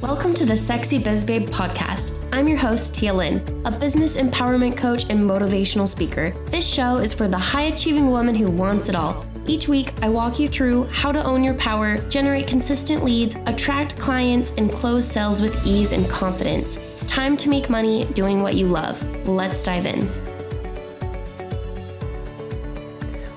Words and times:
Welcome 0.00 0.32
to 0.34 0.46
the 0.46 0.56
Sexy 0.56 1.00
Biz 1.00 1.24
Babe 1.24 1.48
podcast. 1.48 2.24
I'm 2.32 2.46
your 2.46 2.56
host, 2.56 2.94
Tia 2.94 3.12
Lynn, 3.12 3.42
a 3.64 3.72
business 3.72 4.16
empowerment 4.16 4.76
coach 4.76 5.06
and 5.10 5.18
motivational 5.18 5.88
speaker. 5.88 6.30
This 6.46 6.64
show 6.64 6.98
is 6.98 7.12
for 7.12 7.26
the 7.26 7.36
high 7.36 7.62
achieving 7.62 8.08
woman 8.08 8.36
who 8.36 8.48
wants 8.48 8.88
it 8.88 8.94
all. 8.94 9.26
Each 9.44 9.66
week, 9.66 9.92
I 10.00 10.08
walk 10.08 10.38
you 10.38 10.46
through 10.46 10.84
how 10.92 11.10
to 11.10 11.20
own 11.24 11.42
your 11.42 11.54
power, 11.54 11.98
generate 12.10 12.46
consistent 12.46 13.04
leads, 13.04 13.34
attract 13.46 13.98
clients, 13.98 14.52
and 14.56 14.70
close 14.70 15.04
sales 15.04 15.42
with 15.42 15.66
ease 15.66 15.90
and 15.90 16.08
confidence. 16.08 16.76
It's 16.76 17.04
time 17.04 17.36
to 17.36 17.48
make 17.48 17.68
money 17.68 18.04
doing 18.14 18.40
what 18.40 18.54
you 18.54 18.68
love. 18.68 19.02
Let's 19.26 19.64
dive 19.64 19.84
in. 19.84 20.08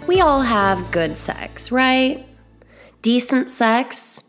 We 0.06 0.22
all 0.22 0.42
have 0.42 0.92
good 0.92 1.18
sex, 1.18 1.72
right? 1.72 2.24
Decent 3.02 3.50
sex? 3.50 4.22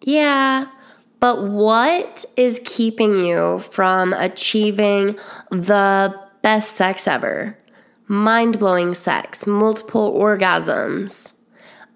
Yeah 0.00 0.68
but 1.24 1.42
what 1.42 2.26
is 2.36 2.60
keeping 2.66 3.24
you 3.24 3.58
from 3.60 4.12
achieving 4.12 5.18
the 5.48 6.14
best 6.42 6.72
sex 6.72 7.08
ever? 7.08 7.56
Mind 8.06 8.58
blowing 8.58 8.92
sex, 8.92 9.46
multiple 9.46 10.12
orgasms, 10.12 11.32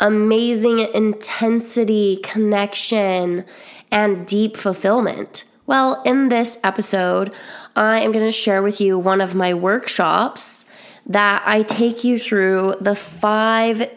amazing 0.01 0.79
intensity, 0.79 2.21
connection, 2.23 3.45
and 3.93 4.27
deep 4.27 4.57
fulfillment. 4.57 5.45
Well, 5.67 6.01
in 6.07 6.31
this 6.31 6.59
episode, 6.65 7.31
I 7.77 8.01
am 8.01 8.13
going 8.13 8.25
to 8.25 8.33
share 8.33 8.63
with 8.63 8.81
you 8.81 8.99
one 8.99 9.21
of 9.21 9.35
my 9.35 9.53
workshops 9.53 10.65
that 11.05 11.43
I 11.45 11.65
take 11.65 12.03
you 12.03 12.19
through 12.19 12.77
the 12.81 12.95
five 12.95 13.91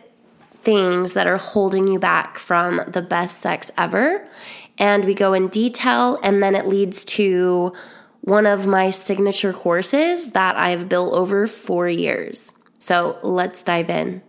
things 0.62 1.13
that 1.13 1.26
are 1.26 1.38
holding 1.38 1.88
you 1.88 1.99
back 1.99 2.38
from 2.38 2.82
the 2.85 3.02
best 3.02 3.40
sex 3.40 3.71
ever 3.77 4.27
and 4.81 5.05
we 5.05 5.13
go 5.13 5.34
in 5.34 5.48
detail, 5.48 6.20
and 6.23 6.41
then 6.41 6.55
it 6.55 6.67
leads 6.67 7.05
to 7.05 7.71
one 8.21 8.48
of 8.48 8.66
my 8.66 8.90
signature 8.90 9.54
courses 9.54 10.32
that 10.32 10.57
I've 10.57 10.90
built 10.90 11.13
over 11.13 11.46
four 11.46 11.87
years. 11.87 12.51
So 12.79 13.20
let's 13.21 13.62
dive 13.62 13.91
in. 13.91 14.24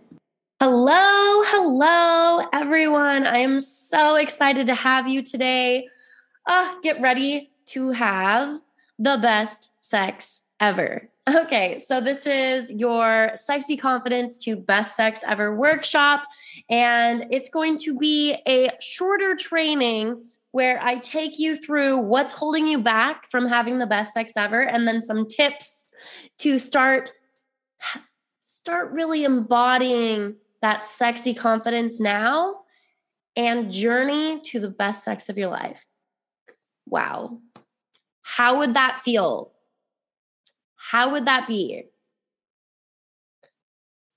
Hello, 0.61 1.41
hello, 1.47 2.47
everyone. 2.53 3.25
I 3.25 3.39
am 3.39 3.59
so 3.59 4.15
excited 4.15 4.67
to 4.67 4.75
have 4.75 5.07
you 5.07 5.23
today. 5.23 5.87
Uh, 6.45 6.75
get 6.83 7.01
ready 7.01 7.51
to 7.65 7.89
have 7.89 8.61
the 8.99 9.17
best 9.21 9.83
sex 9.83 10.43
ever. 10.59 11.09
Okay, 11.27 11.81
so 11.87 11.99
this 11.99 12.27
is 12.27 12.69
your 12.69 13.31
Sexy 13.37 13.75
Confidence 13.75 14.37
to 14.39 14.55
Best 14.55 14.95
Sex 14.95 15.21
Ever 15.25 15.55
workshop, 15.55 16.25
and 16.69 17.25
it's 17.31 17.49
going 17.49 17.77
to 17.79 17.97
be 17.97 18.37
a 18.47 18.69
shorter 18.79 19.35
training 19.35 20.21
where 20.53 20.79
I 20.81 20.99
take 20.99 21.39
you 21.39 21.55
through 21.55 21.97
what's 21.97 22.31
holding 22.31 22.67
you 22.67 22.77
back 22.77 23.29
from 23.31 23.47
having 23.47 23.79
the 23.79 23.87
best 23.87 24.13
sex 24.13 24.33
ever 24.37 24.61
and 24.61 24.87
then 24.87 25.01
some 25.01 25.27
tips 25.27 25.85
to 26.37 26.59
start 26.59 27.11
start 28.43 28.91
really 28.91 29.23
embodying 29.23 30.35
that 30.61 30.85
sexy 30.85 31.33
confidence 31.33 31.99
now 31.99 32.61
and 33.35 33.71
journey 33.71 34.39
to 34.41 34.59
the 34.59 34.69
best 34.69 35.03
sex 35.03 35.27
of 35.27 35.39
your 35.39 35.49
life. 35.49 35.83
Wow. 36.87 37.39
How 38.21 38.59
would 38.59 38.75
that 38.75 39.01
feel? 39.03 39.53
How 40.75 41.13
would 41.13 41.25
that 41.25 41.47
be? 41.47 41.85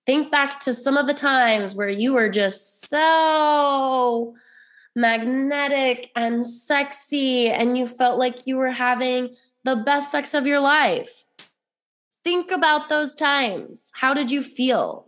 Think 0.05 0.31
back 0.31 0.61
to 0.61 0.75
some 0.75 0.99
of 0.99 1.07
the 1.07 1.15
times 1.15 1.75
where 1.75 1.89
you 1.89 2.13
were 2.13 2.29
just 2.29 2.89
so 2.91 4.35
magnetic 4.97 6.11
and 6.17 6.45
sexy, 6.45 7.51
and 7.51 7.77
you 7.79 7.87
felt 7.87 8.19
like 8.19 8.47
you 8.47 8.57
were 8.57 8.71
having 8.71 9.37
the 9.63 9.77
best 9.77 10.11
sex 10.11 10.33
of 10.35 10.47
your 10.47 10.59
life. 10.59 11.27
Think 12.25 12.51
about 12.51 12.89
those 12.89 13.15
times. 13.15 13.93
How 13.95 14.15
did 14.15 14.31
you 14.31 14.43
feel? 14.43 15.07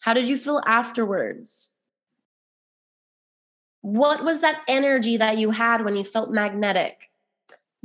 How 0.00 0.12
did 0.12 0.28
you 0.28 0.36
feel 0.36 0.62
afterwards? 0.66 1.70
What 3.80 4.22
was 4.22 4.42
that 4.42 4.60
energy 4.68 5.16
that 5.16 5.38
you 5.38 5.50
had 5.50 5.84
when 5.84 5.96
you 5.96 6.04
felt 6.04 6.30
magnetic? 6.30 7.10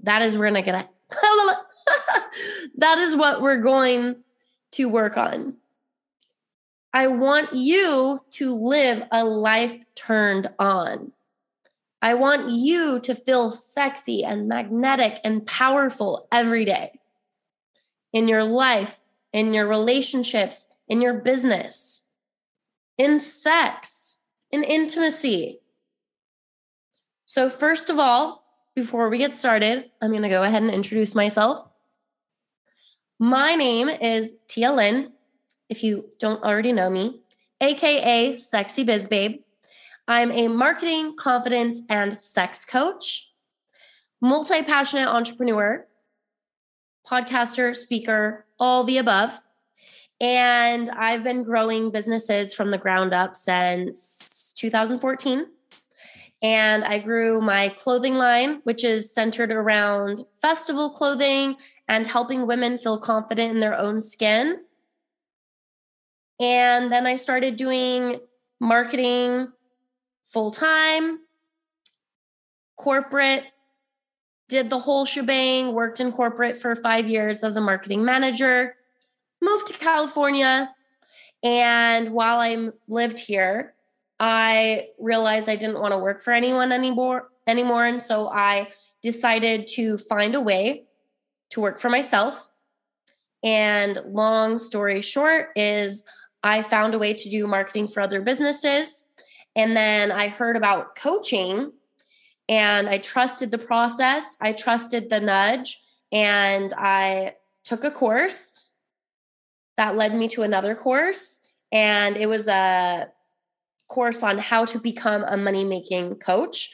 That 0.04 0.22
is 0.22 0.38
we're 0.38 0.48
gonna 0.48 0.62
get 0.62 0.92
that 2.76 2.98
is 3.00 3.16
what 3.16 3.42
we're 3.42 3.62
going 3.62 4.18
to 4.72 4.90
work 4.90 5.18
on. 5.18 5.56
I 6.94 7.08
want 7.08 7.54
you 7.54 8.22
to 8.32 8.56
live 8.56 9.04
a 9.12 9.24
life 9.24 9.76
turned 9.96 10.50
on. 10.58 11.12
I 12.02 12.14
want 12.14 12.52
you 12.52 13.00
to 13.02 13.16
feel 13.16 13.52
sexy 13.52 14.24
and 14.24 14.48
magnetic 14.48 15.20
and 15.24 15.46
powerful 15.46 16.28
every 16.32 16.64
day 16.64 17.00
in 18.14 18.28
your 18.28 18.44
life, 18.44 19.02
in 19.34 19.54
your 19.54 19.68
relationships, 19.68 20.66
in 20.88 21.02
your 21.02 21.14
business, 21.14 22.08
in 22.98 23.20
sex, 23.20 24.18
in 24.52 24.64
intimacy. 24.64 25.60
So, 27.26 27.50
first 27.50 27.90
of 27.90 28.00
all, 28.00 28.44
before 28.76 29.10
we 29.10 29.18
get 29.18 29.38
started, 29.38 29.90
I'm 30.02 30.12
going 30.12 30.24
to 30.24 30.30
go 30.30 30.44
ahead 30.44 30.62
and 30.62 30.72
introduce 30.72 31.14
myself. 31.16 31.68
My 33.20 33.56
name 33.56 33.90
is 33.90 34.36
Tia 34.48 34.72
Lynn 34.72 35.12
if 35.70 35.84
you 35.84 36.06
don't 36.20 36.44
already 36.44 36.72
know 36.72 36.90
me, 36.90 37.22
aka 37.62 38.38
Sexy 38.38 38.84
Biz 38.84 39.08
Babe. 39.08 39.42
I'm 40.08 40.32
a 40.32 40.48
marketing, 40.48 41.16
confidence, 41.18 41.82
and 41.90 42.20
sex 42.22 42.64
coach, 42.64 43.30
multi 44.22 44.64
passionate 44.64 45.10
entrepreneur, 45.10 45.86
podcaster, 47.06 47.76
speaker, 47.76 48.46
all 48.60 48.84
the 48.84 48.98
above. 48.98 49.40
And 50.22 50.90
I've 50.90 51.24
been 51.24 51.44
growing 51.44 51.92
businesses 51.92 52.54
from 52.54 52.72
the 52.72 52.78
ground 52.78 53.14
up 53.14 53.36
since 53.36 54.54
2014. 54.58 55.46
And 56.42 56.84
I 56.86 57.00
grew 57.00 57.42
my 57.42 57.70
clothing 57.70 58.16
line, 58.16 58.62
which 58.64 58.84
is 58.84 59.14
centered 59.14 59.52
around 59.52 60.24
festival 60.40 60.92
clothing 60.92 61.58
and 61.88 62.06
helping 62.06 62.48
women 62.48 62.78
feel 62.78 63.00
confident 63.00 63.52
in 63.52 63.60
their 63.60 63.78
own 63.78 64.00
skin 64.02 64.60
and 66.40 66.92
then 66.92 67.08
I 67.08 67.16
started 67.16 67.56
doing 67.56 68.20
marketing 68.60 69.52
full 70.26 70.52
time, 70.52 71.20
corporate, 72.76 73.46
did 74.50 74.70
the 74.70 74.80
whole 74.80 75.06
shebang, 75.06 75.74
worked 75.74 76.00
in 76.00 76.12
corporate 76.12 76.60
for 76.60 76.76
five 76.76 77.08
years 77.08 77.44
as 77.44 77.58
a 77.58 77.62
marketing 77.62 78.06
manager, 78.06 78.76
moved 79.42 79.68
to 79.68 79.74
California. 79.74 80.74
And 81.44 82.12
while 82.12 82.40
I 82.40 82.70
lived 82.88 83.20
here, 83.20 83.74
I 84.20 84.90
realized 85.00 85.50
I 85.50 85.56
didn't 85.56 85.80
want 85.80 85.94
to 85.94 86.00
work 86.00 86.22
for 86.22 86.32
anyone 86.32 86.72
anymore 86.72 87.30
anymore. 87.46 87.86
And 87.86 88.02
so 88.02 88.30
I 88.30 88.70
decided 89.02 89.68
to 89.70 89.98
find 89.98 90.36
a 90.36 90.42
way 90.42 90.86
to 91.52 91.62
work 91.62 91.80
for 91.80 91.90
myself. 91.90 92.50
And 93.44 94.02
long 94.08 94.60
story 94.60 95.02
short 95.02 95.50
is 95.56 96.04
I 96.44 96.62
found 96.62 96.94
a 96.94 97.00
way 97.00 97.14
to 97.14 97.30
do 97.30 97.48
marketing 97.48 97.88
for 97.88 98.02
other 98.02 98.22
businesses. 98.22 99.04
And 99.56 99.76
then 99.76 100.12
I 100.12 100.28
heard 100.28 100.56
about 100.56 100.96
coaching 100.96 101.72
and 102.50 102.88
I 102.88 103.00
trusted 103.00 103.52
the 103.52 103.58
process, 103.58 104.38
I 104.40 104.54
trusted 104.54 105.10
the 105.10 105.20
nudge, 105.20 105.82
and 106.14 106.74
I 106.78 107.36
took 107.66 107.84
a 107.84 107.92
course 107.92 108.54
that 109.76 109.98
led 109.98 110.16
me 110.16 110.30
to 110.30 110.44
another 110.44 110.74
course. 110.74 111.40
And 111.72 112.16
it 112.16 112.28
was 112.28 112.48
a 112.48 113.10
course 113.90 114.24
on 114.24 114.38
how 114.38 114.64
to 114.66 114.80
become 114.80 115.26
a 115.28 115.36
money 115.36 115.66
making 115.66 116.16
coach. 116.16 116.70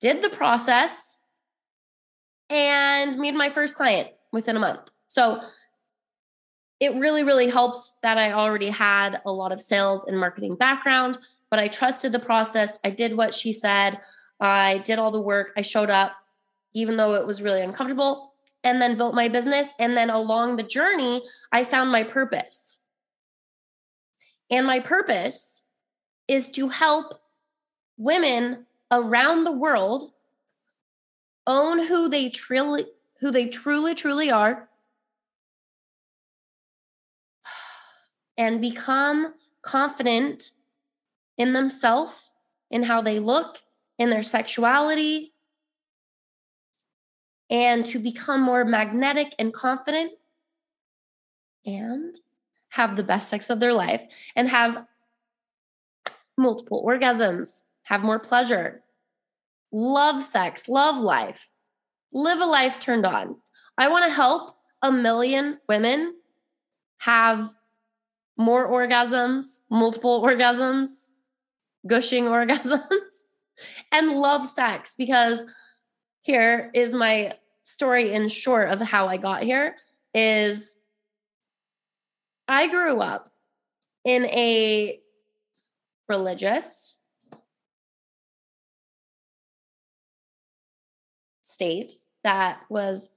Did 0.00 0.20
the 0.20 0.28
process 0.28 1.16
and 2.50 3.18
made 3.18 3.34
my 3.34 3.48
first 3.48 3.74
client 3.74 4.08
within 4.32 4.56
a 4.56 4.60
month. 4.60 4.80
So 5.08 5.40
it 6.80 6.94
really, 6.94 7.22
really 7.22 7.48
helps 7.48 7.92
that 8.02 8.18
I 8.18 8.32
already 8.32 8.68
had 8.68 9.20
a 9.24 9.32
lot 9.32 9.52
of 9.52 9.60
sales 9.60 10.04
and 10.04 10.18
marketing 10.18 10.56
background, 10.56 11.18
but 11.50 11.58
I 11.58 11.68
trusted 11.68 12.12
the 12.12 12.18
process. 12.18 12.78
I 12.84 12.90
did 12.90 13.16
what 13.16 13.34
she 13.34 13.52
said. 13.52 14.00
I 14.40 14.78
did 14.78 14.98
all 14.98 15.10
the 15.10 15.20
work. 15.20 15.52
I 15.56 15.62
showed 15.62 15.88
up, 15.88 16.12
even 16.74 16.96
though 16.96 17.14
it 17.14 17.26
was 17.26 17.40
really 17.40 17.62
uncomfortable, 17.62 18.34
and 18.62 18.82
then 18.82 18.98
built 18.98 19.14
my 19.14 19.28
business. 19.28 19.68
And 19.78 19.96
then 19.96 20.10
along 20.10 20.56
the 20.56 20.62
journey, 20.62 21.22
I 21.52 21.64
found 21.64 21.90
my 21.90 22.02
purpose. 22.02 22.78
And 24.50 24.66
my 24.66 24.80
purpose 24.80 25.64
is 26.28 26.50
to 26.50 26.68
help 26.68 27.20
women 27.96 28.66
around 28.90 29.44
the 29.44 29.52
world 29.52 30.12
own 31.46 31.86
who 31.86 32.08
they 32.08 32.28
truly 32.28 32.84
who 33.20 33.30
they 33.30 33.46
truly 33.46 33.94
truly 33.94 34.30
are 34.30 34.68
and 38.36 38.60
become 38.60 39.34
confident 39.62 40.50
in 41.38 41.52
themselves, 41.52 42.30
in 42.70 42.84
how 42.84 43.00
they 43.00 43.18
look, 43.18 43.62
in 43.98 44.10
their 44.10 44.22
sexuality 44.22 45.32
and 47.50 47.84
to 47.86 47.98
become 47.98 48.40
more 48.40 48.64
magnetic 48.64 49.34
and 49.38 49.52
confident 49.52 50.12
and 51.64 52.16
have 52.70 52.96
the 52.96 53.02
best 53.02 53.28
sex 53.28 53.50
of 53.50 53.60
their 53.60 53.72
life 53.72 54.02
and 54.34 54.48
have 54.48 54.86
multiple 56.36 56.84
orgasms, 56.86 57.64
have 57.84 58.02
more 58.02 58.18
pleasure, 58.18 58.82
love 59.72 60.22
sex, 60.22 60.68
love 60.68 60.96
life, 60.96 61.48
live 62.12 62.40
a 62.40 62.44
life 62.44 62.78
turned 62.78 63.06
on. 63.06 63.36
I 63.78 63.88
want 63.88 64.04
to 64.04 64.10
help 64.10 64.56
a 64.82 64.92
million 64.92 65.58
women 65.68 66.14
have 66.98 67.52
more 68.36 68.68
orgasms, 68.68 69.60
multiple 69.70 70.22
orgasms, 70.22 71.10
gushing 71.86 72.24
orgasms, 72.26 72.82
and 73.92 74.12
love 74.12 74.46
sex 74.46 74.94
because 74.96 75.44
here 76.22 76.70
is 76.74 76.92
my 76.92 77.34
story 77.62 78.12
in 78.12 78.28
short 78.28 78.68
of 78.68 78.80
how 78.80 79.06
I 79.08 79.16
got 79.16 79.42
here 79.42 79.76
is 80.14 80.76
I 82.48 82.68
grew 82.68 82.98
up 82.98 83.32
in 84.04 84.26
a 84.26 85.00
religious 86.08 86.96
state 91.42 91.94
that 92.22 92.60
was 92.68 93.08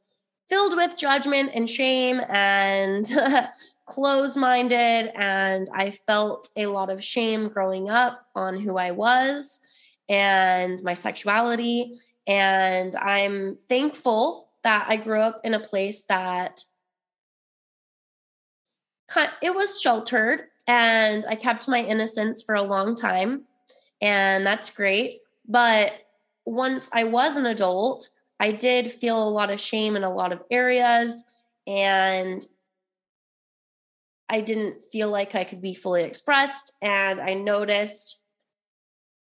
filled 0.50 0.75
with 0.75 0.98
judgment 0.98 1.51
and 1.54 1.69
shame 1.69 2.21
and 2.30 3.07
closed 3.89 4.38
minded. 4.38 5.12
And 5.15 5.68
I 5.74 5.91
felt 5.91 6.50
a 6.56 6.68
lot 6.68 6.89
of 6.89 7.03
shame 7.03 7.50
growing 7.50 7.89
up 7.89 8.25
on 8.36 8.59
who 8.59 8.77
I 8.77 8.91
was 8.91 9.59
and 10.07 10.81
my 10.83 10.94
sexuality. 10.94 12.00
And 12.27 12.95
I'm 12.95 13.57
thankful 13.68 14.50
that 14.63 14.86
I 14.88 14.95
grew 14.95 15.19
up 15.19 15.41
in 15.44 15.53
a 15.53 15.59
place 15.59 16.03
that 16.03 16.63
it 19.41 19.56
was 19.56 19.81
sheltered 19.81 20.44
and 20.68 21.25
I 21.27 21.33
kept 21.33 21.68
my 21.68 21.81
innocence 21.81 22.44
for 22.44 22.53
a 22.53 22.62
long 22.62 22.95
time. 22.95 23.45
And 24.01 24.45
that's 24.45 24.69
great. 24.69 25.21
But 25.47 25.94
once 26.45 26.89
I 26.94 27.06
was 27.06 27.38
an 27.38 27.47
adult, 27.47 28.09
I 28.39 28.51
did 28.51 28.92
feel 28.92 29.21
a 29.21 29.30
lot 29.30 29.50
of 29.50 29.59
shame 29.59 29.95
in 29.95 30.03
a 30.03 30.13
lot 30.13 30.31
of 30.31 30.44
areas. 30.51 31.24
And 31.65 32.45
I 34.29 34.41
didn't 34.41 34.83
feel 34.91 35.09
like 35.09 35.35
I 35.35 35.43
could 35.43 35.61
be 35.61 35.73
fully 35.73 36.03
expressed. 36.03 36.71
And 36.81 37.19
I 37.19 37.33
noticed 37.33 38.21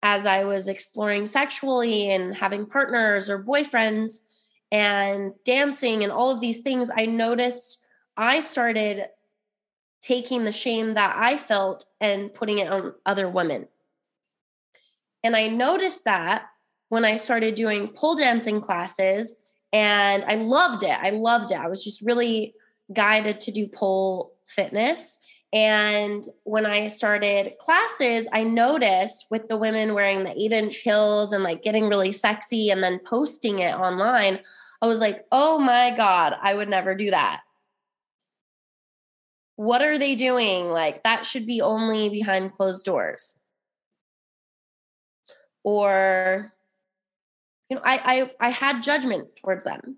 as 0.04 0.25
I 0.25 0.44
was 0.44 0.68
exploring 0.68 1.25
sexually 1.25 2.12
and 2.12 2.36
having 2.36 2.65
partners 2.65 3.30
or 3.30 3.44
boyfriends 3.44 4.19
and 4.71 5.31
dancing 5.45 6.04
and 6.04 6.12
all 6.12 6.30
of 6.30 6.42
these 6.42 6.62
things, 6.62 6.89
I 6.95 7.06
noticed 7.06 7.86
I 8.15 8.42
started 8.42 9.06
taking 10.01 10.44
the 10.44 10.51
shame 10.51 10.94
that 10.94 11.15
I 11.18 11.38
felt 11.38 11.86
and 12.00 12.33
putting 12.33 12.60
it 12.60 12.69
on 12.69 12.94
other 13.06 13.30
women. 13.30 13.68
And 15.24 15.36
I 15.36 15.48
noticed 15.48 16.06
that 16.06 16.45
when 16.89 17.03
I 17.03 17.15
started 17.15 17.56
doing 17.56 17.89
pole 17.89 18.15
dancing 18.15 18.62
classes, 18.62 19.36
and 19.74 20.24
I 20.25 20.36
loved 20.36 20.83
it. 20.83 20.98
I 21.01 21.10
loved 21.10 21.51
it. 21.51 21.57
I 21.57 21.68
was 21.68 21.83
just 21.83 22.01
really 22.01 22.53
guided 22.94 23.42
to 23.42 23.51
do 23.51 23.68
pole 23.68 24.33
fitness. 24.48 25.18
And 25.54 26.26
when 26.44 26.66
I 26.66 26.88
started 26.88 27.54
classes, 27.60 28.28
I 28.34 28.44
noticed 28.44 29.28
with 29.30 29.48
the 29.48 29.58
women 29.58 29.94
wearing 29.94 30.24
the 30.24 30.38
eight 30.38 30.52
inch 30.52 30.78
heels 30.78 31.32
and 31.32 31.44
like 31.44 31.64
getting 31.64 31.88
really 31.88 32.12
sexy 32.12 32.70
and 32.70 32.84
then 32.84 33.00
posting 33.00 33.60
it 33.60 33.74
online, 33.74 34.40
I 34.82 34.88
was 34.88 35.00
like, 35.00 35.26
oh 35.32 35.58
my 35.58 35.92
God, 35.92 36.34
I 36.42 36.54
would 36.54 36.70
never 36.70 36.96
do 36.96 37.12
that. 37.12 37.42
What 39.56 39.82
are 39.82 39.98
they 39.98 40.16
doing? 40.16 40.70
Like, 40.70 41.04
that 41.04 41.26
should 41.26 41.48
be 41.48 41.62
only 41.62 42.10
behind 42.10 42.52
closed 42.52 42.86
doors. 42.86 43.36
Or, 45.64 46.54
you 47.70 47.76
know, 47.76 47.82
I, 47.84 48.32
I, 48.40 48.48
I 48.48 48.50
had 48.52 48.84
judgment 48.84 49.30
towards 49.38 49.64
them. 49.64 49.98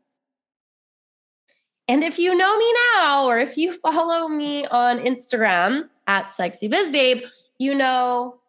And 1.90 2.04
if 2.04 2.20
you 2.20 2.36
know 2.36 2.56
me 2.56 2.74
now, 2.94 3.26
or 3.26 3.40
if 3.40 3.58
you 3.58 3.74
follow 3.74 4.28
me 4.28 4.64
on 4.68 5.00
Instagram 5.00 5.90
at 6.06 6.32
Sexy 6.32 6.68
Babe, 6.68 7.24
you 7.58 7.74
know 7.74 8.40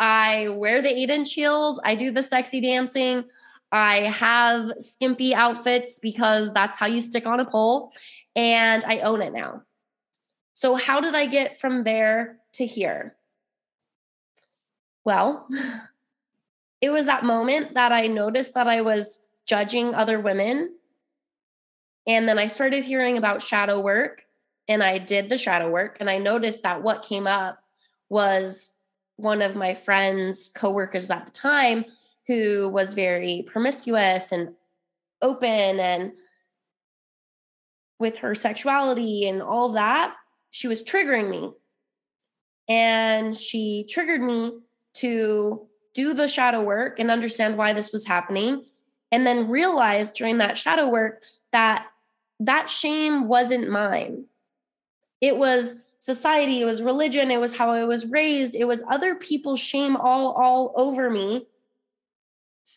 I 0.00 0.48
wear 0.48 0.82
the 0.82 0.92
eight 0.92 1.10
inch 1.10 1.32
heels, 1.32 1.78
I 1.84 1.94
do 1.94 2.10
the 2.10 2.24
sexy 2.24 2.60
dancing, 2.60 3.22
I 3.70 3.98
have 4.00 4.72
skimpy 4.80 5.32
outfits 5.32 6.00
because 6.00 6.52
that's 6.52 6.76
how 6.76 6.86
you 6.86 7.00
stick 7.00 7.24
on 7.24 7.38
a 7.38 7.44
pole, 7.44 7.92
and 8.34 8.82
I 8.82 8.98
own 8.98 9.22
it 9.22 9.32
now. 9.32 9.62
So, 10.54 10.74
how 10.74 11.00
did 11.00 11.14
I 11.14 11.26
get 11.26 11.60
from 11.60 11.84
there 11.84 12.38
to 12.54 12.66
here? 12.66 13.14
Well, 15.04 15.46
it 16.80 16.90
was 16.90 17.06
that 17.06 17.24
moment 17.24 17.74
that 17.74 17.92
I 17.92 18.08
noticed 18.08 18.54
that 18.54 18.66
I 18.66 18.80
was 18.80 19.20
judging 19.46 19.94
other 19.94 20.18
women 20.18 20.74
and 22.06 22.28
then 22.28 22.38
I 22.38 22.46
started 22.46 22.84
hearing 22.84 23.18
about 23.18 23.42
shadow 23.42 23.80
work 23.80 24.24
and 24.68 24.82
I 24.82 24.98
did 24.98 25.28
the 25.28 25.38
shadow 25.38 25.70
work 25.70 25.96
and 26.00 26.10
I 26.10 26.18
noticed 26.18 26.62
that 26.62 26.82
what 26.82 27.04
came 27.04 27.26
up 27.26 27.58
was 28.08 28.70
one 29.16 29.42
of 29.42 29.56
my 29.56 29.74
friends, 29.74 30.50
coworkers 30.54 31.10
at 31.10 31.26
the 31.26 31.32
time, 31.32 31.84
who 32.26 32.68
was 32.68 32.94
very 32.94 33.44
promiscuous 33.46 34.32
and 34.32 34.54
open 35.22 35.80
and 35.80 36.12
with 37.98 38.18
her 38.18 38.34
sexuality 38.34 39.28
and 39.28 39.40
all 39.40 39.70
that, 39.70 40.14
she 40.50 40.68
was 40.68 40.82
triggering 40.82 41.30
me. 41.30 41.52
And 42.68 43.36
she 43.36 43.86
triggered 43.88 44.22
me 44.22 44.58
to 44.94 45.66
do 45.94 46.14
the 46.14 46.28
shadow 46.28 46.62
work 46.62 46.98
and 46.98 47.10
understand 47.10 47.56
why 47.56 47.72
this 47.72 47.92
was 47.92 48.06
happening. 48.06 48.64
And 49.12 49.26
then 49.26 49.48
realize 49.48 50.10
during 50.10 50.38
that 50.38 50.58
shadow 50.58 50.88
work 50.88 51.22
that 51.52 51.86
that 52.40 52.68
shame 52.68 53.28
wasn't 53.28 53.70
mine. 53.70 54.24
It 55.20 55.36
was 55.36 55.74
society, 55.98 56.60
it 56.60 56.66
was 56.66 56.82
religion, 56.82 57.30
it 57.30 57.40
was 57.40 57.56
how 57.56 57.70
I 57.70 57.84
was 57.84 58.06
raised, 58.06 58.54
it 58.54 58.66
was 58.66 58.82
other 58.90 59.14
people's 59.14 59.60
shame 59.60 59.96
all 59.96 60.32
all 60.32 60.72
over 60.76 61.08
me 61.10 61.46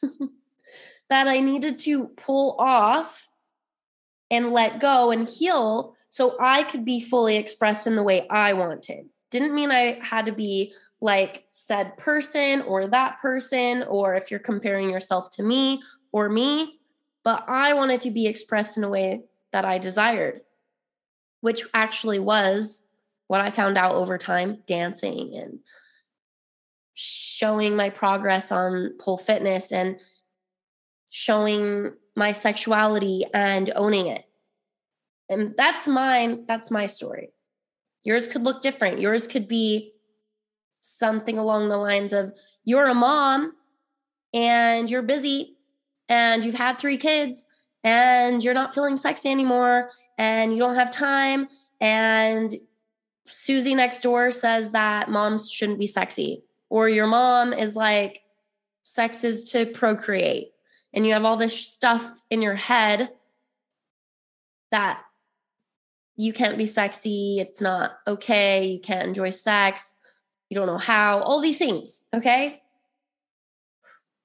that 1.09 1.27
I 1.27 1.39
needed 1.39 1.79
to 1.79 2.07
pull 2.07 2.55
off 2.59 3.27
and 4.29 4.51
let 4.51 4.79
go 4.79 5.11
and 5.11 5.27
heal 5.27 5.95
so 6.09 6.35
I 6.39 6.63
could 6.63 6.85
be 6.85 6.99
fully 6.99 7.35
expressed 7.35 7.87
in 7.87 7.95
the 7.95 8.03
way 8.03 8.27
I 8.29 8.53
wanted. 8.53 9.09
Didn't 9.29 9.55
mean 9.55 9.71
I 9.71 9.99
had 10.01 10.25
to 10.27 10.31
be 10.31 10.73
like 11.01 11.45
said 11.51 11.97
person 11.97 12.61
or 12.61 12.87
that 12.87 13.19
person, 13.21 13.83
or 13.83 14.15
if 14.15 14.31
you're 14.31 14.39
comparing 14.39 14.89
yourself 14.89 15.29
to 15.31 15.43
me 15.43 15.81
or 16.11 16.29
me, 16.29 16.79
but 17.23 17.43
I 17.47 17.73
wanted 17.73 18.01
to 18.01 18.11
be 18.11 18.25
expressed 18.25 18.77
in 18.77 18.83
a 18.83 18.89
way 18.89 19.23
that 19.51 19.65
I 19.65 19.77
desired, 19.77 20.41
which 21.41 21.63
actually 21.73 22.19
was 22.19 22.83
what 23.27 23.41
I 23.41 23.49
found 23.49 23.77
out 23.77 23.93
over 23.93 24.17
time 24.17 24.59
dancing 24.65 25.35
and 25.35 25.59
showing 26.93 27.75
my 27.75 27.89
progress 27.89 28.51
on 28.51 28.93
pole 28.99 29.17
fitness 29.17 29.71
and 29.71 29.99
showing 31.09 31.93
my 32.15 32.31
sexuality 32.31 33.25
and 33.33 33.71
owning 33.75 34.07
it. 34.07 34.25
And 35.29 35.53
that's 35.57 35.87
mine, 35.87 36.45
that's 36.47 36.71
my 36.71 36.85
story. 36.85 37.29
Yours 38.03 38.27
could 38.27 38.43
look 38.43 38.61
different. 38.61 38.99
Yours 38.99 39.27
could 39.27 39.47
be 39.47 39.91
something 40.79 41.37
along 41.37 41.69
the 41.69 41.77
lines 41.77 42.13
of 42.13 42.33
you're 42.63 42.87
a 42.87 42.93
mom 42.93 43.53
and 44.33 44.89
you're 44.89 45.01
busy 45.01 45.57
and 46.09 46.43
you've 46.43 46.55
had 46.55 46.79
three 46.79 46.97
kids 46.97 47.45
and 47.83 48.43
you're 48.43 48.53
not 48.53 48.73
feeling 48.73 48.95
sexy 48.97 49.29
anymore 49.29 49.89
and 50.17 50.53
you 50.53 50.59
don't 50.59 50.75
have 50.75 50.91
time 50.91 51.47
and 51.79 52.55
Susie 53.25 53.75
next 53.75 54.01
door 54.01 54.31
says 54.31 54.71
that 54.71 55.09
moms 55.09 55.51
shouldn't 55.51 55.79
be 55.79 55.87
sexy 55.87 56.43
or 56.69 56.89
your 56.89 57.07
mom 57.07 57.53
is 57.53 57.75
like 57.75 58.21
sex 58.81 59.23
is 59.23 59.51
to 59.51 59.65
procreate 59.65 60.51
and 60.93 61.05
you 61.05 61.13
have 61.13 61.25
all 61.25 61.37
this 61.37 61.59
stuff 61.59 62.25
in 62.29 62.41
your 62.41 62.55
head 62.55 63.09
that 64.71 65.01
you 66.15 66.33
can't 66.33 66.57
be 66.57 66.65
sexy, 66.65 67.37
it's 67.39 67.61
not 67.61 67.99
okay, 68.07 68.65
you 68.65 68.79
can't 68.79 69.07
enjoy 69.07 69.29
sex, 69.29 69.93
you 70.49 70.55
don't 70.55 70.67
know 70.67 70.77
how, 70.77 71.19
all 71.19 71.39
these 71.39 71.57
things, 71.57 72.05
okay? 72.13 72.61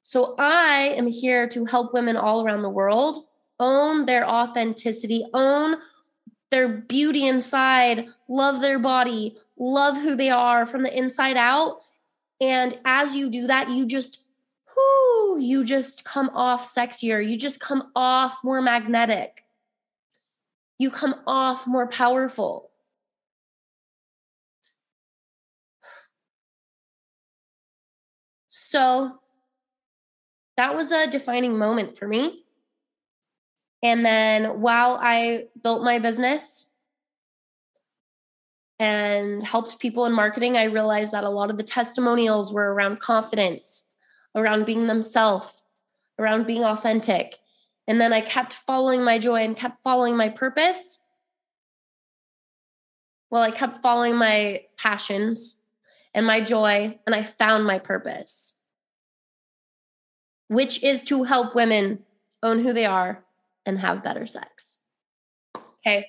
So 0.03 0.35
I 0.39 0.95
am 0.97 1.07
here 1.07 1.47
to 1.49 1.65
help 1.65 1.93
women 1.93 2.17
all 2.17 2.45
around 2.45 2.63
the 2.63 2.71
world 2.71 3.27
own 3.62 4.07
their 4.07 4.28
authenticity, 4.28 5.25
own 5.33 5.76
their 6.50 6.69
beauty 6.69 7.26
inside, 7.26 8.09
love 8.28 8.61
their 8.61 8.81
body, 8.81 9.37
love 9.57 9.97
who 9.97 10.16
they 10.16 10.28
are 10.28 10.66
from 10.66 10.83
the 10.83 10.95
inside 10.95 11.37
out. 11.37 11.78
And 12.40 12.76
as 12.85 13.14
you 13.14 13.31
do 13.31 13.47
that, 13.47 13.71
you 13.71 13.87
just 13.87 14.25
whoo, 14.76 15.38
you 15.38 15.64
just 15.64 16.04
come 16.04 16.28
off 16.35 16.73
sexier. 16.75 17.26
You 17.26 17.37
just 17.38 17.61
come 17.61 17.90
off 17.95 18.38
more 18.42 18.61
magnetic. 18.61 19.45
You 20.78 20.90
come 20.90 21.14
off 21.26 21.66
more 21.66 21.87
powerful. 21.87 22.71
So 28.49 29.21
that 30.57 30.75
was 30.75 30.90
a 30.90 31.07
defining 31.07 31.57
moment 31.57 31.97
for 31.97 32.09
me. 32.09 32.45
And 33.83 34.07
then 34.07 34.61
while 34.61 34.99
I 35.03 35.47
built 35.62 35.83
my 35.83 35.99
business 35.99 36.69
and 38.79 39.43
helped 39.43 39.81
people 39.81 40.07
in 40.07 40.12
marketing, 40.12 40.57
I 40.57 40.65
realized 40.65 41.12
that 41.12 41.25
a 41.25 41.31
lot 41.31 41.51
of 41.51 41.57
the 41.57 41.65
testimonials 41.65 42.53
were 42.53 42.73
around 42.73 43.01
confidence, 43.01 43.85
around 44.37 44.67
being 44.67 44.87
themselves, 44.87 45.62
around 46.19 46.47
being 46.47 46.65
authentic. 46.65 47.39
And 47.89 48.01
then 48.01 48.12
I 48.12 48.21
kept 48.21 48.55
following 48.55 49.03
my 49.03 49.19
joy 49.19 49.43
and 49.43 49.57
kept 49.57 49.83
following 49.83 50.17
my 50.17 50.29
purpose. 50.29 51.01
Well, 53.31 53.43
I 53.43 53.51
kept 53.51 53.83
following 53.83 54.15
my 54.15 54.62
passions 54.79 55.57
and 56.15 56.27
my 56.27 56.41
joy, 56.43 56.99
and 57.07 57.15
I 57.15 57.23
found 57.23 57.65
my 57.65 57.79
purpose, 57.79 58.57
which 60.49 60.83
is 60.85 61.03
to 61.05 61.25
help 61.25 61.55
women 61.55 62.01
own 62.43 62.62
who 62.62 62.75
they 62.75 62.85
are 62.85 63.25
and 63.66 63.78
have 63.78 64.02
better 64.02 64.26
sex. 64.26 64.78
Okay. 65.87 66.07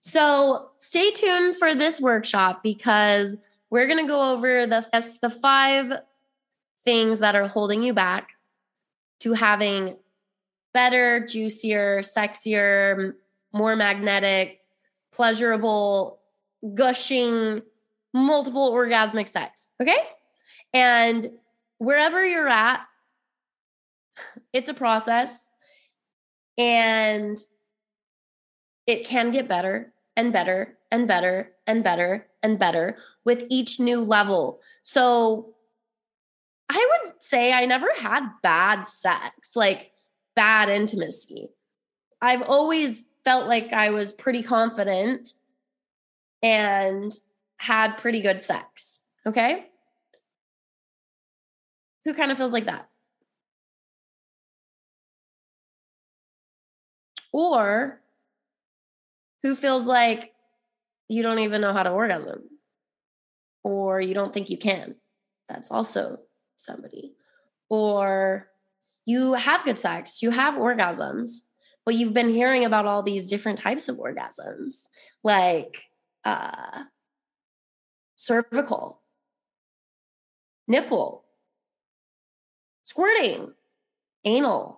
So 0.00 0.70
stay 0.76 1.10
tuned 1.10 1.56
for 1.56 1.74
this 1.74 2.00
workshop 2.00 2.62
because 2.62 3.36
we're 3.70 3.86
going 3.86 4.04
to 4.04 4.08
go 4.08 4.32
over 4.32 4.66
the, 4.66 4.86
the 5.20 5.30
five 5.30 5.92
things 6.84 7.18
that 7.18 7.34
are 7.34 7.48
holding 7.48 7.82
you 7.82 7.92
back 7.92 8.30
to 9.20 9.32
having 9.32 9.96
better, 10.72 11.26
juicier, 11.26 12.00
sexier, 12.00 13.14
more 13.52 13.76
magnetic, 13.76 14.60
pleasurable, 15.12 16.20
gushing, 16.74 17.62
multiple 18.14 18.72
orgasmic 18.72 19.28
sex. 19.28 19.70
Okay. 19.82 19.98
And 20.72 21.30
wherever 21.78 22.24
you're 22.24 22.48
at, 22.48 22.80
it's 24.52 24.68
a 24.68 24.74
process 24.74 25.47
and 26.58 27.38
it 28.86 29.06
can 29.06 29.30
get 29.30 29.48
better 29.48 29.92
and 30.16 30.32
better 30.32 30.76
and 30.90 31.06
better 31.06 31.52
and 31.66 31.84
better 31.84 32.26
and 32.42 32.58
better 32.58 32.96
with 33.24 33.44
each 33.48 33.78
new 33.78 34.00
level. 34.00 34.60
So 34.82 35.54
I 36.68 37.00
would 37.04 37.22
say 37.22 37.52
I 37.52 37.64
never 37.64 37.88
had 37.96 38.28
bad 38.42 38.86
sex, 38.86 39.54
like 39.54 39.92
bad 40.34 40.68
intimacy. 40.68 41.50
I've 42.20 42.42
always 42.42 43.04
felt 43.24 43.46
like 43.46 43.72
I 43.72 43.90
was 43.90 44.12
pretty 44.12 44.42
confident 44.42 45.28
and 46.42 47.12
had 47.58 47.98
pretty 47.98 48.20
good 48.20 48.42
sex. 48.42 49.00
Okay. 49.26 49.66
Who 52.04 52.14
kind 52.14 52.32
of 52.32 52.38
feels 52.38 52.52
like 52.52 52.66
that? 52.66 52.87
Or 57.38 58.00
who 59.44 59.54
feels 59.54 59.86
like 59.86 60.32
you 61.08 61.22
don't 61.22 61.38
even 61.38 61.60
know 61.60 61.72
how 61.72 61.84
to 61.84 61.90
orgasm 61.90 62.42
or 63.62 64.00
you 64.00 64.12
don't 64.12 64.34
think 64.34 64.50
you 64.50 64.58
can. 64.58 64.96
That's 65.48 65.70
also 65.70 66.18
somebody. 66.56 67.12
Or 67.70 68.48
you 69.06 69.34
have 69.34 69.64
good 69.64 69.78
sex, 69.78 70.20
you 70.20 70.32
have 70.32 70.54
orgasms, 70.54 71.42
but 71.86 71.94
you've 71.94 72.12
been 72.12 72.34
hearing 72.34 72.64
about 72.64 72.86
all 72.86 73.04
these 73.04 73.30
different 73.30 73.60
types 73.60 73.88
of 73.88 73.98
orgasms, 73.98 74.88
like 75.22 75.76
uh, 76.24 76.82
cervical, 78.16 79.00
nipple, 80.66 81.24
squirting, 82.82 83.52
anal. 84.24 84.77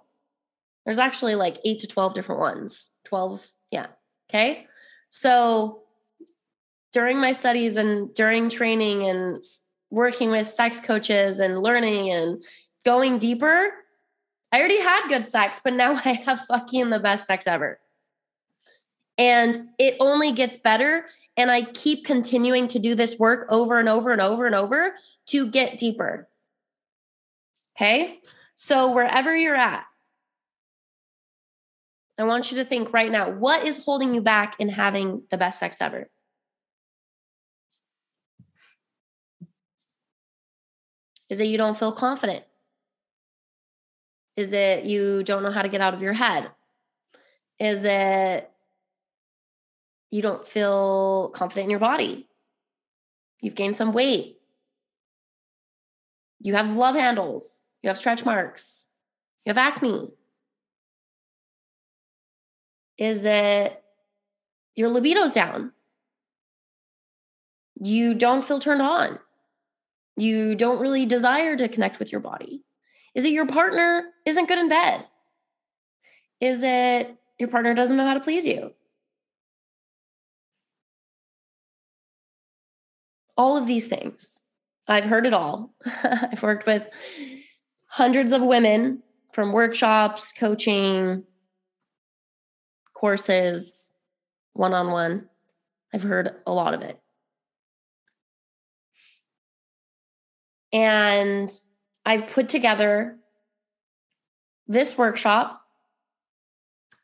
There's 0.85 0.99
actually 0.99 1.35
like 1.35 1.59
eight 1.65 1.81
to 1.81 1.87
12 1.87 2.15
different 2.15 2.41
ones. 2.41 2.91
12, 3.05 3.47
yeah. 3.71 3.87
Okay. 4.29 4.67
So 5.11 5.83
during 6.93 7.19
my 7.19 7.33
studies 7.33 7.77
and 7.77 8.13
during 8.15 8.49
training 8.49 9.05
and 9.05 9.43
working 9.91 10.31
with 10.31 10.49
sex 10.49 10.81
coaches 10.81 11.39
and 11.39 11.63
learning 11.63 12.11
and 12.11 12.43
going 12.85 13.19
deeper, 13.19 13.73
I 14.53 14.59
already 14.59 14.81
had 14.81 15.09
good 15.09 15.27
sex, 15.27 15.61
but 15.63 15.75
now 15.75 15.93
I 16.05 16.13
have 16.25 16.41
fucking 16.47 16.91
the 16.91 17.01
best 17.01 17.27
sex 17.27 17.47
ever. 17.47 17.79
And 19.19 19.69
it 19.79 19.97
only 20.01 20.33
gets 20.33 20.57
better. 20.57 21.07
And 21.37 21.51
I 21.51 21.63
keep 21.63 22.07
continuing 22.07 22.69
to 22.69 22.79
do 22.79 22.95
this 22.95 23.19
work 23.19 23.47
over 23.51 23.79
and 23.79 23.89
over 23.89 24.11
and 24.11 24.21
over 24.21 24.47
and 24.47 24.55
over 24.55 24.95
to 25.27 25.51
get 25.51 25.77
deeper. 25.77 26.29
Okay. 27.77 28.19
So, 28.55 28.93
wherever 28.93 29.35
you're 29.35 29.55
at, 29.55 29.85
I 32.21 32.25
want 32.25 32.51
you 32.51 32.59
to 32.59 32.65
think 32.65 32.93
right 32.93 33.11
now 33.11 33.31
what 33.31 33.67
is 33.67 33.79
holding 33.79 34.15
you 34.15 34.21
back 34.21 34.57
in 34.59 34.69
having 34.69 35.23
the 35.31 35.39
best 35.39 35.59
sex 35.59 35.81
ever? 35.81 36.11
Is 41.31 41.41
it 41.41 41.47
you 41.47 41.57
don't 41.57 41.79
feel 41.79 41.93
confident? 41.93 42.45
Is 44.37 44.53
it 44.53 44.85
you 44.85 45.23
don't 45.23 45.43
know 45.43 45.51
how 45.51 45.63
to 45.63 45.69
get 45.69 45.81
out 45.81 45.95
of 45.95 46.03
your 46.03 46.13
head? 46.13 46.51
Is 47.59 47.85
it 47.85 48.51
you 50.11 50.21
don't 50.23 50.47
feel 50.47 51.31
confident 51.31 51.65
in 51.65 51.71
your 51.71 51.79
body? 51.79 52.29
You've 53.41 53.55
gained 53.55 53.77
some 53.77 53.93
weight. 53.93 54.39
You 56.41 56.55
have 56.55 56.75
love 56.75 56.97
handles. 56.97 57.65
You 57.83 57.89
have 57.89 57.99
stretch 57.99 58.25
marks. 58.25 58.91
You 59.47 59.51
have 59.51 59.59
acne. 59.59 60.11
Is 63.01 63.25
it 63.25 63.83
your 64.77 64.91
libido's 64.91 65.33
down? 65.33 65.73
You 67.81 68.15
don't 68.15 68.45
feel 68.45 68.61
turned 68.61 68.83
on. 68.83 69.19
You 70.17 70.55
don't 70.55 70.81
really 70.81 71.07
desire 71.07 71.57
to 71.57 71.67
connect 71.67 71.99
with 71.99 72.13
your 72.13 72.21
body. 72.21 72.63
Is 73.15 73.25
it 73.25 73.33
your 73.33 73.47
partner 73.47 74.05
isn't 74.27 74.49
good 74.49 74.59
in 74.59 74.69
bed? 74.69 75.07
Is 76.41 76.63
it 76.63 77.17
your 77.39 77.49
partner 77.49 77.73
doesn't 77.73 77.97
know 77.97 78.07
how 78.07 78.15
to 78.15 78.21
please 78.21 78.47
you? 78.47 78.75
All 83.35 83.57
of 83.57 83.67
these 83.67 83.89
things. 83.89 84.43
I've 84.87 85.05
heard 85.05 85.25
it 85.25 85.33
all. 85.33 85.73
I've 86.05 86.43
worked 86.43 86.67
with 86.67 86.87
hundreds 87.87 88.33
of 88.33 88.43
women 88.43 89.03
from 89.33 89.53
workshops, 89.53 90.33
coaching, 90.33 91.25
courses, 93.01 93.95
one 94.53 94.75
on 94.75 94.91
one. 94.91 95.27
I've 95.95 96.03
heard 96.03 96.35
a 96.47 96.53
lot 96.53 96.75
of 96.75 96.83
it. 96.83 97.01
And 100.71 101.51
I've 102.05 102.29
put 102.29 102.51
together 102.51 103.17
this 104.69 104.99
workshop 104.99 105.63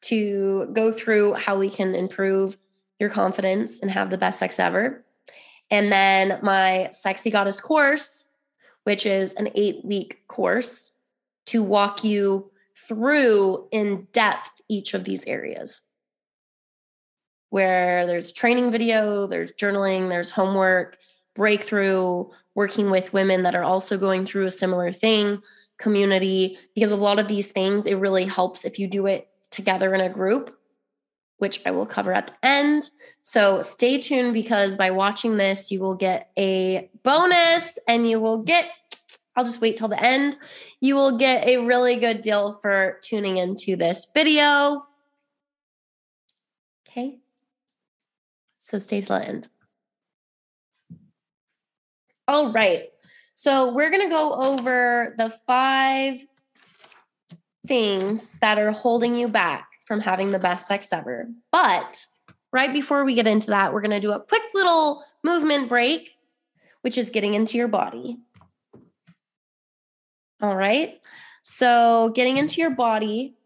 to 0.03 0.69
go 0.75 0.93
through 0.93 1.33
how 1.33 1.57
we 1.59 1.71
can 1.71 1.95
improve 1.95 2.59
your 3.01 3.09
confidence 3.09 3.81
and 3.81 3.91
have 3.91 4.11
the 4.11 4.19
best 4.19 4.39
sex 4.39 4.61
ever. 4.61 5.03
And 5.71 5.91
then 5.91 6.39
my 6.43 6.91
Sexy 6.93 7.31
Goddess 7.31 7.59
course, 7.59 8.29
which 8.85 9.07
is 9.07 9.33
an 9.33 9.49
eight 9.55 9.83
week 9.83 10.29
course 10.29 10.93
to 11.47 11.63
walk 11.63 12.05
you 12.05 12.51
through 12.87 13.67
in 13.73 14.07
depth 14.13 14.61
each 14.69 14.93
of 14.93 15.05
these 15.05 15.25
areas. 15.25 15.81
Where 17.51 18.07
there's 18.07 18.33
training 18.33 18.71
video, 18.71 19.27
there's 19.27 19.53
journaling, 19.53 20.09
there's 20.09 20.31
homework, 20.31 20.99
breakthrough, 21.35 22.25
working 22.55 22.91
with 22.91 23.13
women 23.13 23.43
that 23.43 23.55
are 23.55 23.63
also 23.63 23.97
going 23.99 24.25
through 24.25 24.47
a 24.47 24.51
similar 24.51 24.91
thing, 24.91 25.43
community, 25.79 26.59
because 26.75 26.91
a 26.91 26.97
lot 26.97 27.19
of 27.19 27.29
these 27.29 27.49
things, 27.49 27.87
it 27.87 27.95
really 27.97 28.25
helps 28.25 28.65
if 28.65 28.79
you 28.79 28.89
do 28.89 29.07
it 29.07 29.29
together 29.51 29.95
in 29.95 30.01
a 30.01 30.09
group, 30.09 30.59
which 31.39 31.61
I 31.67 31.71
will 31.71 31.87
cover 31.87 32.13
at 32.13 32.29
the 32.29 32.47
end. 32.47 32.91
So 33.23 33.63
stay 33.63 33.99
tuned 33.99 34.33
because 34.33 34.77
by 34.77 34.91
watching 34.91 35.37
this, 35.37 35.71
you 35.71 35.81
will 35.81 35.95
get 35.95 36.31
a 36.39 36.91
bonus 37.03 37.79
and 37.87 38.09
you 38.09 38.21
will 38.21 38.43
get, 38.43 38.71
I'll 39.37 39.45
just 39.45 39.61
wait 39.61 39.77
till 39.77 39.89
the 39.89 40.03
end. 40.03 40.37
You 40.81 40.97
will 40.97 41.19
get 41.19 41.47
a 41.47 41.59
really 41.59 41.97
good 41.97 42.23
deal 42.23 42.55
for 42.55 42.99
tuning 43.03 43.37
into 43.37 43.77
this 43.77 44.07
video. 44.15 44.87
Okay. 46.89 47.19
So 48.67 48.79
stay 48.79 49.01
till 49.01 49.17
the 49.17 49.25
end. 49.25 49.49
All 52.27 52.51
right. 52.51 52.89
So 53.37 53.73
we're 53.73 53.91
going 53.91 54.03
to 54.03 54.09
go 54.09 54.33
over 54.33 55.15
the 55.19 55.31
five 55.47 56.27
things 57.65 58.41
that 58.41 58.59
are 58.59 58.73
holding 58.73 59.15
you 59.15 59.29
back 59.29 59.69
from 59.85 60.01
having 60.01 60.33
the 60.33 60.41
best 60.41 60.67
sex 60.67 60.93
ever. 60.93 61.29
But 61.53 62.07
right 62.53 62.73
before 62.73 63.05
we 63.05 63.15
get 63.15 63.29
into 63.29 63.51
that, 63.51 63.73
we're 63.73 63.83
going 63.83 63.93
to 63.93 64.01
do 64.01 64.11
a 64.11 64.19
quick 64.19 64.43
little 64.53 65.05
movement 65.23 65.69
break, 65.69 66.17
which 66.81 66.99
is 66.99 67.11
getting 67.11 67.35
into 67.35 67.57
your 67.57 67.69
body. 67.69 68.17
All 70.43 70.57
right. 70.57 71.01
So, 71.45 72.11
getting 72.17 72.37
into 72.37 72.61
your 72.61 72.71
body, 72.71 73.37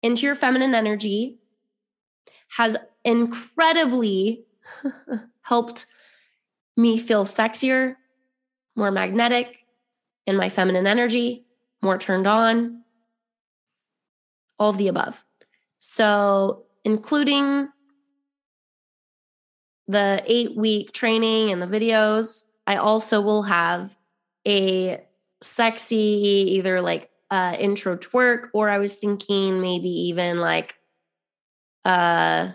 into 0.00 0.26
your 0.26 0.36
feminine 0.36 0.76
energy, 0.76 1.40
has 2.50 2.76
incredibly 3.04 4.44
helped 5.42 5.86
me 6.76 6.98
feel 6.98 7.24
sexier, 7.24 7.96
more 8.76 8.90
magnetic 8.90 9.58
in 10.26 10.36
my 10.36 10.48
feminine 10.48 10.86
energy, 10.86 11.44
more 11.82 11.98
turned 11.98 12.26
on, 12.26 12.82
all 14.58 14.70
of 14.70 14.78
the 14.78 14.88
above. 14.88 15.24
So, 15.78 16.64
including 16.84 17.68
the 19.88 20.22
eight 20.26 20.56
week 20.56 20.92
training 20.92 21.50
and 21.50 21.60
the 21.60 21.66
videos, 21.66 22.44
I 22.66 22.76
also 22.76 23.20
will 23.20 23.42
have 23.42 23.96
a 24.46 25.04
sexy, 25.42 25.96
either 26.56 26.80
like 26.80 27.10
uh, 27.30 27.56
intro 27.58 27.96
twerk, 27.96 28.48
or 28.54 28.70
I 28.70 28.78
was 28.78 28.96
thinking 28.96 29.60
maybe 29.60 29.88
even 29.88 30.40
like, 30.40 30.76
uh, 31.84 32.52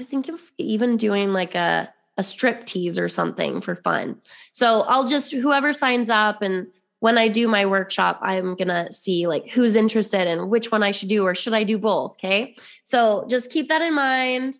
was 0.00 0.08
thinking 0.08 0.32
of 0.32 0.50
even 0.56 0.96
doing 0.96 1.34
like 1.34 1.54
a 1.54 1.92
a 2.16 2.22
strip 2.22 2.64
tease 2.64 2.98
or 2.98 3.08
something 3.08 3.60
for 3.60 3.76
fun. 3.76 4.16
So 4.52 4.80
I'll 4.88 5.06
just 5.06 5.30
whoever 5.32 5.72
signs 5.74 6.08
up 6.08 6.42
and 6.42 6.66
when 7.00 7.16
I 7.16 7.28
do 7.28 7.48
my 7.48 7.66
workshop, 7.66 8.18
I'm 8.22 8.56
gonna 8.56 8.90
see 8.92 9.26
like 9.26 9.50
who's 9.50 9.76
interested 9.76 10.26
and 10.26 10.50
which 10.50 10.72
one 10.72 10.82
I 10.82 10.90
should 10.90 11.10
do 11.10 11.24
or 11.26 11.34
should 11.34 11.52
I 11.52 11.64
do 11.64 11.78
both. 11.78 12.12
Okay. 12.12 12.56
So 12.82 13.26
just 13.28 13.50
keep 13.50 13.68
that 13.68 13.82
in 13.82 13.94
mind. 13.94 14.58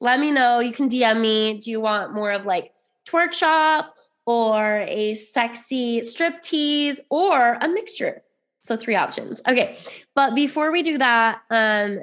Let 0.00 0.20
me 0.20 0.30
know. 0.30 0.60
You 0.60 0.72
can 0.72 0.88
DM 0.88 1.20
me. 1.20 1.58
Do 1.58 1.70
you 1.70 1.80
want 1.80 2.12
more 2.12 2.32
of 2.32 2.44
like 2.44 2.72
twerk 3.08 3.32
shop 3.32 3.96
or 4.26 4.84
a 4.86 5.14
sexy 5.14 6.04
strip 6.04 6.42
tease 6.42 7.00
or 7.08 7.56
a 7.60 7.68
mixture? 7.68 8.22
So 8.60 8.76
three 8.76 8.96
options. 8.96 9.40
Okay. 9.48 9.78
But 10.14 10.34
before 10.34 10.70
we 10.70 10.82
do 10.82 10.98
that, 10.98 11.40
um, 11.50 12.00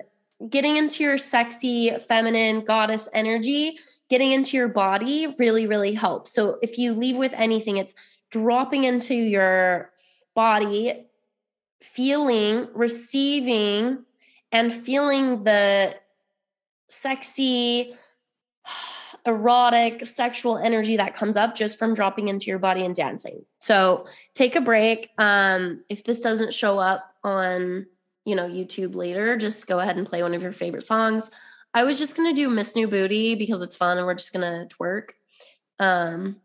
getting 0.50 0.78
into 0.78 1.04
your 1.04 1.18
sexy 1.18 1.92
feminine 2.08 2.66
goddess 2.66 3.08
energy, 3.14 3.78
getting 4.10 4.32
into 4.32 4.58
your 4.58 4.68
body 4.68 5.34
really, 5.40 5.68
really 5.68 5.94
helps. 5.94 6.34
So 6.34 6.58
if 6.62 6.78
you 6.78 6.94
leave 6.94 7.18
with 7.18 7.34
anything, 7.34 7.78
it's 7.78 7.96
dropping 8.30 8.84
into 8.84 9.14
your 9.14 9.92
body, 10.36 11.06
feeling, 11.82 12.68
receiving, 12.74 14.04
and 14.52 14.72
feeling 14.72 15.44
the 15.44 15.96
sexy, 16.90 17.94
erotic, 19.26 20.06
sexual 20.06 20.58
energy 20.58 20.98
that 20.98 21.16
comes 21.16 21.38
up 21.38 21.56
just 21.56 21.78
from 21.78 21.94
dropping 21.94 22.28
into 22.28 22.48
your 22.48 22.60
body 22.60 22.84
and 22.84 22.96
dancing. 22.96 23.46
So 23.60 24.08
take 24.34 24.56
a 24.56 24.62
break. 24.62 25.10
Um, 25.18 25.84
if 25.90 26.04
this 26.04 26.22
doesn't 26.22 26.54
show 26.54 26.80
up 26.80 27.14
on, 27.24 27.86
you 28.26 28.36
know, 28.36 28.48
YouTube 28.48 28.96
later, 28.96 29.38
just 29.38 29.68
go 29.68 29.80
ahead 29.80 29.98
and 29.98 30.08
play 30.08 30.22
one 30.22 30.34
of 30.34 30.44
your 30.44 30.52
favorite 30.52 30.84
songs. 30.84 31.30
I 31.74 31.84
was 31.84 31.98
just 31.98 32.16
gonna 32.16 32.34
do 32.34 32.50
Miss 32.50 32.76
New 32.76 32.88
Booty 32.88 33.36
because 33.36 33.62
it's 33.62 33.76
fun 33.76 33.98
and 33.98 34.06
we're 34.06 34.14
just 34.14 34.34
gonna 34.34 34.68
twerk. 34.70 35.12
Um, 35.80 36.38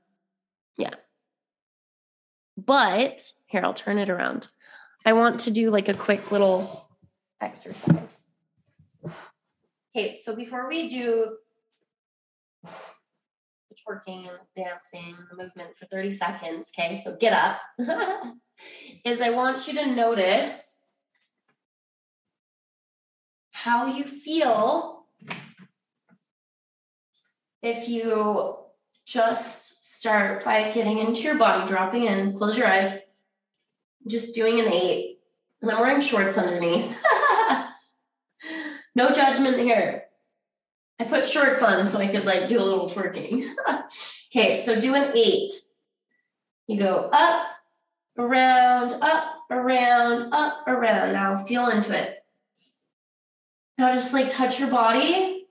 yeah. 0.76 0.94
But 2.56 3.30
here, 3.46 3.62
I'll 3.62 3.74
turn 3.74 3.98
it 3.98 4.08
around. 4.08 4.48
I 5.04 5.12
want 5.12 5.40
to 5.40 5.50
do 5.50 5.70
like 5.70 5.88
a 5.88 5.94
quick 5.94 6.32
little 6.32 6.86
exercise. 7.40 8.22
Okay, 9.94 10.16
so 10.16 10.34
before 10.34 10.68
we 10.68 10.88
do 10.88 11.36
the 12.62 13.76
twerking 13.86 14.28
and 14.28 14.38
dancing, 14.56 15.16
the 15.30 15.36
movement 15.36 15.76
for 15.78 15.86
30 15.86 16.12
seconds, 16.12 16.72
okay, 16.78 16.96
so 16.96 17.16
get 17.16 17.32
up, 17.32 17.60
is 19.04 19.20
I 19.20 19.30
want 19.30 19.66
you 19.68 19.74
to 19.74 19.86
notice 19.86 20.75
how 23.66 23.84
you 23.86 24.04
feel 24.04 25.06
if 27.62 27.88
you 27.88 28.54
just 29.04 29.98
start 29.98 30.44
by 30.44 30.70
getting 30.70 30.98
into 30.98 31.22
your 31.22 31.36
body, 31.36 31.66
dropping 31.66 32.04
in, 32.04 32.32
close 32.32 32.56
your 32.56 32.68
eyes, 32.68 32.96
just 34.08 34.36
doing 34.36 34.60
an 34.60 34.72
eight, 34.72 35.18
and 35.60 35.68
I'm 35.68 35.80
wearing 35.80 36.00
shorts 36.00 36.38
underneath. 36.38 36.96
no 38.94 39.10
judgment 39.10 39.58
here. 39.58 40.04
I 41.00 41.04
put 41.04 41.28
shorts 41.28 41.60
on 41.60 41.84
so 41.86 41.98
I 41.98 42.06
could 42.06 42.24
like 42.24 42.46
do 42.46 42.60
a 42.60 42.62
little 42.62 42.88
twerking. 42.88 43.52
okay, 44.30 44.54
so 44.54 44.80
do 44.80 44.94
an 44.94 45.10
eight. 45.16 45.50
You 46.68 46.78
go 46.78 47.10
up, 47.12 47.48
around, 48.16 48.92
up, 49.02 49.38
around, 49.50 50.32
up, 50.32 50.68
around. 50.68 51.14
Now 51.14 51.36
feel 51.36 51.68
into 51.68 52.00
it. 52.00 52.22
Now 53.78 53.92
just 53.92 54.14
like 54.14 54.30
touch 54.30 54.58
your 54.58 54.70
body. 54.70 55.46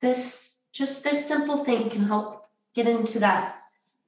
This 0.00 0.60
just 0.72 1.04
this 1.04 1.26
simple 1.26 1.64
thing 1.64 1.90
can 1.90 2.04
help 2.04 2.46
get 2.74 2.86
into 2.86 3.20
that 3.20 3.56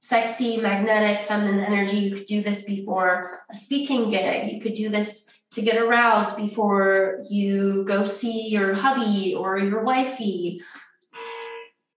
sexy 0.00 0.56
magnetic 0.56 1.22
feminine 1.22 1.64
energy. 1.64 1.98
You 1.98 2.16
could 2.16 2.26
do 2.26 2.42
this 2.42 2.64
before 2.64 3.30
a 3.50 3.54
speaking 3.54 4.10
gig. 4.10 4.52
You 4.52 4.60
could 4.60 4.74
do 4.74 4.88
this 4.88 5.28
to 5.52 5.62
get 5.62 5.80
aroused 5.80 6.36
before 6.36 7.22
you 7.28 7.84
go 7.84 8.04
see 8.04 8.48
your 8.48 8.74
hubby 8.74 9.34
or 9.34 9.58
your 9.58 9.82
wifey 9.82 10.62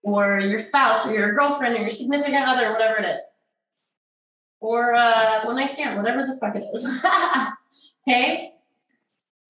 or 0.02 0.40
your 0.40 0.58
spouse 0.58 1.06
or 1.06 1.14
your 1.14 1.34
girlfriend 1.34 1.76
or 1.76 1.80
your 1.80 1.90
significant 1.90 2.44
other 2.46 2.72
whatever 2.72 2.98
it 2.98 3.06
is 3.06 3.33
or 4.64 4.94
uh, 4.94 5.46
when 5.46 5.58
i 5.58 5.66
stand 5.66 5.96
whatever 5.96 6.26
the 6.26 6.36
fuck 6.38 6.56
it 6.56 6.64
is 6.72 6.84
okay 8.08 8.52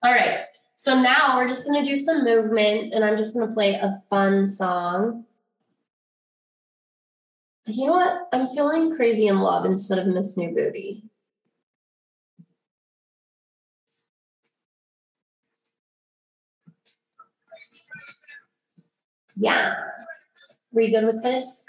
all 0.03 0.11
right 0.11 0.45
so 0.85 1.01
now 1.01 1.37
we're 1.37 1.47
just 1.47 1.65
going 1.65 1.83
to 1.83 1.89
do 1.89 1.97
some 1.97 2.23
movement 2.23 2.93
and 2.93 3.03
I'm 3.03 3.17
just 3.17 3.33
going 3.33 3.47
to 3.47 3.53
play 3.53 3.73
a 3.73 3.91
fun 4.07 4.45
song. 4.45 5.25
You 7.65 7.87
know 7.87 7.93
what? 7.93 8.27
I'm 8.31 8.47
feeling 8.49 8.95
crazy 8.95 9.25
in 9.25 9.39
love 9.39 9.65
instead 9.65 9.97
of 9.97 10.05
Miss 10.05 10.37
New 10.37 10.53
Booty. 10.53 11.05
Yeah. 19.35 19.73
Are 20.75 20.81
you 20.81 20.91
good 20.91 21.05
with 21.05 21.23
this? 21.23 21.64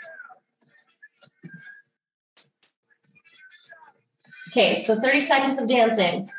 Okay, 4.57 4.81
so 4.81 4.99
30 4.99 5.21
seconds 5.21 5.59
of 5.59 5.69
dancing. 5.69 6.31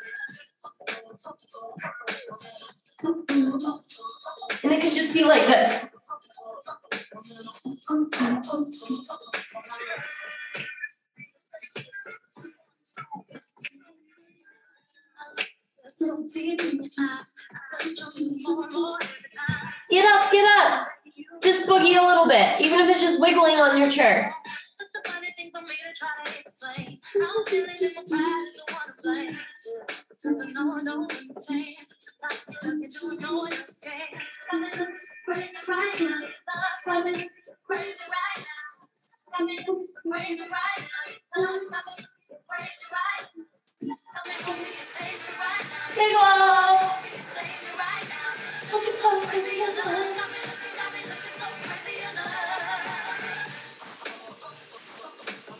And 3.04 4.72
it 4.72 4.82
could 4.82 4.92
just 4.92 5.14
be 5.14 5.22
like 5.22 5.46
this. 5.46 5.94
Get 19.90 20.04
up, 20.04 20.30
get 20.30 20.44
up. 20.44 20.86
Just 21.42 21.68
boogie 21.68 21.98
a 21.98 22.06
little 22.06 22.28
bit, 22.28 22.60
even 22.60 22.80
if 22.80 22.88
it's 22.90 23.00
just 23.00 23.20
wiggling 23.20 23.56
on 23.56 23.76
your 23.78 23.90
chair. 23.90 24.30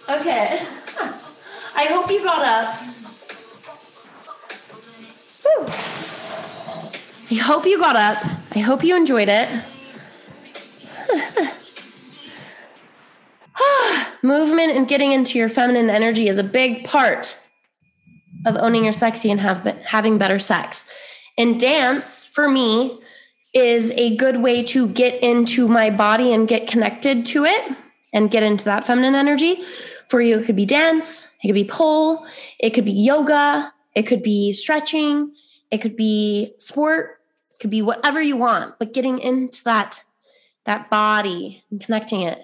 Okay. 0.08 0.66
I 1.76 1.84
hope 1.90 2.10
you 2.10 2.24
got 2.24 2.44
up. 2.44 2.80
Woo. 5.44 5.66
I 7.30 7.40
hope 7.40 7.66
you 7.66 7.78
got 7.78 7.94
up. 7.94 8.24
I 8.56 8.60
hope 8.60 8.82
you 8.82 8.96
enjoyed 8.96 9.28
it. 9.28 9.48
Movement 14.22 14.72
and 14.72 14.88
getting 14.88 15.12
into 15.12 15.38
your 15.38 15.48
feminine 15.50 15.90
energy 15.90 16.28
is 16.28 16.38
a 16.38 16.44
big 16.44 16.84
part 16.84 17.36
of 18.46 18.56
owning 18.56 18.84
your 18.84 18.92
sexy 18.92 19.30
and 19.30 19.40
have, 19.40 19.64
having 19.84 20.18
better 20.18 20.38
sex. 20.38 20.84
And 21.36 21.60
dance 21.60 22.24
for 22.24 22.48
me 22.48 23.00
is 23.54 23.90
a 23.92 24.16
good 24.16 24.42
way 24.42 24.62
to 24.62 24.88
get 24.88 25.22
into 25.22 25.68
my 25.68 25.90
body 25.90 26.32
and 26.32 26.46
get 26.46 26.66
connected 26.66 27.24
to 27.26 27.44
it 27.44 27.76
and 28.12 28.30
get 28.30 28.42
into 28.42 28.64
that 28.66 28.84
feminine 28.84 29.14
energy. 29.14 29.62
For 30.08 30.20
you, 30.20 30.38
it 30.38 30.46
could 30.46 30.56
be 30.56 30.66
dance, 30.66 31.28
it 31.42 31.48
could 31.48 31.54
be 31.54 31.64
pole, 31.64 32.26
it 32.58 32.70
could 32.70 32.84
be 32.84 32.92
yoga, 32.92 33.72
it 33.94 34.04
could 34.04 34.22
be 34.22 34.52
stretching, 34.52 35.34
it 35.70 35.78
could 35.78 35.96
be 35.96 36.54
sport, 36.58 37.20
it 37.52 37.60
could 37.60 37.70
be 37.70 37.82
whatever 37.82 38.20
you 38.20 38.36
want, 38.36 38.78
but 38.78 38.94
getting 38.94 39.18
into 39.18 39.62
that 39.64 40.02
that 40.64 40.90
body 40.90 41.64
and 41.70 41.80
connecting 41.80 42.22
it. 42.22 42.38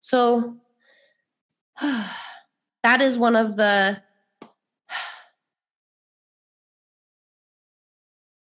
So 0.00 0.56
that 2.82 3.00
is 3.00 3.18
one 3.18 3.36
of 3.36 3.56
the 3.56 4.02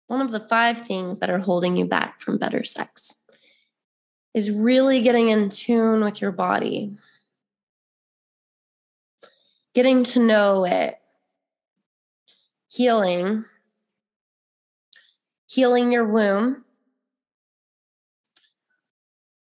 one 0.08 0.22
of 0.22 0.32
the 0.32 0.40
five 0.42 0.86
things 0.86 1.20
that 1.20 1.30
are 1.30 1.40
holding 1.40 1.76
you 1.78 1.86
back 1.86 2.20
from 2.20 2.38
better 2.38 2.64
sex 2.64 3.18
is 4.34 4.52
really 4.52 5.02
getting 5.02 5.30
in 5.30 5.50
tune 5.50 6.04
with 6.04 6.22
your 6.22 6.32
body, 6.32 6.98
getting 9.74 10.04
to 10.04 10.20
know 10.20 10.66
it, 10.66 11.00
healing, 12.70 13.46
healing 15.48 15.92
your 15.92 16.06
womb, 16.06 16.64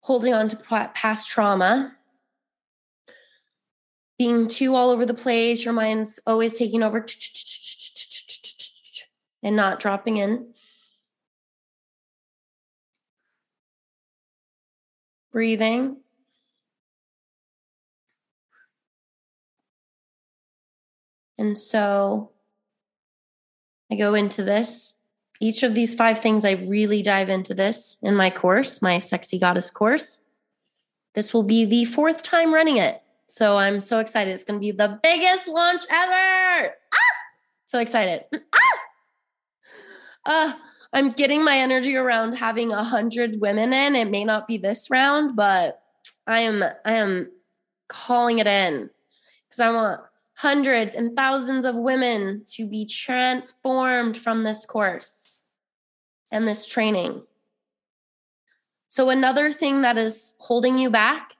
holding 0.01 0.35
on 0.35 0.49
to 0.49 0.57
past 0.57 1.29
trauma, 1.31 1.97
being 4.23 4.47
too 4.47 4.77
all 4.77 4.91
over 4.91 5.05
the 5.05 5.15
place, 5.15 5.65
your 5.65 5.75
mind's 5.75 6.21
always 6.29 6.57
taking 6.57 6.85
over 6.85 7.05
and 9.43 9.57
not 9.57 9.81
dropping 9.81 10.19
in. 10.19 10.47
Breathing. 15.33 15.97
And 21.37 21.59
so 21.59 22.31
I 23.91 23.97
go 23.97 24.15
into 24.15 24.45
this. 24.45 24.95
Each 25.41 25.65
of 25.65 25.75
these 25.75 25.97
five 25.97 26.21
things, 26.21 26.45
I 26.45 26.53
really 26.53 27.03
dive 27.03 27.29
into 27.29 27.55
this 27.55 27.99
in 28.05 28.15
my 28.15 28.31
course, 28.31 28.81
my 28.81 29.01
Sexy 29.01 29.41
Goddess 29.41 29.73
course. 29.73 30.21
This 31.17 31.35
will 31.35 31.43
be 31.43 31.65
the 31.65 31.87
fourth 31.87 32.23
time 32.23 32.55
running 32.55 32.77
it. 32.77 33.02
So 33.33 33.57
I'm 33.57 33.81
so 33.81 33.99
excited. 33.99 34.35
It's 34.35 34.45
going 34.45 34.61
to 34.61 34.62
be 34.62 34.73
the 34.73 35.01
biggest 35.03 35.49
launch 35.49 35.85
ever. 35.90 36.75
Ah! 36.92 36.99
So 37.64 37.79
excited. 37.79 38.25
Ah! 38.35 38.59
Uh, 40.25 40.53
I'm 40.92 41.12
getting 41.12 41.42
my 41.42 41.57
energy 41.57 41.97
around 41.97 42.35
having 42.35 42.71
a 42.71 42.85
hundred 42.85 43.40
women 43.40 43.73
in. 43.73 43.97
It 43.97 44.11
may 44.11 44.25
not 44.25 44.47
be 44.47 44.59
this 44.59 44.90
round, 44.90 45.35
but 45.35 45.83
I 46.27 46.40
am 46.40 46.62
I 46.85 46.92
am 46.92 47.33
calling 47.88 48.38
it 48.38 48.47
in 48.47 48.90
because 49.49 49.61
I 49.61 49.71
want 49.71 50.03
hundreds 50.35 50.95
and 50.95 51.16
thousands 51.16 51.64
of 51.64 51.75
women 51.75 52.45
to 52.53 52.66
be 52.66 52.85
transformed 52.85 54.18
from 54.18 54.45
this 54.45 54.66
course 54.66 55.40
and 56.31 56.47
this 56.47 56.66
training. 56.66 57.23
So, 58.88 59.09
another 59.09 59.53
thing 59.53 59.83
that 59.83 59.97
is 59.97 60.35
holding 60.38 60.77
you 60.77 60.90
back 60.90 61.33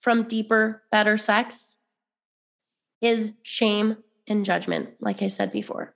from 0.00 0.24
deeper, 0.24 0.82
better 0.90 1.16
sex 1.16 1.76
is 3.00 3.32
shame 3.42 3.96
and 4.26 4.44
judgment, 4.44 4.90
like 5.00 5.22
I 5.22 5.28
said 5.28 5.52
before 5.52 5.94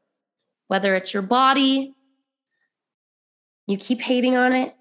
whether 0.69 0.95
it's 0.95 1.13
your 1.13 1.23
body, 1.23 1.95
you 3.67 3.77
keep 3.77 4.01
hating 4.01 4.37
on 4.37 4.53
it, 4.53 4.75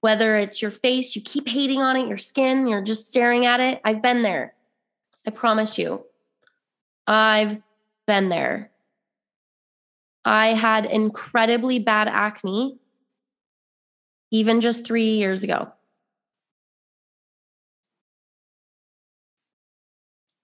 whether 0.00 0.36
it's 0.36 0.62
your 0.62 0.70
face, 0.70 1.16
you 1.16 1.22
keep 1.22 1.48
hating 1.48 1.80
on 1.80 1.96
it, 1.96 2.08
your 2.08 2.18
skin, 2.18 2.66
you're 2.66 2.82
just 2.82 3.08
staring 3.08 3.46
at 3.46 3.60
it. 3.60 3.80
I've 3.84 4.02
been 4.02 4.22
there. 4.22 4.54
I 5.26 5.30
promise 5.30 5.78
you. 5.78 6.04
I've 7.06 7.62
been 8.06 8.28
there. 8.28 8.70
I 10.24 10.48
had 10.48 10.84
incredibly 10.86 11.78
bad 11.78 12.08
acne 12.08 12.78
even 14.30 14.60
just 14.60 14.86
three 14.86 15.12
years 15.12 15.42
ago. 15.42 15.72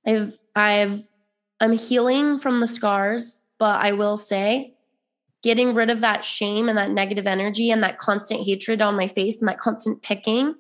I've, 0.07 0.39
I've, 0.55 1.09
I'm 1.61 1.73
healing 1.73 2.39
from 2.39 2.61
the 2.61 2.69
scars 2.69 3.45
but 3.59 3.81
I 3.81 3.93
will 3.93 4.17
say, 4.17 4.75
getting 5.43 5.75
rid 5.75 5.91
of 5.91 6.01
that 6.01 6.25
shame 6.25 6.69
and 6.69 6.79
that 6.79 6.91
negative 6.91 7.27
energy 7.27 7.71
and 7.71 7.83
that 7.83 7.99
constant 7.99 8.45
hatred 8.45 8.83
on 8.83 8.97
my 8.97 9.09
face 9.09 9.41
and 9.41 9.49
that 9.49 9.59
constant 9.59 10.03
picking, 10.03 10.55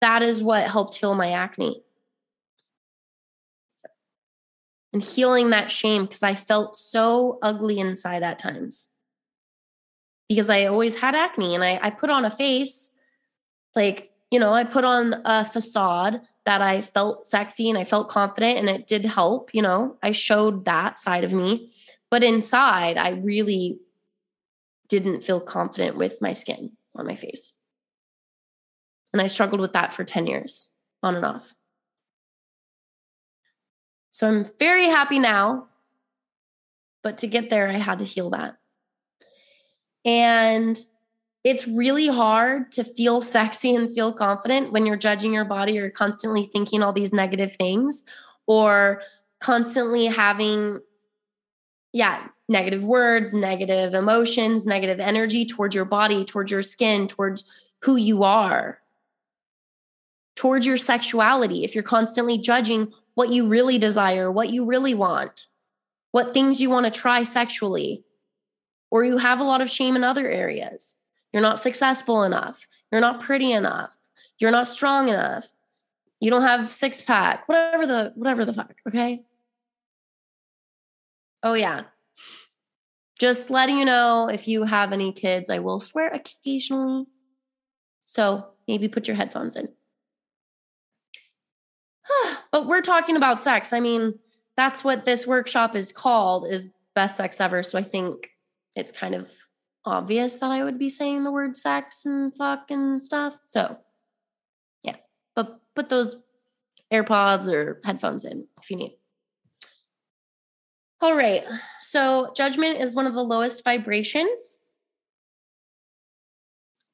that 0.00 0.22
is 0.22 0.42
what 0.42 0.66
helped 0.66 0.96
heal 0.96 1.14
my 1.14 1.30
acne. 1.30 1.82
And 4.92 5.02
healing 5.02 5.50
that 5.50 5.70
shame 5.70 6.04
because 6.04 6.22
I 6.22 6.36
felt 6.36 6.76
so 6.76 7.38
ugly 7.42 7.80
inside 7.80 8.22
at 8.22 8.38
times. 8.38 8.88
Because 10.28 10.48
I 10.48 10.64
always 10.64 10.96
had 10.96 11.14
acne 11.14 11.54
and 11.54 11.64
I, 11.64 11.80
I 11.82 11.90
put 11.90 12.10
on 12.10 12.24
a 12.24 12.30
face 12.30 12.92
like 13.74 14.10
you 14.34 14.40
know, 14.40 14.52
I 14.52 14.64
put 14.64 14.82
on 14.82 15.22
a 15.24 15.44
facade 15.44 16.20
that 16.44 16.60
I 16.60 16.80
felt 16.80 17.24
sexy 17.24 17.68
and 17.68 17.78
I 17.78 17.84
felt 17.84 18.08
confident 18.08 18.58
and 18.58 18.68
it 18.68 18.88
did 18.88 19.04
help, 19.04 19.54
you 19.54 19.62
know, 19.62 19.96
I 20.02 20.10
showed 20.10 20.64
that 20.64 20.98
side 20.98 21.22
of 21.22 21.32
me. 21.32 21.72
But 22.10 22.24
inside, 22.24 22.96
I 22.96 23.10
really 23.10 23.78
didn't 24.88 25.22
feel 25.22 25.38
confident 25.38 25.96
with 25.96 26.20
my 26.20 26.32
skin 26.32 26.72
on 26.96 27.06
my 27.06 27.14
face. 27.14 27.54
And 29.12 29.22
I 29.22 29.28
struggled 29.28 29.60
with 29.60 29.74
that 29.74 29.94
for 29.94 30.02
10 30.02 30.26
years, 30.26 30.66
on 31.00 31.14
and 31.14 31.24
off. 31.24 31.54
So 34.10 34.26
I'm 34.26 34.50
very 34.58 34.86
happy 34.86 35.20
now. 35.20 35.68
But 37.04 37.18
to 37.18 37.28
get 37.28 37.50
there, 37.50 37.68
I 37.68 37.74
had 37.74 38.00
to 38.00 38.04
heal 38.04 38.30
that. 38.30 38.56
And 40.04 40.76
it's 41.44 41.68
really 41.68 42.08
hard 42.08 42.72
to 42.72 42.82
feel 42.82 43.20
sexy 43.20 43.74
and 43.74 43.94
feel 43.94 44.12
confident 44.12 44.72
when 44.72 44.86
you're 44.86 44.96
judging 44.96 45.34
your 45.34 45.44
body 45.44 45.78
or 45.78 45.90
constantly 45.90 46.46
thinking 46.46 46.82
all 46.82 46.92
these 46.92 47.12
negative 47.12 47.54
things 47.54 48.04
or 48.46 49.02
constantly 49.40 50.06
having 50.06 50.80
yeah 51.92 52.26
negative 52.48 52.82
words 52.82 53.34
negative 53.34 53.94
emotions 53.94 54.66
negative 54.66 54.98
energy 54.98 55.44
towards 55.46 55.74
your 55.74 55.84
body 55.84 56.24
towards 56.24 56.50
your 56.50 56.62
skin 56.62 57.06
towards 57.06 57.44
who 57.82 57.96
you 57.96 58.22
are 58.22 58.80
towards 60.36 60.66
your 60.66 60.76
sexuality. 60.76 61.62
If 61.62 61.76
you're 61.76 61.84
constantly 61.84 62.38
judging 62.38 62.92
what 63.14 63.28
you 63.28 63.46
really 63.46 63.78
desire 63.78 64.32
what 64.32 64.50
you 64.50 64.64
really 64.64 64.94
want 64.94 65.46
what 66.12 66.32
things 66.32 66.60
you 66.60 66.70
want 66.70 66.86
to 66.86 67.00
try 67.00 67.22
sexually 67.22 68.02
or 68.90 69.04
you 69.04 69.18
have 69.18 69.40
a 69.40 69.44
lot 69.44 69.60
of 69.60 69.70
shame 69.70 69.94
in 69.94 70.04
other 70.04 70.28
areas 70.28 70.96
you're 71.34 71.42
not 71.42 71.58
successful 71.58 72.22
enough. 72.22 72.64
You're 72.92 73.00
not 73.00 73.20
pretty 73.20 73.50
enough. 73.50 73.98
You're 74.38 74.52
not 74.52 74.68
strong 74.68 75.08
enough. 75.08 75.44
You 76.20 76.30
don't 76.30 76.42
have 76.42 76.72
six 76.72 77.02
pack. 77.02 77.48
Whatever 77.48 77.86
the 77.88 78.12
whatever 78.14 78.44
the 78.44 78.52
fuck, 78.52 78.72
okay? 78.88 79.24
Oh 81.42 81.54
yeah. 81.54 81.82
Just 83.18 83.50
letting 83.50 83.78
you 83.78 83.84
know 83.84 84.28
if 84.28 84.46
you 84.46 84.62
have 84.62 84.92
any 84.92 85.10
kids, 85.10 85.50
I 85.50 85.58
will 85.58 85.80
swear 85.80 86.08
occasionally. 86.08 87.06
So 88.04 88.46
maybe 88.68 88.86
put 88.86 89.08
your 89.08 89.16
headphones 89.16 89.56
in. 89.56 89.68
but 92.52 92.68
we're 92.68 92.80
talking 92.80 93.16
about 93.16 93.40
sex. 93.40 93.72
I 93.72 93.80
mean, 93.80 94.20
that's 94.56 94.84
what 94.84 95.04
this 95.04 95.26
workshop 95.26 95.74
is 95.74 95.90
called 95.90 96.46
is 96.48 96.72
best 96.94 97.16
sex 97.16 97.40
ever. 97.40 97.64
So 97.64 97.76
I 97.76 97.82
think 97.82 98.30
it's 98.76 98.92
kind 98.92 99.16
of 99.16 99.28
obvious 99.86 100.36
that 100.38 100.50
I 100.50 100.64
would 100.64 100.78
be 100.78 100.88
saying 100.88 101.24
the 101.24 101.32
word 101.32 101.56
sex 101.56 102.04
and 102.04 102.34
fuck 102.36 102.70
and 102.70 103.02
stuff. 103.02 103.38
So, 103.46 103.76
yeah, 104.82 104.96
but 105.34 105.60
put 105.74 105.88
those 105.88 106.16
AirPods 106.92 107.52
or 107.52 107.80
headphones 107.84 108.24
in 108.24 108.46
if 108.62 108.70
you 108.70 108.76
need. 108.76 108.96
All 111.00 111.16
right. 111.16 111.44
So, 111.80 112.32
judgment 112.34 112.80
is 112.80 112.94
one 112.94 113.06
of 113.06 113.14
the 113.14 113.22
lowest 113.22 113.62
vibrations. 113.64 114.60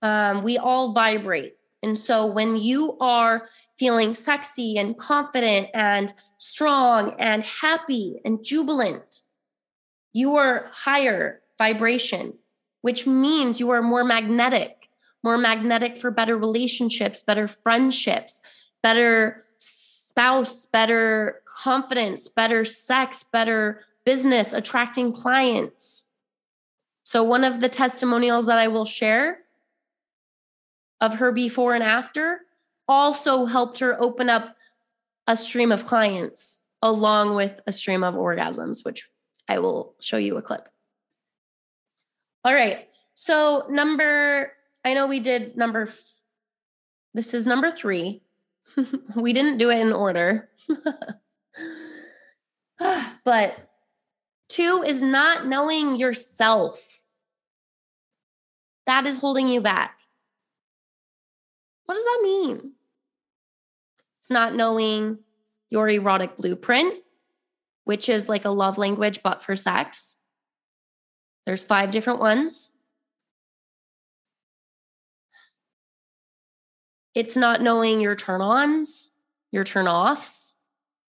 Um, 0.03 0.43
we 0.43 0.59
all 0.59 0.93
vibrate. 0.93 1.55
And 1.83 1.99
so, 1.99 2.27
when 2.27 2.57
you 2.57 2.97
are 3.01 3.49
feeling 3.79 4.15
sexy 4.15 4.79
and 4.79 4.97
confident 4.99 5.69
and 5.75 6.13
strong 6.39 7.15
and 7.19 7.45
happy 7.45 8.21
and 8.25 8.45
jubilant, 8.45 9.21
you 10.13 10.37
are 10.37 10.69
higher 10.73 11.43
vibration 11.57 12.35
which 12.83 13.07
means 13.07 13.61
you 13.61 13.71
are 13.71 13.83
more 13.83 14.05
magnetic, 14.05 14.89
more 15.23 15.39
magnetic 15.39 15.97
for 15.97 16.11
better 16.11 16.37
relationships, 16.37 17.23
better 17.23 17.47
friendships, 17.47 18.41
better 18.83 19.45
spouse, 19.59 20.67
better 20.67 21.43
confidence, 21.45 22.29
better 22.29 22.65
sex, 22.65 23.23
better 23.23 23.83
business, 24.05 24.53
attracting 24.53 25.13
clients. 25.13 26.05
So, 27.05 27.23
one 27.23 27.45
of 27.45 27.61
the 27.61 27.69
testimonials 27.69 28.47
that 28.47 28.59
I 28.59 28.69
will 28.69 28.85
share 28.85 29.41
of 31.01 31.15
her 31.15 31.33
before 31.33 31.75
and 31.75 31.83
after 31.83 32.43
also 32.89 33.45
helped 33.45 33.79
her 33.81 34.01
open 34.01 34.29
up 34.29 34.57
a 35.27 35.37
stream 35.37 35.71
of 35.71 35.87
clients 35.87 36.63
along 36.83 37.37
with 37.37 37.61
a 37.67 37.73
stream 37.73 38.03
of 38.03 38.15
orgasms, 38.15 38.85
which 38.85 39.09
I 39.49 39.59
will 39.59 39.95
show 40.01 40.17
you 40.17 40.37
a 40.37 40.43
clip. 40.43 40.69
All 42.45 42.55
right. 42.55 42.89
So, 43.15 43.67
number, 43.69 44.53
I 44.85 44.95
know 44.95 45.07
we 45.07 45.21
did 45.21 45.57
number, 45.57 45.83
f- 45.83 46.15
this 47.13 47.35
is 47.35 47.47
number 47.47 47.71
three. 47.71 48.23
we 49.15 49.33
didn't 49.33 49.59
do 49.59 49.71
it 49.71 49.79
in 49.79 49.93
order. 49.93 50.49
but 53.25 53.57
two 54.49 54.83
is 54.87 55.03
not 55.03 55.47
knowing 55.47 55.97
yourself. 55.97 57.05
That 58.87 59.07
is 59.07 59.19
holding 59.19 59.49
you 59.49 59.61
back. 59.61 59.99
What 61.85 61.97
does 61.97 62.05
that 62.05 62.21
mean? 62.23 62.73
It's 64.21 64.31
not 64.31 64.55
knowing 64.55 65.19
your 65.71 65.89
erotic 65.89 66.37
blueprint, 66.37 66.95
which 67.85 68.09
is 68.09 68.29
like 68.29 68.45
a 68.45 68.51
love 68.51 68.79
language, 68.79 69.23
but 69.23 69.43
for 69.43 69.57
sex. 69.57 70.17
There's 71.47 71.65
five 71.65 71.91
different 71.91 72.21
ones. 72.21 72.73
It's 77.15 77.37
not 77.37 77.61
knowing 77.61 78.01
your 78.01 78.15
turn 78.15 78.41
ons, 78.41 79.11
your 79.51 79.65
turn 79.65 79.89
offs, 79.89 80.55